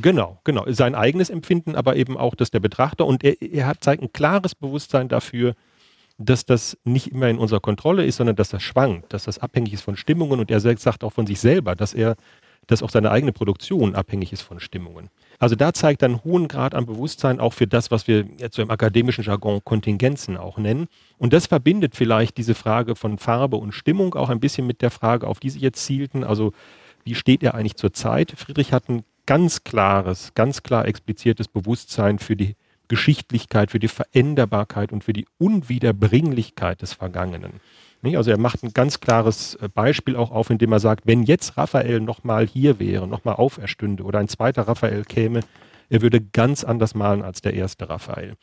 Genau, 0.00 0.38
genau. 0.44 0.64
Sein 0.68 0.94
eigenes 0.94 1.30
Empfinden, 1.30 1.74
aber 1.74 1.96
eben 1.96 2.16
auch 2.16 2.34
das 2.34 2.50
der 2.50 2.60
Betrachter. 2.60 3.06
Und 3.06 3.24
er, 3.24 3.40
er 3.40 3.66
hat, 3.66 3.82
zeigt 3.82 4.02
ein 4.02 4.12
klares 4.12 4.54
Bewusstsein 4.54 5.08
dafür, 5.08 5.54
dass 6.18 6.44
das 6.44 6.76
nicht 6.84 7.12
immer 7.12 7.28
in 7.28 7.38
unserer 7.38 7.60
Kontrolle 7.60 8.04
ist, 8.04 8.16
sondern 8.16 8.36
dass 8.36 8.50
das 8.50 8.62
schwankt, 8.62 9.12
dass 9.12 9.24
das 9.24 9.38
abhängig 9.38 9.72
ist 9.72 9.82
von 9.82 9.96
Stimmungen. 9.96 10.40
Und 10.40 10.50
er 10.50 10.60
sagt 10.60 11.04
auch 11.04 11.12
von 11.12 11.26
sich 11.26 11.38
selber, 11.38 11.76
dass 11.76 11.94
er, 11.94 12.16
dass 12.66 12.82
auch 12.82 12.90
seine 12.90 13.12
eigene 13.12 13.32
Produktion 13.32 13.94
abhängig 13.94 14.32
ist 14.32 14.42
von 14.42 14.58
Stimmungen. 14.58 15.10
Also 15.38 15.54
da 15.54 15.72
zeigt 15.72 16.02
er 16.02 16.06
einen 16.06 16.24
hohen 16.24 16.48
Grad 16.48 16.74
an 16.74 16.86
Bewusstsein 16.86 17.38
auch 17.38 17.52
für 17.52 17.68
das, 17.68 17.92
was 17.92 18.08
wir 18.08 18.26
jetzt 18.38 18.56
so 18.56 18.62
im 18.62 18.70
akademischen 18.70 19.22
Jargon 19.22 19.60
Kontingenzen 19.64 20.36
auch 20.36 20.58
nennen. 20.58 20.88
Und 21.18 21.32
das 21.32 21.46
verbindet 21.46 21.94
vielleicht 21.94 22.36
diese 22.36 22.56
Frage 22.56 22.96
von 22.96 23.18
Farbe 23.18 23.56
und 23.56 23.72
Stimmung 23.72 24.14
auch 24.14 24.28
ein 24.28 24.40
bisschen 24.40 24.66
mit 24.66 24.82
der 24.82 24.90
Frage, 24.90 25.26
auf 25.26 25.38
die 25.38 25.50
Sie 25.50 25.60
jetzt 25.60 25.84
zielten. 25.84 26.24
Also 26.24 26.52
wie 27.04 27.14
steht 27.14 27.44
er 27.44 27.54
eigentlich 27.54 27.76
zur 27.76 27.92
Zeit? 27.92 28.32
Friedrich 28.36 28.72
hat 28.72 28.88
ein 28.88 29.04
ganz 29.28 29.62
klares, 29.62 30.32
ganz 30.34 30.62
klar 30.62 30.88
expliziertes 30.88 31.48
Bewusstsein 31.48 32.18
für 32.18 32.34
die 32.34 32.56
Geschichtlichkeit, 32.88 33.70
für 33.70 33.78
die 33.78 33.88
Veränderbarkeit 33.88 34.90
und 34.90 35.04
für 35.04 35.12
die 35.12 35.26
Unwiederbringlichkeit 35.36 36.80
des 36.80 36.94
Vergangenen. 36.94 37.60
Also 38.02 38.30
er 38.30 38.38
macht 38.38 38.62
ein 38.62 38.72
ganz 38.72 39.00
klares 39.00 39.54
äh, 39.56 39.68
Beispiel 39.68 40.16
auch 40.16 40.30
auf, 40.30 40.48
indem 40.48 40.72
er 40.72 40.80
sagt, 40.80 41.06
wenn 41.06 41.24
jetzt 41.24 41.58
Raphael 41.58 42.00
nochmal 42.00 42.46
hier 42.46 42.78
wäre, 42.78 43.06
nochmal 43.06 43.34
auferstünde 43.34 44.02
oder 44.02 44.18
ein 44.18 44.28
zweiter 44.28 44.62
Raphael 44.62 45.04
käme, 45.04 45.40
er 45.90 46.00
würde 46.00 46.22
ganz 46.22 46.64
anders 46.64 46.94
malen 46.94 47.22
als 47.22 47.42
der 47.42 47.52
erste 47.52 47.90
Raphael. 47.90 48.34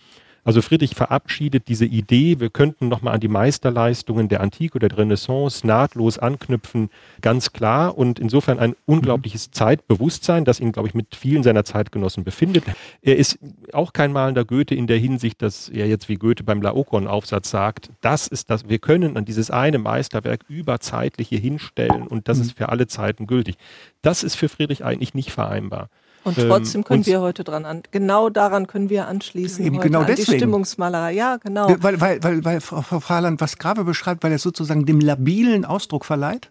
Also 0.46 0.62
Friedrich 0.62 0.94
verabschiedet 0.94 1.68
diese 1.70 1.86
Idee, 1.86 2.40
wir 2.40 2.52
könnten 2.52 2.88
nochmal 2.88 3.16
an 3.16 3.20
die 3.20 3.28
Meisterleistungen 3.28 4.30
der 4.30 4.42
Antike 4.42 4.76
oder 4.76 4.90
der 4.90 5.00
Renaissance 5.00 5.66
nahtlos 5.66 6.20
anknüpfen, 6.20 6.92
ganz 7.22 7.52
klar 7.52 7.98
und 7.98 8.20
insofern 8.20 8.60
ein 8.60 8.76
unglaubliches 8.86 9.50
Zeitbewusstsein, 9.50 10.46
das 10.46 10.60
ihn, 10.60 10.72
glaube 10.72 10.88
ich, 10.88 10.94
mit 10.94 11.16
vielen 11.16 11.42
seiner 11.42 11.66
Zeitgenossen 11.66 12.24
befindet. 12.24 12.64
Er 13.02 13.18
ist 13.18 13.40
auch 13.74 13.92
kein 13.92 14.14
malender 14.14 14.46
Goethe 14.46 14.76
in 14.76 14.86
der 14.86 15.00
Hinsicht, 15.00 15.42
dass 15.42 15.68
er 15.68 15.88
jetzt 15.88 16.10
wie 16.10 16.16
Goethe 16.16 16.44
beim 16.44 16.62
Laokoon-Aufsatz 16.62 17.50
sagt, 17.50 17.90
das 18.02 18.28
ist 18.28 18.52
das, 18.52 18.70
wir 18.70 18.78
können 18.78 19.18
an 19.18 19.26
dieses 19.26 19.50
eine 19.50 19.80
Meisterwerk 19.80 20.46
überzeitlich 20.48 21.30
hier 21.30 21.40
hinstellen 21.40 22.06
und 22.06 22.28
das 22.28 22.38
ist 22.38 22.56
für 22.56 22.70
alle 22.70 22.86
Zeiten 22.86 23.26
gültig. 23.26 23.56
Das 24.04 24.22
ist 24.22 24.36
für 24.36 24.48
Friedrich 24.48 24.86
eigentlich 24.86 25.16
nicht 25.16 25.32
vereinbar. 25.32 25.90
Und 26.26 26.38
trotzdem 26.38 26.84
können 26.84 27.04
ähm, 27.04 27.06
wir 27.06 27.22
heute 27.22 27.44
dran 27.44 27.66
an. 27.66 27.84
Genau 27.92 28.30
daran 28.30 28.66
können 28.66 28.90
wir 28.90 29.08
anschließen. 29.08 29.64
Eben 29.64 29.80
genau 29.80 30.04
deswegen. 30.04 30.32
Die 30.32 30.38
Stimmungsmalerei, 30.38 31.14
ja, 31.14 31.38
genau. 31.38 31.68
Weil, 31.80 32.02
weil, 32.02 32.24
weil, 32.24 32.44
weil 32.44 32.62
Frau 32.62 33.00
Frahland 33.00 33.40
was 33.40 33.58
Grave 33.58 33.84
beschreibt, 33.84 34.24
weil 34.24 34.32
er 34.32 34.40
sozusagen 34.40 34.86
dem 34.86 35.00
labilen 35.00 35.66
Ausdruck 35.66 36.04
verleiht? 36.04 36.50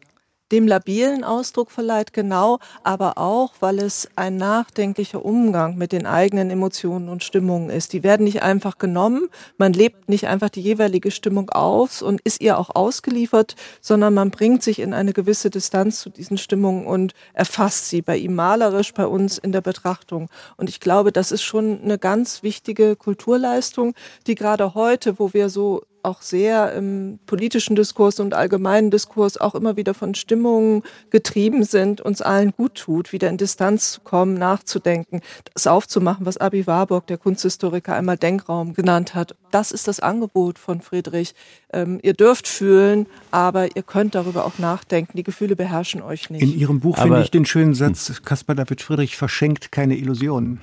Dem 0.55 0.69
labilen 0.69 1.25
Ausdruck 1.25 1.73
verleiht, 1.73 2.13
genau, 2.13 2.61
aber 2.85 3.19
auch, 3.19 3.55
weil 3.59 3.81
es 3.81 4.09
ein 4.15 4.37
nachdenklicher 4.37 5.25
Umgang 5.25 5.77
mit 5.77 5.91
den 5.91 6.07
eigenen 6.07 6.49
Emotionen 6.49 7.09
und 7.09 7.25
Stimmungen 7.25 7.71
ist. 7.71 7.93
Die 7.93 8.05
werden 8.05 8.23
nicht 8.23 8.43
einfach 8.43 8.79
genommen, 8.79 9.29
man 9.59 9.73
lebt 9.73 10.09
nicht 10.09 10.29
einfach 10.29 10.51
die 10.51 10.61
jeweilige 10.61 11.11
Stimmung 11.11 11.51
aus 11.51 12.03
und 12.03 12.21
ist 12.21 12.41
ihr 12.41 12.57
auch 12.57 12.71
ausgeliefert, 12.77 13.57
sondern 13.81 14.15
man 14.15 14.31
bringt 14.31 14.63
sich 14.63 14.79
in 14.79 14.95
eine 14.95 15.13
gewisse 15.13 15.51
Distanz 15.51 16.01
zu 16.01 16.09
diesen 16.09 16.39
Stimmungen 16.39 16.87
und 16.87 17.15
erfasst 17.33 17.89
sie 17.89 18.01
bei 18.01 18.17
ihm 18.17 18.37
malerisch, 18.37 18.95
bei 18.95 19.09
uns 19.09 19.39
in 19.39 19.51
der 19.51 19.61
Betrachtung. 19.61 20.29
Und 20.57 20.69
ich 20.69 20.79
glaube, 20.79 21.11
das 21.11 21.33
ist 21.33 21.43
schon 21.43 21.83
eine 21.83 21.99
ganz 21.99 22.45
wichtige 22.45 22.95
Kulturleistung, 22.95 23.95
die 24.29 24.37
gerade 24.37 24.75
heute, 24.75 25.19
wo 25.19 25.35
wir 25.35 25.49
so 25.49 25.83
auch 26.05 26.23
sehr 26.23 26.73
im 26.75 27.19
politischen 27.27 27.77
Diskurs 27.77 28.21
und 28.21 28.35
allgemeinen 28.35 28.91
Diskurs 28.91 29.37
auch 29.39 29.55
immer 29.55 29.77
wieder 29.77 29.95
von 29.95 30.15
Stimmungen 30.15 30.83
getrieben 31.11 31.65
sind, 31.65 32.01
uns 32.01 32.23
allen 32.23 32.53
gut 32.53 32.75
tut, 32.75 33.13
wieder 33.13 33.29
in 33.29 33.37
Distanz 33.37 33.93
zu 33.93 34.01
kommen, 34.01 34.35
nachzudenken, 34.35 35.21
das 35.53 35.67
aufzumachen, 35.67 36.27
was 36.27 36.37
Abi 36.37 36.67
Warburg, 36.67 37.07
der 37.07 37.19
Kunsthistoriker, 37.19 37.95
einmal 37.95 38.17
Denkraum 38.17 38.75
genannt 38.75 39.15
hat. 39.15 39.35
Das 39.51 39.71
ist 39.71 39.87
das 39.87 40.01
Angebot 40.01 40.59
von 40.59 40.81
Friedrich. 40.81 41.35
Ähm, 41.73 42.01
ihr 42.03 42.15
dürft 42.15 42.49
fühlen, 42.49 43.07
aber 43.31 43.77
ihr 43.77 43.83
könnt 43.83 44.15
darüber 44.15 44.45
auch 44.45 44.59
nachdenken. 44.59 45.17
Die 45.17 45.23
Gefühle 45.23 45.57
beherrschen 45.57 46.03
euch 46.03 46.31
nicht. 46.31 46.43
In 46.43 46.59
Ihrem 46.59 46.81
Buch 46.81 46.99
finde 46.99 47.23
ich 47.23 47.31
den 47.31 47.47
schönen 47.47 47.75
Satz, 47.75 48.23
Caspar 48.25 48.57
David 48.57 48.83
Friedrich 48.83 49.17
verschenkt 49.17 49.73
keine 49.73 49.97
Illusionen. 49.97 50.61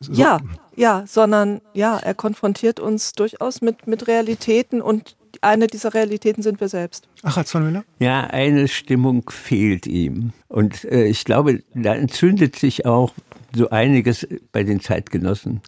So. 0.00 0.12
Ja, 0.12 0.40
ja, 0.76 1.04
sondern 1.06 1.60
ja, 1.72 1.98
er 1.98 2.14
konfrontiert 2.14 2.80
uns 2.80 3.12
durchaus 3.12 3.60
mit, 3.60 3.86
mit 3.86 4.08
Realitäten 4.08 4.82
und 4.82 5.16
eine 5.40 5.66
dieser 5.66 5.94
Realitäten 5.94 6.42
sind 6.42 6.60
wir 6.60 6.68
selbst. 6.68 7.08
Ach, 7.22 7.36
Herr 7.36 7.44
Zornmüller? 7.44 7.84
Ja, 7.98 8.24
eine 8.24 8.66
Stimmung 8.66 9.28
fehlt 9.30 9.86
ihm. 9.86 10.32
Und 10.48 10.84
äh, 10.84 11.04
ich 11.06 11.24
glaube, 11.24 11.62
da 11.74 11.94
entzündet 11.94 12.56
sich 12.56 12.86
auch 12.86 13.12
so 13.54 13.70
einiges 13.70 14.26
bei 14.52 14.64
den 14.64 14.80
Zeitgenossen. 14.80 15.60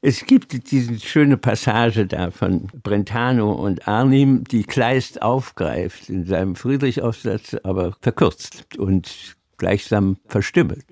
Es 0.00 0.24
gibt 0.26 0.70
diese 0.70 1.00
schöne 1.00 1.36
Passage 1.36 2.06
da 2.06 2.30
von 2.30 2.68
Brentano 2.82 3.52
und 3.52 3.88
Arnim, 3.88 4.44
die 4.44 4.62
Kleist 4.62 5.22
aufgreift 5.22 6.08
in 6.08 6.26
seinem 6.26 6.54
Friedrich-Aufsatz, 6.54 7.56
aber 7.64 7.96
verkürzt 8.00 8.66
und 8.78 9.36
gleichsam 9.56 10.18
verstümmelt. 10.26 10.84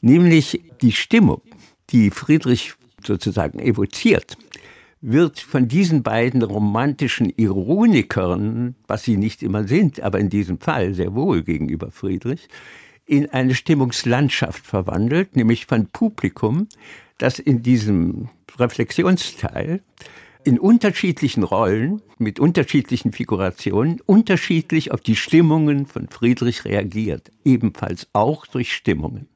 Nämlich 0.00 0.62
die 0.80 0.92
Stimmung 0.92 1.42
die 1.90 2.10
Friedrich 2.10 2.74
sozusagen 3.04 3.58
evoziert, 3.58 4.36
wird 5.00 5.38
von 5.38 5.68
diesen 5.68 6.02
beiden 6.02 6.42
romantischen 6.42 7.32
Ironikern, 7.36 8.74
was 8.86 9.04
sie 9.04 9.16
nicht 9.16 9.42
immer 9.42 9.66
sind, 9.66 10.00
aber 10.00 10.18
in 10.18 10.28
diesem 10.28 10.58
Fall 10.58 10.94
sehr 10.94 11.14
wohl 11.14 11.42
gegenüber 11.42 11.90
Friedrich, 11.90 12.48
in 13.06 13.30
eine 13.30 13.54
Stimmungslandschaft 13.54 14.66
verwandelt, 14.66 15.36
nämlich 15.36 15.66
von 15.66 15.86
Publikum, 15.86 16.68
das 17.16 17.38
in 17.38 17.62
diesem 17.62 18.28
Reflexionsteil 18.58 19.82
in 20.44 20.58
unterschiedlichen 20.58 21.42
Rollen, 21.42 22.00
mit 22.18 22.40
unterschiedlichen 22.40 23.12
Figurationen, 23.12 24.00
unterschiedlich 24.06 24.92
auf 24.92 25.00
die 25.00 25.16
Stimmungen 25.16 25.86
von 25.86 26.08
Friedrich 26.08 26.64
reagiert, 26.64 27.30
ebenfalls 27.44 28.08
auch 28.12 28.46
durch 28.46 28.72
Stimmungen. 28.72 29.28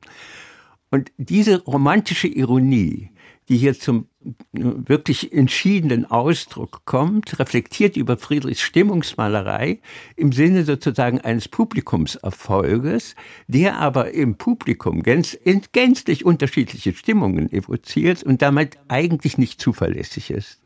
Und 0.93 1.11
diese 1.17 1.65
romantische 1.65 2.29
Ironie, 2.29 3.09
die 3.49 3.57
hier 3.57 3.73
zum 3.73 4.09
wirklich 4.53 5.33
entschiedenen 5.33 6.05
Ausdruck 6.05 6.83
kommt, 6.85 7.39
reflektiert 7.39 7.97
über 7.97 8.19
Friedrichs 8.19 8.61
Stimmungsmalerei 8.61 9.81
im 10.17 10.33
Sinne 10.33 10.65
sozusagen 10.65 11.19
eines 11.19 11.49
Publikumserfolges, 11.49 13.15
der 13.49 13.79
aber 13.79 14.13
im 14.13 14.37
Publikum 14.37 15.03
gänz, 15.03 15.39
gänzlich 15.73 16.27
unterschiedliche 16.27 16.93
Stimmungen 16.93 17.51
evoziert 17.51 18.23
und 18.23 18.43
damit 18.43 18.77
eigentlich 18.89 19.39
nicht 19.39 19.63
zuverlässig 19.63 20.31
ist. 20.31 20.61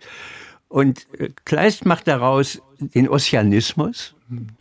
Und 0.67 1.07
äh, 1.21 1.29
Kleist 1.45 1.87
macht 1.87 2.09
daraus 2.09 2.61
den 2.81 3.09
Ossianismus 3.09 4.16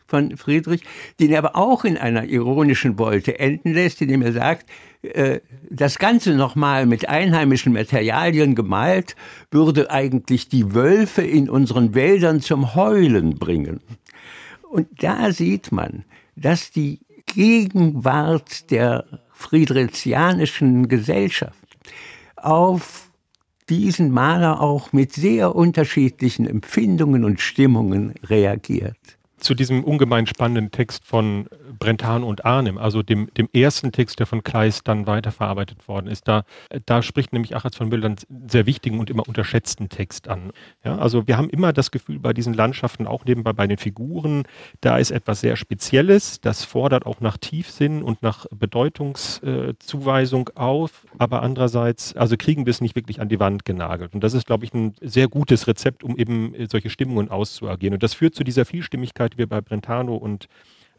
von 0.06 0.38
Friedrich, 0.38 0.82
den 1.20 1.32
er 1.32 1.40
aber 1.40 1.56
auch 1.56 1.86
in 1.86 1.98
einer 1.98 2.26
ironischen 2.26 2.98
Wolte 3.00 3.40
enden 3.40 3.74
lässt, 3.74 4.02
indem 4.02 4.22
er 4.22 4.34
sagt, 4.34 4.70
äh, 5.02 5.40
das 5.70 6.00
Ganze 6.00 6.36
nochmal 6.36 6.86
mit 6.86 7.10
einheimischen 7.10 7.74
Materialien 7.74 8.56
gemalt, 8.56 9.16
würde 9.52 9.90
eigentlich 9.92 10.50
die 10.50 10.74
Wölfe 10.74 11.22
in 11.22 11.50
unseren 11.50 11.96
Wäldern 11.96 12.42
zum 12.42 12.76
Heulen 12.76 13.38
bringen. 13.38 13.82
Und 14.70 14.88
da 15.02 15.32
sieht 15.32 15.72
man, 15.72 16.06
dass 16.36 16.72
die 16.72 17.00
Gegenwart 17.26 18.72
der 18.72 19.06
friedrichianischen 19.32 20.88
Gesellschaft 20.88 21.56
auf 22.36 23.10
diesen 23.70 24.12
Maler 24.12 24.62
auch 24.62 24.94
mit 24.94 25.14
sehr 25.14 25.56
unterschiedlichen 25.56 26.46
Empfindungen 26.46 27.24
und 27.24 27.42
Stimmungen 27.42 28.14
reagiert 28.24 29.18
zu 29.46 29.54
diesem 29.54 29.84
ungemein 29.84 30.26
spannenden 30.26 30.72
Text 30.72 31.06
von 31.06 31.46
Brentano 31.78 32.28
und 32.28 32.46
Arnim, 32.46 32.80
also 32.80 33.04
dem, 33.04 33.32
dem 33.36 33.48
ersten 33.54 33.92
Text, 33.92 34.20
der 34.20 34.26
von 34.26 34.44
Kleist 34.44 34.88
dann 34.88 35.06
weiterverarbeitet 35.06 35.88
worden 35.88 36.08
ist. 36.08 36.28
Da, 36.28 36.46
da 36.88 37.04
spricht 37.04 37.32
nämlich 37.32 37.56
Achatz 37.56 37.76
von 37.76 37.92
Bildern 37.92 38.16
einen 38.30 38.50
sehr 38.50 38.66
wichtigen 38.66 39.00
und 39.00 39.12
immer 39.12 39.28
unterschätzten 39.28 39.88
Text 39.88 40.28
an. 40.28 40.50
Ja, 40.84 40.98
also 40.98 41.28
wir 41.28 41.38
haben 41.38 41.52
immer 41.52 41.74
das 41.74 41.92
Gefühl 41.92 42.18
bei 42.18 42.34
diesen 42.34 42.56
Landschaften, 42.56 43.06
auch 43.06 43.24
nebenbei 43.26 43.54
bei 43.54 43.68
den 43.68 43.78
Figuren, 43.78 44.46
da 44.82 44.98
ist 44.98 45.12
etwas 45.12 45.42
sehr 45.42 45.58
Spezielles, 45.58 46.42
das 46.42 46.66
fordert 46.66 47.06
auch 47.06 47.22
nach 47.22 47.38
Tiefsinn 47.38 48.02
und 48.02 48.24
nach 48.24 48.48
Bedeutungszuweisung 48.50 50.50
äh, 50.50 50.60
auf, 50.60 51.06
aber 51.20 51.44
andererseits, 51.44 52.16
also 52.16 52.36
kriegen 52.36 52.66
wir 52.66 52.72
es 52.72 52.82
nicht 52.82 52.96
wirklich 52.96 53.22
an 53.22 53.30
die 53.30 53.40
Wand 53.40 53.64
genagelt. 53.64 54.16
Und 54.16 54.24
das 54.24 54.34
ist, 54.34 54.48
glaube 54.48 54.66
ich, 54.66 54.74
ein 54.74 54.96
sehr 55.02 55.28
gutes 55.28 55.68
Rezept, 55.68 56.04
um 56.04 56.18
eben 56.18 56.56
solche 56.72 56.90
Stimmungen 56.90 57.30
auszuagieren. 57.30 57.94
Und 57.94 58.02
das 58.02 58.16
führt 58.16 58.34
zu 58.34 58.44
dieser 58.44 58.66
Vielstimmigkeit, 58.66 59.35
wir 59.38 59.48
bei 59.48 59.62
Brentano 59.62 60.16
und 60.16 60.48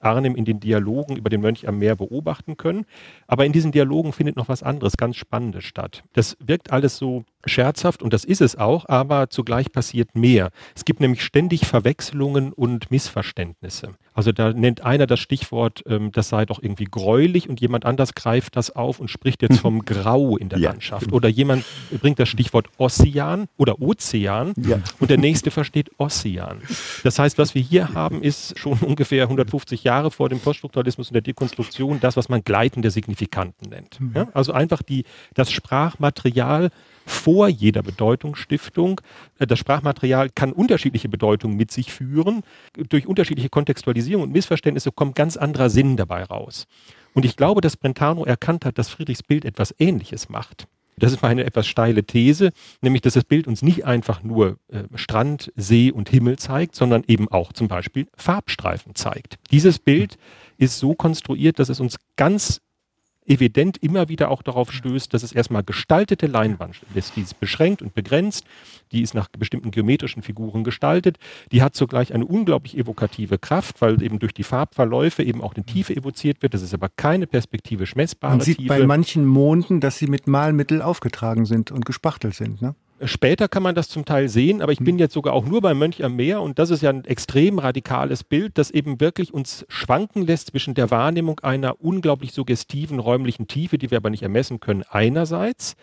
Arnim 0.01 0.35
in 0.35 0.45
den 0.45 0.61
Dialogen 0.61 1.17
über 1.17 1.31
den 1.31 1.41
Mönch 1.41 1.69
am 1.69 1.79
Meer 1.79 1.97
beobachten 1.97 2.57
können. 2.57 2.87
Aber 3.27 3.45
in 3.45 3.53
diesen 3.53 3.73
Dialogen 3.73 4.13
findet 4.13 4.37
noch 4.37 4.49
was 4.49 4.63
anderes, 4.63 4.97
ganz 4.97 5.17
Spannendes 5.17 5.65
statt. 5.65 6.03
Das 6.13 6.37
wirkt 6.41 6.73
alles 6.73 6.97
so 6.97 7.25
scherzhaft 7.49 8.03
und 8.03 8.13
das 8.13 8.25
ist 8.25 8.41
es 8.41 8.57
auch, 8.57 8.89
aber 8.89 9.31
zugleich 9.31 9.73
passiert 9.73 10.15
mehr. 10.15 10.51
Es 10.75 10.85
gibt 10.85 11.01
nämlich 11.01 11.23
ständig 11.23 11.67
Verwechslungen 11.67 12.53
und 12.53 12.91
Missverständnisse. 12.91 13.91
Also 14.15 14.33
da 14.33 14.53
nennt 14.53 14.83
einer 14.83 15.07
das 15.07 15.21
Stichwort, 15.21 15.83
ähm, 15.87 16.11
das 16.13 16.29
sei 16.29 16.47
doch 16.47 16.63
irgendwie 16.63 16.87
gräulich 16.87 17.49
und 17.49 17.61
jemand 17.61 17.85
anders 17.85 18.15
greift 18.15 18.57
das 18.57 18.75
auf 18.75 18.99
und 18.99 19.11
spricht 19.11 19.43
jetzt 19.43 19.61
vom 19.61 19.85
Grau 19.85 20.37
in 20.37 20.49
der 20.49 20.59
ja. 20.59 20.71
Landschaft. 20.71 21.13
Oder 21.13 21.29
jemand 21.29 21.65
bringt 22.01 22.19
das 22.19 22.29
Stichwort 22.29 22.69
Ozean 22.79 23.47
oder 23.57 23.81
Ozean 23.81 24.55
ja. 24.57 24.81
und 25.01 25.11
der 25.11 25.19
nächste 25.19 25.51
versteht 25.51 25.91
Ozean. 25.99 26.63
Das 27.05 27.19
heißt, 27.19 27.39
was 27.39 27.55
wir 27.55 27.63
hier 27.63 27.95
haben, 27.95 28.23
ist 28.23 28.59
schon 28.59 28.73
ungefähr 28.81 29.25
150 29.25 29.85
Jahre 29.87 30.11
vor 30.11 30.29
dem 30.29 30.41
Poststrukturalismus 30.41 31.09
und 31.09 31.15
der 31.15 31.23
Dekonstruktion 31.23 32.01
das, 32.01 32.17
was 32.17 32.29
man 32.29 32.43
gleitende 32.45 32.91
Signifikanten 32.91 33.71
nennt. 33.71 34.01
Mhm. 34.01 34.13
Ja? 34.15 34.29
Also 34.35 34.53
einfach 34.53 34.83
die, 34.83 35.05
das 35.35 35.51
Sprachmaterial 35.51 36.71
vor 37.07 37.49
jeder 37.49 37.83
Bedeutungsstiftung. 37.83 39.01
Äh, 39.39 39.47
das 39.47 39.59
Sprachmaterial 39.59 40.29
kann 40.31 40.53
unterschiedliche 40.53 41.09
Bedeutungen 41.09 41.57
mit 41.57 41.71
sich 41.71 41.93
führen. 41.93 42.43
Durch 42.75 43.07
unterschiedliche 43.07 43.49
Kontextualisierung 43.49 44.25
und 44.25 44.33
Missverständnisse 44.33 44.93
kommt 44.93 45.15
ganz 45.15 45.37
anderer 45.37 45.71
Sinn 45.71 45.97
dabei 45.97 46.25
raus. 46.25 46.67
Und 47.15 47.25
ich 47.25 47.37
glaube, 47.37 47.63
dass 47.63 47.79
Brentano 47.79 48.25
erkannt 48.25 48.67
hat, 48.67 48.77
dass 48.77 48.91
Friedrichs 48.91 49.23
Bild 49.23 49.47
etwas 49.47 49.75
Ähnliches 49.79 50.29
macht. 50.29 50.67
Das 50.99 51.13
ist 51.13 51.23
meine 51.23 51.45
etwas 51.45 51.67
steile 51.67 52.05
These, 52.05 52.53
nämlich 52.81 53.03
dass 53.03 53.15
das 53.15 53.25
Bild 53.25 53.47
uns 53.47 53.63
nicht 53.63 53.85
einfach 53.85 54.23
nur 54.23 54.59
äh, 54.69 54.85
Strand, 54.95 55.53
See 55.55 55.93
und 55.93 56.09
Himmel 56.09 56.39
zeigt, 56.39 56.75
sondern 56.75 57.05
eben 57.07 57.29
auch 57.29 57.53
zum 57.53 57.69
Beispiel 57.69 58.09
Farbstreifen 58.17 58.95
zeigt. 58.95 59.37
Dieses 59.51 59.79
Bild 59.79 60.17
ist 60.57 60.79
so 60.79 60.95
konstruiert, 60.95 61.59
dass 61.59 61.69
es 61.69 61.81
uns 61.81 61.97
ganz 62.17 62.63
evident 63.27 63.77
immer 63.79 64.09
wieder 64.09 64.31
auch 64.31 64.43
darauf 64.43 64.73
stößt, 64.73 65.13
dass 65.13 65.23
es 65.23 65.33
erstmal 65.33 65.63
gestaltete 65.63 66.27
Leinwand 66.27 66.81
ist. 66.95 67.17
Die 67.17 67.21
ist 67.21 67.41
beschränkt 67.41 67.83
und 67.83 67.95
begrenzt, 67.95 68.45
die 68.93 69.03
ist 69.03 69.15
nach 69.15 69.29
bestimmten 69.29 69.71
geometrischen 69.71 70.23
Figuren 70.23 70.65
gestaltet, 70.65 71.19
die 71.53 71.63
hat 71.63 71.75
zugleich 71.75 72.15
eine 72.15 72.25
unglaublich 72.25 72.77
evokative 72.77 73.39
Kraft, 73.39 73.81
weil 73.81 74.03
eben 74.03 74.19
durch 74.19 74.33
die 74.33 74.45
Farbverläufe 74.45 75.23
eben 75.23 75.43
auch 75.43 75.55
eine 75.55 75.65
Tiefe 75.65 75.95
evoziert 75.95 76.43
wird. 76.43 76.55
Das 76.55 76.63
ist 76.63 76.75
aber 76.75 76.89
keine 76.89 77.27
perspektivisch 77.27 77.97
messbare 77.97 78.37
Man 78.37 78.41
sieht 78.41 78.59
Tiefe. 78.59 78.69
bei 78.69 78.87
manchen 78.87 79.27
Monden, 79.27 79.81
dass 79.81 79.99
sie 79.99 80.07
mit 80.07 80.27
Malmittel 80.27 80.83
aufgetragen 80.83 81.47
sind 81.47 81.71
und 81.71 81.85
gespachtelt 81.85 82.35
sind. 82.35 82.63
Ne? 82.63 82.75
Später 83.05 83.47
kann 83.47 83.63
man 83.63 83.75
das 83.75 83.91
zum 83.91 84.07
Teil 84.07 84.31
sehen, 84.31 84.63
aber 84.63 84.73
ich 84.73 84.79
bin 84.79 84.99
jetzt 84.99 85.13
sogar 85.13 85.35
auch 85.35 85.45
nur 85.45 85.61
beim 85.61 85.79
Mönch 85.79 86.03
am 86.03 86.17
Meer 86.17 86.41
und 86.41 86.59
das 86.59 86.71
ist 86.71 86.83
ja 86.83 86.89
ein 86.89 87.05
extrem 87.05 87.59
radikales 87.59 88.25
Bild, 88.25 88.57
das 88.57 88.71
eben 88.71 89.01
wirklich 89.01 89.35
uns 89.35 89.67
schwanken 89.69 90.23
lässt 90.23 90.49
zwischen 90.49 90.73
der 90.73 90.91
Wahrnehmung 90.91 91.41
einer 91.41 91.79
unglaublich 91.83 92.33
suggestiven 92.33 92.99
räumlichen 92.99 93.49
Tiefe, 93.49 93.77
die 93.77 93.91
wir 93.91 93.99
aber 93.99 94.09
nicht 94.09 94.23
ermessen 94.23 94.61
können, 94.61 94.83
einerseits 94.89 95.77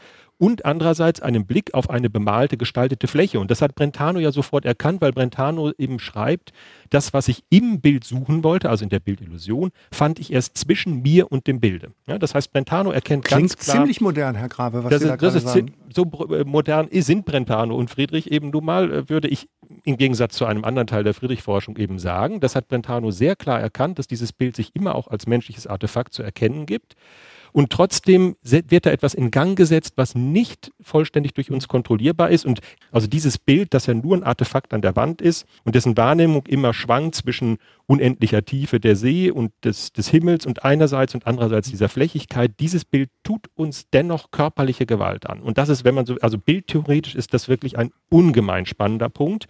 und 0.44 0.66
andererseits 0.66 1.22
einen 1.22 1.46
Blick 1.46 1.74
auf 1.74 1.90
eine 1.90 2.10
bemalte, 2.10 2.58
gestaltete 2.58 3.08
Fläche. 3.08 3.40
Und 3.40 3.50
das 3.50 3.62
hat 3.62 3.76
Brentano 3.76 4.20
ja 4.20 4.34
sofort 4.34 4.66
erkannt, 4.66 5.00
weil 5.00 5.14
Brentano 5.14 5.72
eben 5.78 6.00
schreibt, 6.00 6.52
das, 6.90 7.14
was 7.14 7.30
ich 7.30 7.46
im 7.50 7.80
Bild 7.80 8.04
suchen 8.04 8.44
wollte, 8.44 8.70
also 8.70 8.84
in 8.84 8.90
der 8.90 9.00
Bildillusion, 9.00 9.72
fand 9.90 10.20
ich 10.20 10.34
erst 10.34 10.58
zwischen 10.58 11.02
mir 11.02 11.32
und 11.32 11.48
dem 11.48 11.62
Bilde. 11.62 11.94
Ja, 12.08 12.20
das 12.20 12.36
heißt, 12.36 12.52
Brentano 12.52 12.92
erkennt 12.92 13.24
Klingt 13.24 13.40
ganz 13.40 13.56
klar... 13.56 13.78
ziemlich 13.78 14.02
modern, 14.02 14.36
Herr 14.36 14.50
Grabe, 14.50 14.84
was 14.84 14.90
das 14.90 15.02
Sie 15.02 15.08
da 15.08 15.16
das 15.16 15.36
ist 15.36 15.48
sagen. 15.48 15.76
So 15.96 16.04
äh, 16.30 16.44
modern 16.44 16.90
sind 16.92 17.24
Brentano 17.24 17.78
und 17.78 17.90
Friedrich 17.90 18.30
eben 18.30 18.50
nun 18.50 18.66
mal, 18.66 18.92
äh, 18.92 19.10
würde 19.10 19.30
ich 19.30 19.48
im 19.86 19.96
Gegensatz 19.96 20.36
zu 20.36 20.44
einem 20.44 20.66
anderen 20.66 20.88
Teil 20.88 21.06
der 21.06 21.14
Friedrich-Forschung 21.14 21.78
eben 21.78 22.00
sagen. 22.00 22.42
Das 22.42 22.58
hat 22.58 22.68
Brentano 22.68 23.12
sehr 23.12 23.38
klar 23.38 23.62
erkannt, 23.62 23.98
dass 23.98 24.08
dieses 24.08 24.34
Bild 24.34 24.58
sich 24.58 24.76
immer 24.76 24.96
auch 24.96 25.08
als 25.08 25.26
menschliches 25.26 25.68
Artefakt 25.68 26.14
zu 26.14 26.22
erkennen 26.22 26.66
gibt. 26.66 26.98
Und 27.54 27.70
trotzdem 27.70 28.36
wird 28.42 28.86
da 28.86 28.90
etwas 28.90 29.14
in 29.14 29.32
Gang 29.32 29.56
gesetzt, 29.56 29.94
was 29.96 30.16
nicht 30.16 30.72
vollständig 30.82 31.34
durch 31.34 31.52
uns 31.52 31.68
kontrollierbar 31.68 32.32
ist. 32.32 32.46
Und 32.46 32.60
also 32.92 33.08
dieses 33.08 33.38
Bild, 33.38 33.74
das 33.74 33.86
ja 33.86 33.94
nur 33.94 34.18
ein 34.18 34.24
Artefakt 34.24 34.74
an 34.74 34.82
der 34.82 34.96
Wand 34.96 35.22
ist 35.22 35.46
und 35.64 35.76
dessen 35.76 35.96
Wahrnehmung 35.96 36.46
immer 36.48 36.74
schwankt 36.74 37.16
zwischen 37.16 37.58
unendlicher 37.86 38.44
Tiefe 38.44 38.80
der 38.80 38.96
See 38.96 39.30
und 39.30 39.52
des, 39.64 39.92
des 39.92 40.08
Himmels 40.08 40.46
und 40.46 40.64
einerseits 40.64 41.14
und 41.16 41.28
andererseits 41.28 41.70
dieser 41.70 41.90
Flächigkeit, 41.90 42.52
dieses 42.60 42.86
Bild 42.86 43.10
tut 43.24 43.50
uns 43.56 43.90
dennoch 43.92 44.32
körperliche 44.32 44.86
Gewalt 44.86 45.30
an. 45.30 45.42
Und 45.42 45.58
das 45.58 45.70
ist, 45.70 45.84
wenn 45.84 45.94
man 45.94 46.06
so, 46.06 46.16
also 46.22 46.38
bildtheoretisch 46.38 47.16
ist 47.16 47.34
das 47.34 47.50
wirklich 47.50 47.78
ein 47.78 47.92
ungemein 48.10 48.66
spannender 48.66 49.10
Punkt, 49.10 49.48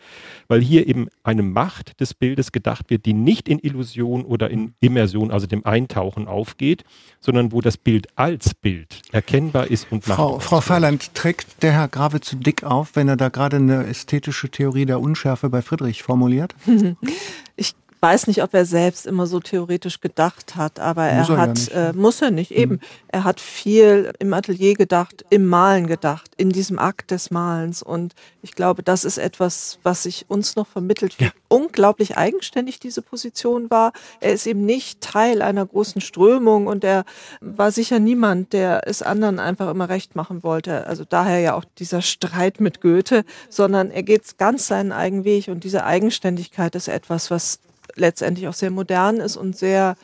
weil 0.48 0.62
hier 0.62 0.88
eben 0.88 1.08
eine 1.24 1.44
Macht 1.44 2.00
des 2.00 2.14
Bildes 2.14 2.52
gedacht 2.52 2.90
wird, 2.90 3.06
die 3.06 3.14
nicht 3.14 3.48
in 3.48 3.60
Illusion 3.60 4.26
oder 4.26 4.50
in 4.50 4.74
Immersion, 4.80 5.32
also 5.32 5.48
dem 5.48 5.66
Eintauchen 5.66 6.28
aufgeht, 6.28 6.84
sondern 7.20 7.52
wo 7.52 7.62
das 7.62 7.78
Bild 7.78 7.93
als 8.16 8.54
Bild 8.54 9.02
erkennbar 9.12 9.68
ist 9.68 9.92
und 9.92 10.04
Frau, 10.04 10.40
Frau 10.40 10.62
Fahland, 10.62 11.14
trägt 11.14 11.62
der 11.64 11.74
Herr 11.74 11.88
Grave 11.88 12.22
zu 12.22 12.36
dick 12.36 12.64
auf, 12.64 12.96
wenn 12.96 13.08
er 13.08 13.18
da 13.18 13.30
gerade 13.30 13.58
eine 13.58 13.86
ästhetische 13.86 14.50
Theorie 14.50 14.86
der 14.86 15.00
Unschärfe 15.00 15.50
bei 15.50 15.62
Friedrich 15.62 16.04
formuliert? 16.04 16.56
ich 17.56 17.76
weiß 18.04 18.28
nicht, 18.28 18.44
ob 18.44 18.54
er 18.54 18.66
selbst 18.66 19.08
immer 19.08 19.28
so 19.28 19.40
theoretisch 19.40 20.02
gedacht 20.02 20.58
hat, 20.58 20.78
aber 20.78 21.06
er, 21.06 21.30
er 21.30 21.38
hat, 21.38 21.68
ja 21.68 21.90
äh, 21.90 21.94
muss 21.94 22.22
er 22.22 22.32
nicht, 22.32 22.52
mhm. 22.52 22.58
eben. 22.58 22.80
Er 23.08 23.24
hat 23.24 23.40
viel 23.40 24.12
im 24.20 24.34
Atelier 24.34 24.74
gedacht, 24.74 25.24
im 25.30 25.46
Malen 25.46 25.88
gedacht, 25.88 26.32
in 26.36 26.50
diesem 26.50 26.80
Akt 26.80 27.12
des 27.12 27.32
Malens. 27.32 27.82
Und 27.82 28.14
ich 28.42 28.56
glaube, 28.56 28.84
das 28.84 29.06
ist 29.06 29.18
etwas, 29.18 29.80
was 29.84 30.04
sich 30.04 30.26
uns 30.28 30.58
noch 30.58 30.68
vermittelt, 30.68 31.18
wie 31.20 31.26
ja. 31.26 31.32
unglaublich 31.48 32.18
eigenständig 32.18 32.82
diese 32.82 33.02
Position 33.02 33.70
war. 33.70 33.94
Er 34.20 34.34
ist 34.34 34.48
eben 34.48 34.66
nicht 34.66 35.00
Teil 35.00 35.42
einer 35.42 35.66
großen 35.66 36.02
Strömung 36.02 36.68
und 36.68 36.84
er 36.84 37.06
war 37.40 37.72
sicher 37.72 38.00
niemand, 38.00 38.52
der 38.52 38.86
es 38.86 39.02
anderen 39.02 39.40
einfach 39.40 39.70
immer 39.70 39.88
recht 39.88 40.18
machen 40.18 40.44
wollte. 40.44 40.88
Also 40.88 41.06
daher 41.08 41.40
ja 41.40 41.54
auch 41.54 41.64
dieser 41.80 42.02
Streit 42.02 42.60
mit 42.60 42.82
Goethe, 42.82 43.24
sondern 43.50 43.92
er 43.92 44.04
geht 44.04 44.38
ganz 44.38 44.68
seinen 44.68 44.92
eigenen 44.92 45.24
Weg 45.24 45.48
und 45.48 45.64
diese 45.64 45.86
Eigenständigkeit 45.86 46.76
ist 46.76 46.90
etwas, 46.90 47.32
was 47.32 47.60
letztendlich 47.96 48.48
auch 48.48 48.54
sehr 48.54 48.72
modern 48.72 49.18
ist 49.18 49.38
und 49.38 49.58
sehr 49.58 49.96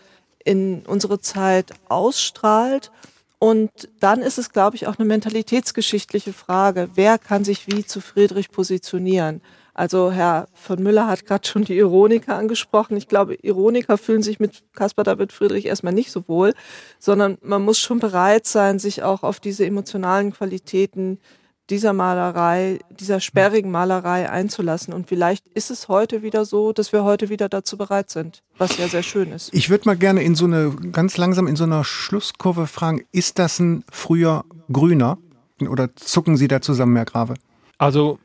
in 0.44 0.84
unsere 0.86 1.20
Zeit 1.20 1.74
ausstrahlt. 1.90 2.92
Und 3.40 3.72
dann 4.00 4.22
ist 4.22 4.38
es, 4.38 4.52
glaube 4.52 4.76
ich, 4.76 4.88
auch 4.88 5.00
eine 5.00 5.08
mentalitätsgeschichtliche 5.08 6.34
Frage. 6.34 6.90
Wer 6.96 7.18
kann 7.18 7.46
sich 7.46 7.68
wie 7.68 7.86
zu 7.86 8.02
Friedrich 8.02 8.52
positionieren? 8.52 9.42
Also 9.74 10.12
Herr 10.12 10.50
von 10.54 10.84
Müller 10.84 11.08
hat 11.08 11.26
gerade 11.26 11.48
schon 11.48 11.64
die 11.64 11.78
Ironiker 11.78 12.36
angesprochen. 12.36 12.98
Ich 12.98 13.08
glaube, 13.08 13.36
Ironiker 13.36 13.98
fühlen 13.98 14.22
sich 14.22 14.38
mit 14.38 14.62
Caspar 14.74 15.06
David 15.06 15.32
Friedrich 15.32 15.68
erstmal 15.68 15.94
nicht 15.94 16.12
so 16.12 16.28
wohl, 16.28 16.54
sondern 17.00 17.38
man 17.42 17.64
muss 17.64 17.80
schon 17.80 18.00
bereit 18.00 18.46
sein, 18.46 18.78
sich 18.78 19.04
auch 19.04 19.24
auf 19.24 19.40
diese 19.40 19.66
emotionalen 19.66 20.34
Qualitäten 20.34 21.18
dieser 21.70 21.94
Malerei, 21.94 22.80
dieser 22.90 23.20
sperrigen 23.20 23.72
Malerei 23.72 24.30
einzulassen. 24.30 24.94
Und 24.94 25.08
vielleicht 25.08 25.46
ist 25.54 25.72
es 25.72 25.88
heute 25.88 26.22
wieder 26.22 26.46
so, 26.46 26.74
dass 26.74 26.92
wir 26.94 27.04
heute 27.04 27.30
wieder 27.30 27.50
dazu 27.50 27.78
bereit 27.78 28.10
sind, 28.10 28.42
was 28.58 28.78
ja 28.78 28.88
sehr 28.88 29.04
schön 29.04 29.32
ist. 29.32 29.54
Ich 29.54 29.70
würde 29.70 29.86
mal 29.86 29.98
gerne 29.98 30.24
in 30.24 30.36
so 30.36 30.46
eine, 30.46 30.72
ganz 30.92 31.18
langsam 31.18 31.48
in 31.48 31.56
so 31.56 31.64
einer 31.64 31.84
Schlusskurve 31.84 32.68
fragen, 32.68 33.02
ist 33.12 33.40
das 33.40 33.60
ein 33.60 33.84
früher 33.92 34.46
Grüner? 34.72 35.18
Oder 35.62 35.94
zucken 35.96 36.38
Sie 36.38 36.48
da 36.48 36.62
zusammen, 36.62 36.96
Herr 36.96 37.06
Grave? 37.06 37.34
Also 37.78 38.20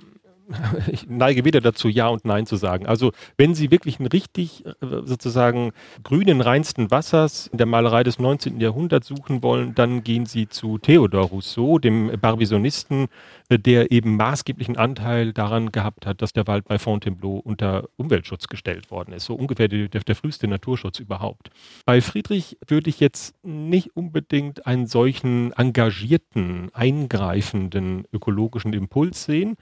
ich 0.89 1.09
neige 1.09 1.45
weder 1.45 1.61
dazu, 1.61 1.89
Ja 1.89 2.09
und 2.09 2.25
Nein 2.25 2.47
zu 2.47 2.57
sagen. 2.57 2.87
Also 2.87 3.13
wenn 3.37 3.55
Sie 3.55 3.71
wirklich 3.71 3.99
einen 3.99 4.09
richtig 4.09 4.65
äh, 4.67 4.73
sozusagen 5.05 5.73
grünen, 6.03 6.41
reinsten 6.41 6.91
Wassers 6.91 7.47
in 7.49 7.59
der 7.59 7.67
Malerei 7.67 8.03
des 8.03 8.19
19. 8.19 8.61
Jahrhunderts 8.61 9.09
suchen 9.09 9.43
wollen, 9.43 9.75
dann 9.75 10.05
gehen 10.05 10.27
Sie 10.27 10.49
zu 10.49 10.79
Theodor 10.79 11.29
Rousseau, 11.29 11.79
dem 11.79 12.13
Barbizonisten, 12.21 13.07
äh, 13.49 13.59
der 13.59 13.91
eben 13.91 14.17
maßgeblichen 14.17 14.77
Anteil 14.77 15.33
daran 15.33 15.73
gehabt 15.73 16.07
hat, 16.07 16.21
dass 16.21 16.33
der 16.33 16.47
Wald 16.47 16.67
bei 16.67 16.79
Fontainebleau 16.79 17.37
unter 17.37 17.89
Umweltschutz 17.97 18.49
gestellt 18.49 18.91
worden 18.91 19.15
ist. 19.15 19.25
So 19.25 19.35
ungefähr 19.35 19.69
der, 19.69 19.89
der 19.89 20.17
früheste 20.17 20.47
Naturschutz 20.49 20.99
überhaupt. 20.99 21.51
Bei 21.87 22.01
Friedrich 22.01 22.59
würde 22.67 22.91
ich 22.91 23.01
jetzt 23.01 23.35
nicht 23.45 23.97
unbedingt 23.97 24.67
einen 24.67 24.87
solchen 24.87 25.53
engagierten, 25.53 26.71
eingreifenden 26.75 28.05
ökologischen 28.13 28.73
Impuls 28.73 29.25
sehen. 29.25 29.57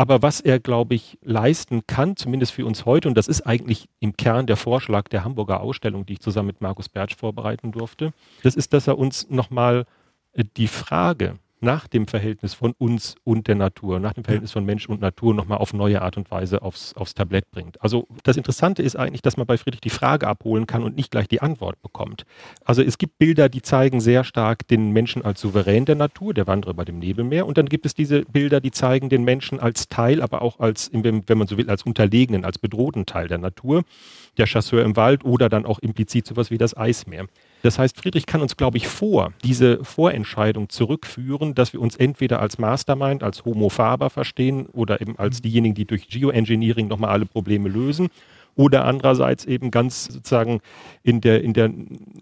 Aber 0.00 0.22
was 0.22 0.40
er, 0.40 0.60
glaube 0.60 0.94
ich, 0.94 1.18
leisten 1.20 1.86
kann, 1.86 2.16
zumindest 2.16 2.52
für 2.52 2.64
uns 2.64 2.86
heute, 2.86 3.06
und 3.06 3.18
das 3.18 3.28
ist 3.28 3.42
eigentlich 3.42 3.86
im 3.98 4.16
Kern 4.16 4.46
der 4.46 4.56
Vorschlag 4.56 5.08
der 5.08 5.24
Hamburger 5.24 5.60
Ausstellung, 5.60 6.06
die 6.06 6.14
ich 6.14 6.20
zusammen 6.20 6.46
mit 6.46 6.62
Markus 6.62 6.88
Bertsch 6.88 7.14
vorbereiten 7.14 7.70
durfte, 7.70 8.14
das 8.42 8.54
ist, 8.54 8.72
dass 8.72 8.86
er 8.86 8.96
uns 8.96 9.28
nochmal 9.28 9.84
äh, 10.32 10.42
die 10.56 10.68
Frage 10.68 11.38
nach 11.60 11.86
dem 11.88 12.06
Verhältnis 12.06 12.54
von 12.54 12.72
uns 12.78 13.16
und 13.24 13.46
der 13.46 13.54
Natur, 13.54 14.00
nach 14.00 14.14
dem 14.14 14.24
Verhältnis 14.24 14.52
von 14.52 14.64
Mensch 14.64 14.88
und 14.88 15.00
Natur 15.00 15.34
nochmal 15.34 15.58
auf 15.58 15.72
neue 15.72 16.02
Art 16.02 16.16
und 16.16 16.30
Weise 16.30 16.62
aufs, 16.62 16.94
aufs 16.94 17.14
Tablett 17.14 17.50
bringt. 17.50 17.80
Also 17.82 18.06
das 18.22 18.36
Interessante 18.36 18.82
ist 18.82 18.96
eigentlich, 18.96 19.22
dass 19.22 19.36
man 19.36 19.46
bei 19.46 19.58
Friedrich 19.58 19.80
die 19.80 19.90
Frage 19.90 20.26
abholen 20.26 20.66
kann 20.66 20.82
und 20.82 20.96
nicht 20.96 21.10
gleich 21.10 21.28
die 21.28 21.42
Antwort 21.42 21.80
bekommt. 21.82 22.24
Also 22.64 22.82
es 22.82 22.98
gibt 22.98 23.18
Bilder, 23.18 23.48
die 23.48 23.62
zeigen 23.62 24.00
sehr 24.00 24.24
stark 24.24 24.66
den 24.68 24.92
Menschen 24.92 25.24
als 25.24 25.40
Souverän 25.40 25.84
der 25.84 25.96
Natur, 25.96 26.34
der 26.34 26.46
Wanderer 26.46 26.74
bei 26.74 26.84
dem 26.84 26.98
Nebelmeer. 26.98 27.46
Und 27.46 27.58
dann 27.58 27.66
gibt 27.66 27.86
es 27.86 27.94
diese 27.94 28.22
Bilder, 28.22 28.60
die 28.60 28.70
zeigen 28.70 29.08
den 29.08 29.24
Menschen 29.24 29.60
als 29.60 29.88
Teil, 29.88 30.22
aber 30.22 30.42
auch 30.42 30.60
als, 30.60 30.90
wenn 30.92 31.38
man 31.38 31.46
so 31.46 31.58
will, 31.58 31.68
als 31.68 31.82
unterlegenen, 31.82 32.44
als 32.44 32.58
bedrohten 32.58 33.06
Teil 33.06 33.28
der 33.28 33.38
Natur. 33.38 33.82
Der 34.38 34.46
Chasseur 34.46 34.84
im 34.84 34.96
Wald 34.96 35.24
oder 35.24 35.48
dann 35.48 35.66
auch 35.66 35.78
implizit 35.78 36.26
sowas 36.26 36.50
wie 36.50 36.58
das 36.58 36.76
Eismeer. 36.76 37.26
Das 37.62 37.78
heißt, 37.78 37.96
Friedrich 37.96 38.26
kann 38.26 38.40
uns, 38.40 38.56
glaube 38.56 38.78
ich, 38.78 38.88
vor 38.88 39.32
diese 39.44 39.84
Vorentscheidung 39.84 40.68
zurückführen, 40.68 41.54
dass 41.54 41.72
wir 41.72 41.80
uns 41.80 41.96
entweder 41.96 42.40
als 42.40 42.58
Mastermind, 42.58 43.22
als 43.22 43.44
Homo 43.44 43.68
faber 43.68 44.10
verstehen 44.10 44.66
oder 44.66 45.00
eben 45.00 45.18
als 45.18 45.42
diejenigen, 45.42 45.74
die 45.74 45.84
durch 45.84 46.08
Geoengineering 46.08 46.88
nochmal 46.88 47.10
alle 47.10 47.26
Probleme 47.26 47.68
lösen 47.68 48.08
oder 48.60 48.84
andererseits 48.84 49.46
eben 49.46 49.70
ganz 49.70 50.04
sozusagen 50.04 50.60
in 51.02 51.22
der, 51.22 51.42
in 51.42 51.54
der 51.54 51.72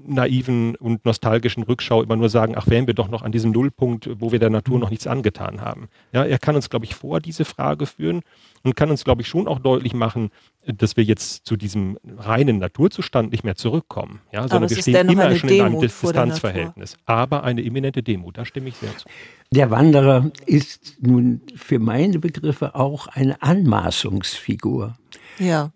naiven 0.07 0.77
und 0.77 1.05
nostalgischen 1.05 1.65
Rückschau 1.65 2.01
immer 2.01 2.15
nur 2.15 2.29
sagen, 2.29 2.55
ach, 2.57 2.69
wären 2.69 2.87
wir 2.87 2.95
doch 2.95 3.09
noch 3.09 3.23
an 3.23 3.33
diesem 3.33 3.51
Nullpunkt, 3.51 4.09
wo 4.21 4.31
wir 4.31 4.39
der 4.39 4.49
Natur 4.49 4.79
noch 4.79 4.91
nichts 4.91 5.09
angetan 5.09 5.63
haben. 5.63 5.89
Ja, 6.13 6.25
er 6.25 6.39
kann 6.39 6.55
uns, 6.55 6.71
glaube 6.71 6.85
ich, 6.85 6.95
vor 6.95 7.19
diese 7.19 7.45
Frage 7.45 7.87
führen 7.87 8.23
und 8.63 8.77
kann 8.77 8.89
uns, 8.89 9.03
glaube 9.03 9.23
ich, 9.23 9.27
schon 9.27 9.49
auch 9.49 9.59
deutlich 9.59 9.95
machen, 9.95 10.31
dass 10.65 10.97
wir 10.97 11.03
jetzt 11.03 11.45
zu 11.45 11.57
diesem 11.57 11.99
reinen 12.17 12.59
Naturzustand 12.59 13.33
nicht 13.33 13.43
mehr 13.43 13.57
zurückkommen, 13.57 14.21
ja, 14.31 14.47
sondern 14.47 14.71
wir 14.71 14.77
stehen 14.77 15.09
immer 15.09 15.35
schon 15.35 15.49
in 15.49 15.61
einem 15.61 15.81
Distanzverhältnis. 15.81 16.99
Aber 17.05 17.43
eine 17.43 17.63
imminente 17.63 18.05
Demut, 18.05 18.39
da 18.39 18.45
stimme 18.45 18.69
ich 18.69 18.77
sehr 18.77 18.97
zu. 18.97 19.09
Der 19.51 19.73
Wanderer 19.73 20.31
ist 20.47 20.99
nun 21.01 21.41
für 21.57 21.81
meine 21.81 22.21
Begriffe 22.21 22.77
auch 22.77 23.09
eine 23.09 23.43
Anmaßungsfigur. 23.43 24.97
Ja. 25.41 25.73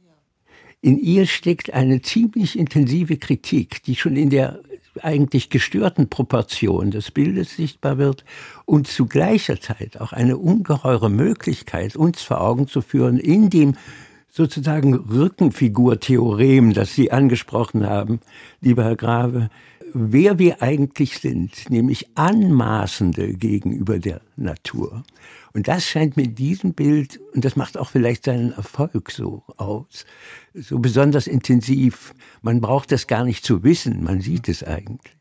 In 0.85 0.99
ihr 0.99 1.27
steckt 1.27 1.73
eine 1.73 2.03
ziemlich 2.03 2.59
intensive 2.59 3.17
Kritik, 3.17 3.85
die 3.85 3.95
schon 3.95 4.17
in 4.17 4.31
der 4.31 4.59
eigentlich 5.01 5.49
gestörten 5.49 6.11
Proportion 6.11 6.91
des 6.91 7.13
Bildes 7.13 7.55
sichtbar 7.55 7.99
wird 7.99 8.25
und 8.67 8.89
zu 8.89 9.07
gleicher 9.07 9.61
Zeit 9.61 10.01
auch 10.01 10.13
eine 10.13 10.37
ungeheure 10.39 11.09
Möglichkeit, 11.09 11.95
uns 11.95 12.23
vor 12.23 12.41
Augen 12.41 12.67
zu 12.67 12.83
führen, 12.83 13.19
in 13.19 13.49
dem 13.49 13.77
sozusagen 14.29 14.95
Rückenfigurtheorem, 14.95 16.73
das 16.73 16.97
Sie 16.97 17.13
angesprochen 17.13 17.87
haben, 17.87 18.19
lieber 18.61 18.83
Herr 18.83 18.97
Grave, 18.97 19.51
wer 19.95 20.41
wir 20.41 20.63
eigentlich 20.63 21.19
sind, 21.19 21.71
nämlich 21.71 22.09
Anmaßende 22.17 23.35
gegenüber 23.35 24.01
der 24.01 24.21
Natur. 24.37 25.05
Und 25.53 25.69
das 25.69 25.85
scheint 25.85 26.17
mir 26.17 26.29
diesem 26.29 26.73
Bild, 26.73 27.21
und 27.35 27.45
das 27.45 27.57
macht 27.57 27.77
auch 27.77 27.91
vielleicht 27.91 28.25
seinen 28.25 28.53
Erfolg 28.53 29.11
so 29.11 29.43
aus, 29.57 30.07
so 30.55 30.79
besonders 30.79 31.27
intensiv. 31.27 32.15
Man 32.43 32.61
braucht 32.61 32.93
das 32.93 33.07
gar 33.07 33.25
nicht 33.25 33.45
zu 33.45 33.63
wissen, 33.63 34.05
man 34.05 34.21
sieht 34.21 34.49
es 34.49 34.63
eigentlich. 34.63 35.17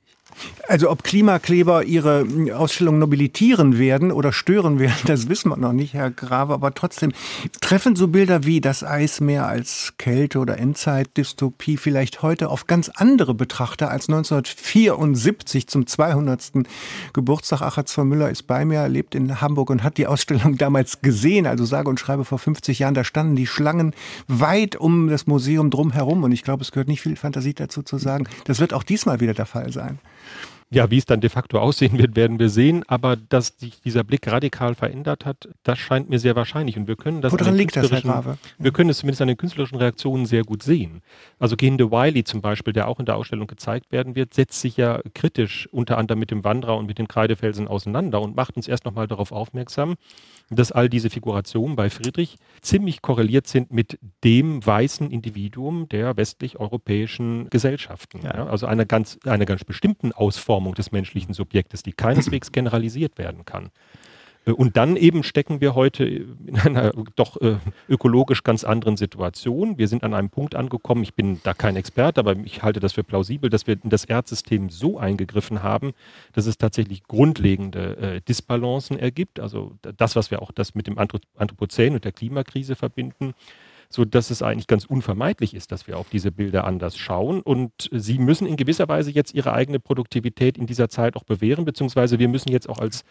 Also 0.68 0.90
ob 0.90 1.04
Klimakleber 1.04 1.84
ihre 1.84 2.26
Ausstellung 2.56 2.98
nobilitieren 2.98 3.78
werden 3.78 4.12
oder 4.12 4.32
stören 4.32 4.80
werden, 4.80 4.96
das 5.06 5.28
wissen 5.28 5.50
wir 5.50 5.58
noch 5.58 5.74
nicht, 5.74 5.94
Herr 5.94 6.12
Grave. 6.12 6.54
Aber 6.54 6.74
trotzdem 6.74 7.12
treffen 7.60 7.96
so 7.96 8.08
Bilder 8.08 8.46
wie 8.46 8.62
das 8.62 8.84
Eismeer 8.84 9.48
als 9.48 9.94
Kälte- 9.98 10.40
oder 10.40 10.58
Endzeitdystopie 10.58 11.78
vielleicht 11.78 12.22
heute 12.22 12.50
auf 12.50 12.68
ganz 12.68 12.90
andere 12.90 13.34
Betrachter 13.34 13.90
als 13.90 14.08
1974 14.08 15.68
zum 15.68 15.88
200. 15.88 16.52
Geburtstag. 17.14 17.62
Achatz 17.62 17.94
von 17.94 18.08
Müller 18.08 18.30
ist 18.30 18.44
bei 18.44 18.66
mir, 18.66 18.88
lebt 18.88 19.16
in 19.16 19.42
Hamburg 19.42 19.70
und 19.70 19.84
hat 19.84 19.98
die 19.98 20.08
Ausstellung 20.08 20.58
damals 20.58 21.02
gesehen. 21.02 21.48
Also 21.48 21.66
sage 21.66 21.90
und 21.90 22.00
schreibe 22.00 22.26
vor 22.26 22.40
50 22.40 22.80
Jahren, 22.80 22.94
da 22.94 23.04
standen 23.04 23.36
die 23.36 23.48
Schlangen 23.48 23.94
weit 24.28 24.76
um 24.76 25.10
das 25.10 25.28
Museum 25.28 25.70
drumherum. 25.70 26.24
Und 26.24 26.32
ich 26.32 26.44
glaube, 26.44 26.64
es 26.64 26.72
gehört 26.72 26.88
nicht 26.88 27.02
viel 27.02 27.16
Fantasie 27.16 27.54
dazu 27.54 27.84
zu 27.84 27.98
sagen. 27.98 28.28
Das 28.46 28.60
wird 28.60 28.74
auch 28.74 28.84
diesmal 28.84 29.20
wieder 29.20 29.34
der 29.34 29.46
Fall 29.46 29.72
sein. 29.72 30.00
Ja, 30.74 30.90
wie 30.90 30.98
es 30.98 31.06
dann 31.06 31.22
de 31.22 31.30
facto 31.30 31.60
aussehen 31.60 31.98
wird, 31.98 32.16
werden 32.16 32.40
wir 32.40 32.50
sehen. 32.50 32.84
Aber 32.88 33.16
dass 33.16 33.48
sich 33.58 33.82
dieser 33.82 34.04
Blick 34.04 34.28
radikal 34.32 34.74
verändert 34.74 35.26
hat, 35.26 35.50
das 35.64 35.78
scheint 35.80 36.10
mir 36.10 36.18
sehr 36.18 36.36
wahrscheinlich. 36.36 36.78
Und 36.78 36.88
wir 36.88 36.96
können 36.96 37.22
das, 37.22 37.34
Woran 37.34 37.56
liegt 37.56 37.76
das, 37.76 37.92
Herr 37.92 38.02
Grave? 38.02 38.38
wir 38.58 38.72
können 38.72 38.90
es 38.90 39.00
zumindest 39.00 39.22
an 39.22 39.28
den 39.28 39.38
künstlerischen 39.38 39.78
Reaktionen 39.78 40.26
sehr 40.26 40.44
gut 40.44 40.64
sehen. 40.64 41.02
Also 41.40 41.56
Gehende 41.58 41.92
Wiley 41.92 42.24
zum 42.24 42.42
Beispiel, 42.42 42.74
der 42.74 42.88
auch 42.88 43.00
in 43.00 43.06
der 43.06 43.18
Ausstellung 43.18 43.48
gezeigt 43.48 43.92
werden 43.92 44.16
wird, 44.16 44.34
setzt 44.34 44.62
sich 44.62 44.78
ja 44.78 45.02
kritisch 45.14 45.68
unter 45.72 45.98
anderem 45.98 46.20
mit 46.20 46.32
dem 46.32 46.44
Wanderer 46.44 46.78
und 46.78 46.86
mit 46.86 46.98
den 46.98 47.08
Kreidefelsen 47.08 47.68
auseinander 47.68 48.22
und 48.22 48.36
macht 48.36 48.56
uns 48.56 48.68
erst 48.68 48.86
nochmal 48.86 49.08
darauf 49.08 49.32
aufmerksam, 49.32 49.96
dass 50.50 50.72
all 50.72 50.90
diese 50.90 51.10
Figurationen 51.10 51.76
bei 51.76 51.90
Friedrich 51.90 52.38
ziemlich 52.62 53.02
korreliert 53.02 53.48
sind 53.48 53.72
mit 53.72 54.00
dem 54.24 54.66
weißen 54.66 55.10
Individuum 55.10 55.88
der 55.90 56.18
westlich-europäischen 56.18 57.50
Gesellschaften. 57.50 58.22
Ja. 58.24 58.36
Ja, 58.36 58.48
also 58.48 58.66
einer 58.68 58.86
ganz, 58.86 59.20
einer 59.26 59.46
ganz 59.46 59.64
bestimmten 59.64 60.12
Ausformung 60.12 60.61
des 60.76 60.92
menschlichen 60.92 61.34
Subjektes, 61.34 61.84
die 61.84 61.94
keineswegs 61.94 62.52
generalisiert 62.52 63.18
werden 63.18 63.46
kann. 63.46 63.72
Äh, 64.46 64.52
und 64.52 64.78
dann 64.78 64.96
eben 64.96 65.24
stecken 65.24 65.62
wir 65.62 65.76
heute 65.76 66.06
in 66.06 66.58
einer 66.58 66.92
doch 67.16 67.40
äh, 67.42 67.58
ökologisch 67.90 68.44
ganz 68.44 68.64
anderen 68.64 68.98
Situation. 68.98 69.78
Wir 69.78 69.88
sind 69.88 70.04
an 70.04 70.14
einem 70.14 70.30
Punkt 70.30 70.56
angekommen, 70.56 71.04
ich 71.04 71.14
bin 71.14 71.40
da 71.44 71.54
kein 71.54 71.76
Experte, 71.76 72.20
aber 72.20 72.36
ich 72.38 72.64
halte 72.64 72.80
das 72.80 72.94
für 72.94 73.04
plausibel, 73.04 73.50
dass 73.50 73.68
wir 73.68 73.78
in 73.82 73.90
das 73.90 74.06
Erdsystem 74.06 74.70
so 74.70 74.98
eingegriffen 74.98 75.64
haben, 75.64 75.94
dass 76.34 76.46
es 76.46 76.58
tatsächlich 76.58 77.04
grundlegende 77.04 77.98
äh, 77.98 78.22
Disbalancen 78.22 78.98
ergibt. 78.98 79.40
Also 79.40 79.78
das, 79.98 80.16
was 80.16 80.32
wir 80.32 80.42
auch 80.42 80.52
das 80.52 80.76
mit 80.76 80.88
dem 80.88 80.98
Anthropozän 80.98 81.94
und 81.94 82.06
der 82.06 82.12
Klimakrise 82.12 82.76
verbinden 82.76 83.34
so 83.94 84.06
dass 84.06 84.30
es 84.30 84.42
eigentlich 84.42 84.68
ganz 84.68 84.86
unvermeidlich 84.86 85.54
ist, 85.54 85.72
dass 85.72 85.88
wir 85.88 85.98
auf 85.98 86.10
diese 86.10 86.32
Bilder 86.32 86.64
anders 86.64 86.98
schauen. 86.98 87.42
Und 87.42 87.90
sie 87.92 88.18
müssen 88.20 88.48
in 88.48 88.56
gewisser 88.56 88.88
Weise 88.88 89.12
jetzt 89.12 89.34
ihre 89.34 89.54
eigene 89.54 89.80
Produktivität 89.80 90.58
in 90.58 90.66
dieser 90.66 90.90
Zeit 90.90 91.16
auch 91.16 91.24
bewähren, 91.24 91.66
beziehungsweise 91.66 92.18
wir 92.18 92.28
müssen 92.28 92.52
jetzt 92.52 92.70
auch 92.70 92.80
als, 92.80 93.04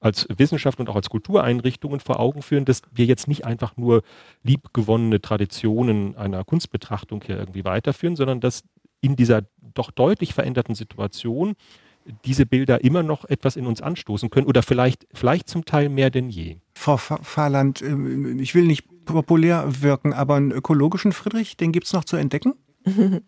als 0.00 0.26
Wissenschaft 0.36 0.80
und 0.80 0.88
auch 0.88 0.96
als 0.96 1.08
Kultureinrichtungen 1.08 2.00
vor 2.00 2.18
Augen 2.18 2.42
führen, 2.42 2.64
dass 2.64 2.82
wir 2.92 3.06
jetzt 3.06 3.28
nicht 3.28 3.44
einfach 3.44 3.76
nur 3.76 4.02
liebgewonnene 4.42 5.20
Traditionen 5.20 6.16
einer 6.16 6.44
Kunstbetrachtung 6.44 7.22
hier 7.24 7.38
irgendwie 7.38 7.64
weiterführen, 7.64 8.16
sondern 8.16 8.40
dass 8.40 8.64
in 9.00 9.16
dieser 9.16 9.42
doch 9.74 9.90
deutlich 9.90 10.34
veränderten 10.34 10.74
Situation 10.74 11.54
diese 12.24 12.46
Bilder 12.46 12.84
immer 12.84 13.02
noch 13.02 13.24
etwas 13.24 13.56
in 13.56 13.66
uns 13.66 13.80
anstoßen 13.80 14.30
können 14.30 14.46
oder 14.46 14.62
vielleicht, 14.62 15.06
vielleicht 15.14 15.48
zum 15.48 15.64
Teil 15.64 15.88
mehr 15.88 16.10
denn 16.10 16.28
je. 16.28 16.56
Frau 16.74 16.96
Fahrland, 16.96 17.82
ähm, 17.82 18.38
ich 18.38 18.54
will 18.54 18.66
nicht 18.66 18.84
populär 19.04 19.64
wirken, 19.82 20.12
aber 20.12 20.34
einen 20.34 20.52
ökologischen 20.52 21.12
Friedrich, 21.12 21.56
den 21.56 21.72
gibt 21.72 21.86
es 21.86 21.92
noch 21.92 22.04
zu 22.04 22.16
entdecken? 22.16 22.54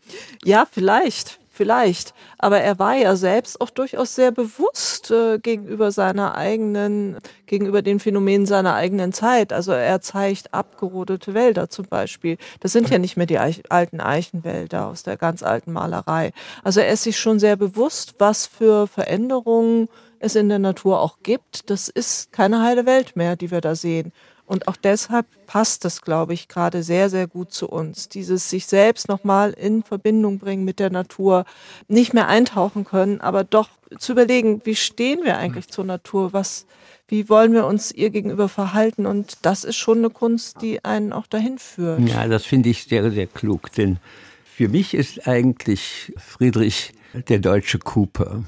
ja, 0.45 0.67
vielleicht. 0.71 1.41
Vielleicht. 1.57 2.13
Aber 2.37 2.61
er 2.61 2.79
war 2.79 2.97
ja 2.97 3.17
selbst 3.17 3.63
auch 3.63 3.71
durchaus 3.71 4.15
sehr 4.15 4.31
bewusst 4.31 5.11
äh, 5.11 5.39
gegenüber 5.39 5.91
seiner 5.91 6.35
eigenen, 6.35 7.17
gegenüber 7.47 7.81
den 7.81 7.99
Phänomenen 7.99 8.45
seiner 8.45 8.75
eigenen 8.75 9.15
Zeit. 9.15 9.55
Also 9.55 9.73
er 9.73 10.03
zeigt 10.03 10.53
abgerodete 10.53 11.33
Wälder 11.33 11.71
zum 11.71 11.87
Beispiel. 11.87 12.37
Das 12.61 12.73
sind 12.73 12.91
ja 12.91 12.99
nicht 12.99 13.17
mehr 13.17 13.25
die 13.25 13.39
Eich 13.39 13.63
alten 13.71 14.03
Eichenwälder 14.03 14.87
aus 14.87 15.03
der 15.03 15.17
ganz 15.17 15.43
alten 15.43 15.73
Malerei. 15.73 16.33
Also 16.63 16.81
er 16.81 16.91
ist 16.91 17.05
sich 17.05 17.19
schon 17.19 17.39
sehr 17.39 17.57
bewusst, 17.57 18.17
was 18.19 18.45
für 18.45 18.87
Veränderungen 18.87 19.89
es 20.19 20.37
in 20.37 20.51
der 20.51 20.59
Natur 20.59 21.01
auch 21.01 21.21
gibt. 21.23 21.71
Das 21.71 21.89
ist 21.89 22.33
keine 22.33 22.63
heile 22.63 22.85
Welt 22.85 23.17
mehr, 23.17 23.35
die 23.35 23.51
wir 23.51 23.63
da 23.63 23.75
sehen. 23.75 24.13
Und 24.47 24.69
auch 24.69 24.77
deshalb 24.77 25.27
passt 25.47 25.85
das, 25.85 26.03
glaube 26.03 26.33
ich, 26.33 26.49
gerade 26.49 26.83
sehr, 26.83 27.11
sehr 27.11 27.27
gut 27.27 27.53
zu 27.53 27.69
uns. 27.69 28.09
Dieses 28.09 28.49
sich 28.49 28.67
selbst 28.67 29.09
nochmal 29.09 29.53
in 29.53 29.83
Verbindung 29.83 30.39
bringen 30.39 30.65
mit 30.65 30.79
der 30.79 30.91
Natur, 30.91 31.45
nicht 31.89 32.15
mehr 32.15 32.29
eintauchen 32.29 32.85
können, 32.85 33.21
aber 33.21 33.43
doch 33.45 33.69
zu 33.99 34.13
überlegen, 34.13 34.63
wie 34.65 34.77
stehen 34.77 35.25
wir 35.25 35.37
eigentlich 35.37 35.69
zur 35.69 35.85
Natur? 35.85 36.33
Was, 36.33 36.67
wie 37.09 37.29
wollen 37.29 37.53
wir 37.53 37.67
uns 37.67 37.91
ihr 37.91 38.11
gegenüber 38.11 38.49
verhalten? 38.49 39.05
Und 39.05 39.39
das 39.43 39.65
ist 39.65 39.77
schon 39.77 39.99
eine 39.99 40.11
Kunst, 40.11 40.63
die 40.63 40.85
einen 40.85 41.13
auch 41.13 41.27
dahin 41.27 41.59
führt. 41.59 42.01
Ja, 42.09 42.29
das 42.29 42.45
finde 42.47 42.69
ich 42.69 42.85
sehr, 42.85 43.11
sehr 43.11 43.27
klug, 43.27 43.73
denn 43.73 43.99
für 44.45 44.69
mich 44.69 44.95
ist 44.95 45.27
eigentlich 45.29 46.15
Friedrich 46.17 46.93
der 47.29 47.41
deutsche 47.41 47.79
Cooper. 47.79 48.45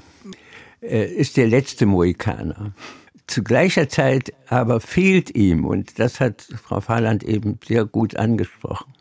Er 0.81 1.11
ist 1.11 1.37
der 1.37 1.47
letzte 1.47 1.85
Mohikaner. 1.85 2.71
Zu 3.29 3.43
gleicher 3.43 3.87
Zeit 3.89 4.33
aber 4.47 4.81
fehlt 4.81 5.35
ihm, 5.35 5.63
und 5.63 5.99
das 5.99 6.19
hat 6.19 6.47
Frau 6.63 6.81
Fahland 6.81 7.21
eben 7.23 7.59
sehr 7.63 7.85
gut 7.85 8.15
angesprochen, 8.15 8.91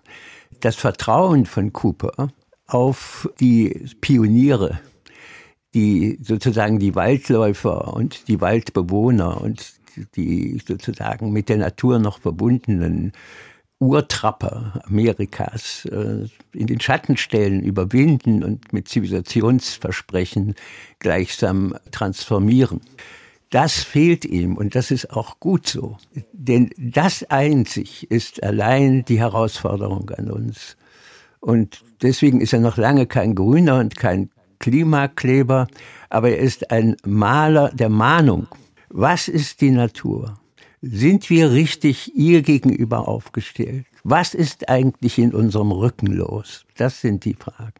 das 0.61 0.76
Vertrauen 0.76 1.47
von 1.47 1.72
Cooper 1.72 2.29
auf 2.66 3.31
die 3.41 3.87
Pioniere, 4.03 4.81
die 5.72 6.18
sozusagen 6.20 6.79
die 6.79 6.95
Waldläufer 6.95 7.95
und 7.95 8.29
die 8.29 8.43
Waldbewohner 8.43 9.41
und 9.41 9.72
die 10.14 10.61
sozusagen 10.62 11.33
mit 11.33 11.49
der 11.49 11.57
Natur 11.57 11.99
noch 11.99 12.20
verbundenen 12.20 13.12
Urtrapper 13.79 14.83
Amerikas 14.85 15.87
äh, 15.87 16.26
in 16.53 16.66
den 16.66 16.81
Schatten 16.81 17.16
stellen, 17.16 17.62
überwinden 17.62 18.45
und 18.45 18.74
mit 18.74 18.89
Zivilisationsversprechen 18.89 20.55
gleichsam 20.99 21.74
transformieren. 21.93 22.83
Das 23.51 23.83
fehlt 23.83 24.25
ihm 24.27 24.57
und 24.57 24.75
das 24.75 24.91
ist 24.91 25.11
auch 25.11 25.41
gut 25.41 25.67
so. 25.67 25.97
Denn 26.33 26.71
das 26.77 27.25
einzig 27.25 28.11
ist 28.11 28.43
allein 28.43 29.05
die 29.07 29.19
Herausforderung 29.19 30.11
an 30.11 30.31
uns. 30.31 30.77
Und 31.41 31.83
deswegen 32.03 32.41
ist 32.41 32.53
er 32.53 32.61
noch 32.61 32.77
lange 32.77 33.07
kein 33.07 33.35
Grüner 33.35 33.79
und 33.79 33.97
kein 33.97 34.31
Klimakleber, 34.59 35.69
aber 36.11 36.31
er 36.31 36.39
ist 36.39 36.71
ein 36.71 36.97
Maler 37.07 37.71
der 37.73 37.89
Mahnung. 37.89 38.49
Was 38.91 39.29
ist 39.29 39.61
die 39.61 39.71
Natur? 39.71 40.39
Sind 40.83 41.31
wir 41.31 41.53
richtig 41.53 42.15
ihr 42.15 42.43
gegenüber 42.43 43.09
aufgestellt? 43.09 43.87
Was 44.05 44.35
ist 44.35 44.69
eigentlich 44.69 45.19
in 45.19 45.35
unserem 45.35 45.73
Rücken 45.73 46.09
los? 46.09 46.65
Das 46.77 47.01
sind 47.01 47.25
die 47.25 47.35
Fragen. 47.35 47.75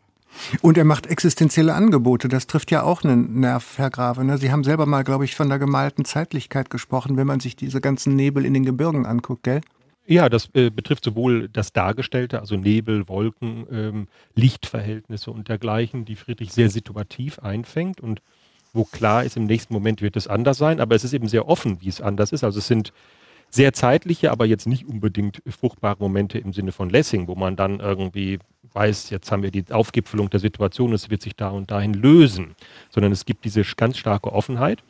Und 0.63 0.79
er 0.79 0.85
macht 0.85 1.07
existenzielle 1.07 1.75
Angebote. 1.75 2.29
Das 2.29 2.47
trifft 2.47 2.71
ja 2.71 2.83
auch 2.83 3.03
einen 3.03 3.41
Nerv, 3.41 3.79
Herr 3.79 3.91
Grave. 3.91 4.25
Ne? 4.25 4.39
Sie 4.39 4.53
haben 4.53 4.65
selber 4.65 4.87
mal, 4.87 5.05
glaube 5.05 5.25
ich, 5.25 5.35
von 5.35 5.49
der 5.49 5.59
gemalten 5.59 6.05
Zeitlichkeit 6.05 6.71
gesprochen, 6.71 7.17
wenn 7.17 7.27
man 7.27 7.41
sich 7.41 7.57
diese 7.57 7.81
ganzen 7.81 8.15
Nebel 8.17 8.45
in 8.45 8.55
den 8.55 8.65
Gebirgen 8.65 9.07
anguckt, 9.07 9.43
gell? 9.43 9.61
Ja, 10.11 10.31
das 10.31 10.49
äh, 10.55 10.71
betrifft 10.71 11.05
sowohl 11.05 11.51
das 11.51 11.75
Dargestellte, 11.75 12.41
also 12.41 12.57
Nebel, 12.57 13.09
Wolken, 13.09 13.67
ähm, 13.71 14.09
Lichtverhältnisse 14.35 15.31
und 15.31 15.49
dergleichen, 15.49 16.07
die 16.07 16.17
Friedrich 16.17 16.53
sehr 16.53 16.71
situativ 16.71 17.41
einfängt 17.41 18.01
und 18.01 18.23
wo 18.73 18.85
klar 18.85 19.25
ist, 19.25 19.37
im 19.37 19.45
nächsten 19.45 19.75
Moment 19.75 20.01
wird 20.01 20.17
es 20.17 20.27
anders 20.27 20.57
sein, 20.57 20.81
aber 20.81 20.95
es 20.95 21.05
ist 21.05 21.13
eben 21.13 21.29
sehr 21.29 21.47
offen, 21.47 21.83
wie 21.83 21.89
es 21.89 22.01
anders 22.01 22.33
ist. 22.33 22.43
Also 22.43 22.59
es 22.59 22.67
sind 22.67 22.93
sehr 23.51 23.73
zeitliche, 23.73 24.31
aber 24.31 24.47
jetzt 24.47 24.67
nicht 24.67 24.87
unbedingt 24.87 25.43
fruchtbare 25.49 25.99
Momente 25.99 26.39
im 26.39 26.53
Sinne 26.53 26.73
von 26.73 26.91
Lessing, 26.91 27.29
wo 27.29 27.35
man 27.35 27.57
dann 27.57 27.81
irgendwie 27.81 28.39
weiß, 28.75 29.11
jetzt 29.11 29.33
haben 29.33 29.43
wir 29.43 29.51
die 29.51 29.65
Aufgipfelung 29.71 30.31
der 30.31 30.41
Situation, 30.41 30.93
es 30.93 31.11
wird 31.11 31.23
sich 31.23 31.37
da 31.37 31.51
und 31.51 31.71
dahin 31.71 31.95
lösen, 31.95 32.55
sondern 32.91 33.13
es 33.13 33.25
gibt 33.25 33.45
diese 33.45 33.63
ganz 33.77 33.97
starke 33.99 34.33
Offenheit. 34.33 34.83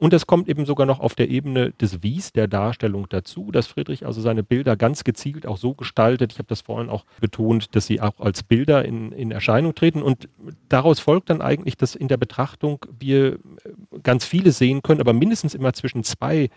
Und 0.00 0.14
es 0.14 0.26
kommt 0.26 0.48
eben 0.48 0.64
sogar 0.64 0.86
noch 0.86 0.98
auf 0.98 1.14
der 1.14 1.28
Ebene 1.28 1.72
des 1.72 2.02
Wies, 2.02 2.32
der 2.32 2.48
Darstellung 2.48 3.06
dazu, 3.10 3.50
dass 3.50 3.66
Friedrich 3.66 4.06
also 4.06 4.22
seine 4.22 4.42
Bilder 4.42 4.74
ganz 4.74 5.04
gezielt 5.04 5.46
auch 5.46 5.58
so 5.58 5.74
gestaltet, 5.74 6.32
ich 6.32 6.38
habe 6.38 6.48
das 6.48 6.62
vorhin 6.62 6.88
auch 6.88 7.04
betont, 7.20 7.76
dass 7.76 7.84
sie 7.84 8.00
auch 8.00 8.18
als 8.18 8.42
Bilder 8.42 8.82
in, 8.82 9.12
in 9.12 9.30
Erscheinung 9.30 9.74
treten. 9.74 10.00
Und 10.00 10.30
daraus 10.70 11.00
folgt 11.00 11.28
dann 11.28 11.42
eigentlich, 11.42 11.76
dass 11.76 11.94
in 11.94 12.08
der 12.08 12.16
Betrachtung 12.16 12.86
wir 12.98 13.40
ganz 14.02 14.24
viele 14.24 14.52
sehen 14.52 14.80
können, 14.80 15.02
aber 15.02 15.12
mindestens 15.12 15.54
immer 15.54 15.74
zwischen 15.74 16.02
zwei 16.02 16.48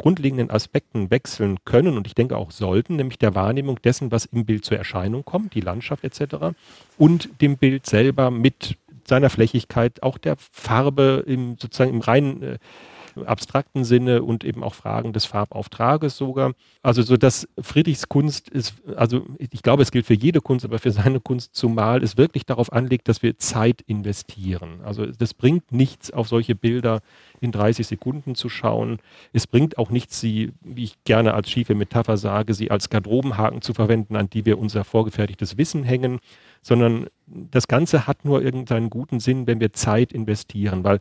grundlegenden 0.00 0.50
Aspekten 0.50 1.10
wechseln 1.10 1.58
können 1.66 1.98
und 1.98 2.06
ich 2.06 2.14
denke 2.14 2.34
auch 2.38 2.52
sollten, 2.52 2.96
nämlich 2.96 3.18
der 3.18 3.34
Wahrnehmung 3.34 3.82
dessen, 3.82 4.10
was 4.10 4.24
im 4.24 4.46
Bild 4.46 4.64
zur 4.64 4.78
Erscheinung 4.78 5.26
kommt, 5.26 5.54
die 5.54 5.60
Landschaft 5.60 6.04
etc. 6.04 6.56
und 6.96 7.28
dem 7.42 7.58
Bild 7.58 7.84
selber 7.84 8.30
mit 8.30 8.78
seiner 9.06 9.28
Flächigkeit, 9.28 10.02
auch 10.02 10.16
der 10.16 10.36
Farbe 10.38 11.22
im 11.26 11.58
sozusagen 11.58 11.90
im 11.90 12.00
reinen 12.00 12.42
äh, 12.42 12.58
abstrakten 13.24 13.84
Sinne 13.84 14.22
und 14.22 14.44
eben 14.44 14.62
auch 14.62 14.74
Fragen 14.74 15.12
des 15.12 15.24
Farbauftrages 15.24 16.16
sogar. 16.16 16.52
Also 16.82 17.02
so 17.02 17.16
dass 17.16 17.48
Friedrichs 17.60 18.08
Kunst 18.08 18.48
ist, 18.48 18.74
also 18.96 19.24
ich 19.38 19.62
glaube, 19.62 19.82
es 19.82 19.90
gilt 19.90 20.06
für 20.06 20.14
jede 20.14 20.40
Kunst, 20.40 20.64
aber 20.64 20.78
für 20.78 20.90
seine 20.90 21.20
Kunst 21.20 21.54
zumal, 21.54 22.02
es 22.02 22.16
wirklich 22.16 22.46
darauf 22.46 22.72
anlegt, 22.72 23.08
dass 23.08 23.22
wir 23.22 23.38
Zeit 23.38 23.82
investieren. 23.82 24.80
Also 24.84 25.06
das 25.06 25.34
bringt 25.34 25.72
nichts, 25.72 26.10
auf 26.12 26.28
solche 26.28 26.54
Bilder 26.54 27.00
in 27.40 27.52
30 27.52 27.86
Sekunden 27.86 28.34
zu 28.34 28.48
schauen. 28.48 28.98
Es 29.32 29.46
bringt 29.46 29.78
auch 29.78 29.90
nichts, 29.90 30.20
sie, 30.20 30.52
wie 30.60 30.84
ich 30.84 31.04
gerne 31.04 31.34
als 31.34 31.50
schiefe 31.50 31.74
Metapher 31.74 32.16
sage, 32.16 32.54
sie 32.54 32.70
als 32.70 32.90
Garderobenhaken 32.90 33.62
zu 33.62 33.74
verwenden, 33.74 34.16
an 34.16 34.28
die 34.30 34.44
wir 34.46 34.58
unser 34.58 34.84
vorgefertigtes 34.84 35.56
Wissen 35.56 35.82
hängen, 35.82 36.20
sondern 36.62 37.06
das 37.26 37.68
Ganze 37.68 38.06
hat 38.06 38.24
nur 38.24 38.42
irgendeinen 38.42 38.90
guten 38.90 39.20
Sinn, 39.20 39.46
wenn 39.46 39.60
wir 39.60 39.72
Zeit 39.72 40.12
investieren, 40.12 40.84
weil 40.84 41.00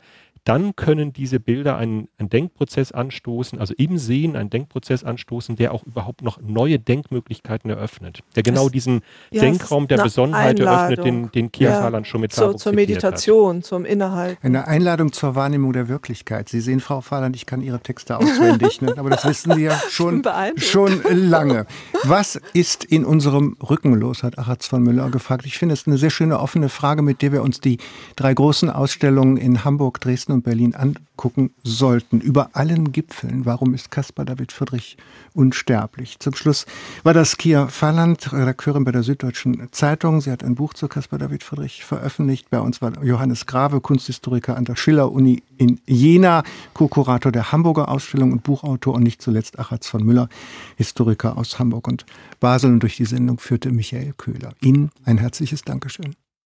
dann 0.49 0.75
können 0.75 1.13
diese 1.13 1.39
Bilder 1.39 1.77
einen, 1.77 2.07
einen 2.17 2.29
Denkprozess 2.29 2.91
anstoßen, 2.91 3.59
also 3.59 3.75
im 3.77 3.99
Sehen 3.99 4.35
einen 4.35 4.49
Denkprozess 4.49 5.03
anstoßen, 5.03 5.55
der 5.55 5.75
auch 5.75 5.83
überhaupt 5.83 6.23
noch 6.23 6.41
neue 6.41 6.79
Denkmöglichkeiten 6.79 7.69
eröffnet, 7.69 8.21
der 8.35 8.41
genau 8.41 8.63
das, 8.63 8.71
diesen 8.71 9.01
ja, 9.29 9.41
Denkraum 9.41 9.87
der 9.87 10.01
Besonnenheit 10.01 10.59
eröffnet, 10.59 11.05
den, 11.05 11.31
den 11.31 11.51
Kierfahrland 11.51 12.07
ja, 12.07 12.09
schon 12.09 12.21
mit 12.21 12.33
zur, 12.33 12.57
zur 12.57 12.73
Meditation, 12.73 13.57
hat. 13.57 13.65
zum 13.65 13.85
Innehalten. 13.85 14.43
Eine 14.43 14.67
Einladung 14.67 15.11
zur 15.11 15.35
Wahrnehmung 15.35 15.71
der 15.71 15.87
Wirklichkeit. 15.87 16.49
Sie 16.49 16.61
sehen, 16.61 16.79
Frau 16.79 17.01
Fahrland, 17.01 17.35
ich 17.35 17.45
kann 17.45 17.61
Ihre 17.61 17.79
Texte 17.79 18.17
auswendig, 18.17 18.81
ne? 18.81 18.95
aber 18.97 19.11
das 19.11 19.25
wissen 19.25 19.53
Sie 19.53 19.65
ja 19.65 19.79
schon, 19.91 20.23
schon 20.57 21.03
lange. 21.11 21.67
Was 22.05 22.41
ist 22.53 22.85
in 22.85 23.05
unserem 23.05 23.55
Rücken 23.61 23.93
los, 23.93 24.23
hat 24.23 24.39
Achatz 24.39 24.65
von 24.65 24.81
Müller 24.81 25.11
gefragt. 25.11 25.45
Ich 25.45 25.59
finde 25.59 25.73
es 25.73 25.85
eine 25.85 25.99
sehr 25.99 26.09
schöne 26.09 26.39
offene 26.39 26.69
Frage, 26.69 27.03
mit 27.03 27.21
der 27.21 27.33
wir 27.33 27.43
uns 27.43 27.61
die 27.61 27.77
drei 28.15 28.33
großen 28.33 28.71
Ausstellungen 28.71 29.37
in 29.37 29.63
Hamburg, 29.63 30.01
Dresden 30.01 30.38
und 30.38 30.38
Berlin 30.41 30.75
angucken 30.75 31.51
sollten. 31.63 32.21
Über 32.21 32.51
allen 32.53 32.91
Gipfeln. 32.91 33.45
Warum 33.45 33.73
ist 33.73 33.91
Caspar 33.91 34.25
David 34.25 34.51
Friedrich 34.51 34.97
unsterblich? 35.33 36.19
Zum 36.19 36.35
Schluss 36.35 36.65
war 37.03 37.13
das 37.13 37.37
Kia 37.37 37.67
Falland, 37.67 38.31
Redakteurin 38.31 38.83
bei 38.83 38.91
der 38.91 39.03
Süddeutschen 39.03 39.67
Zeitung. 39.71 40.21
Sie 40.21 40.31
hat 40.31 40.43
ein 40.43 40.55
Buch 40.55 40.73
zu 40.73 40.87
Caspar 40.87 41.19
David 41.19 41.43
Friedrich 41.43 41.83
veröffentlicht. 41.83 42.49
Bei 42.49 42.59
uns 42.59 42.81
war 42.81 43.03
Johannes 43.03 43.45
Grave, 43.45 43.81
Kunsthistoriker 43.81 44.55
an 44.55 44.65
der 44.65 44.75
Schiller-Uni 44.75 45.43
in 45.57 45.79
Jena, 45.85 46.43
Co-Kurator 46.73 47.31
der 47.31 47.51
Hamburger 47.51 47.89
Ausstellung 47.89 48.31
und 48.31 48.43
Buchautor 48.43 48.95
und 48.95 49.03
nicht 49.03 49.21
zuletzt 49.21 49.59
Achatz 49.59 49.87
von 49.87 50.03
Müller, 50.03 50.29
Historiker 50.77 51.37
aus 51.37 51.59
Hamburg 51.59 51.87
und 51.87 52.05
Basel. 52.39 52.71
Und 52.71 52.79
durch 52.81 52.97
die 52.97 53.05
Sendung 53.05 53.39
führte 53.39 53.71
Michael 53.71 54.13
Köhler. 54.17 54.53
Ihnen 54.61 54.91
ein 55.05 55.17
herzliches 55.17 55.63
Dankeschön. 55.63 56.15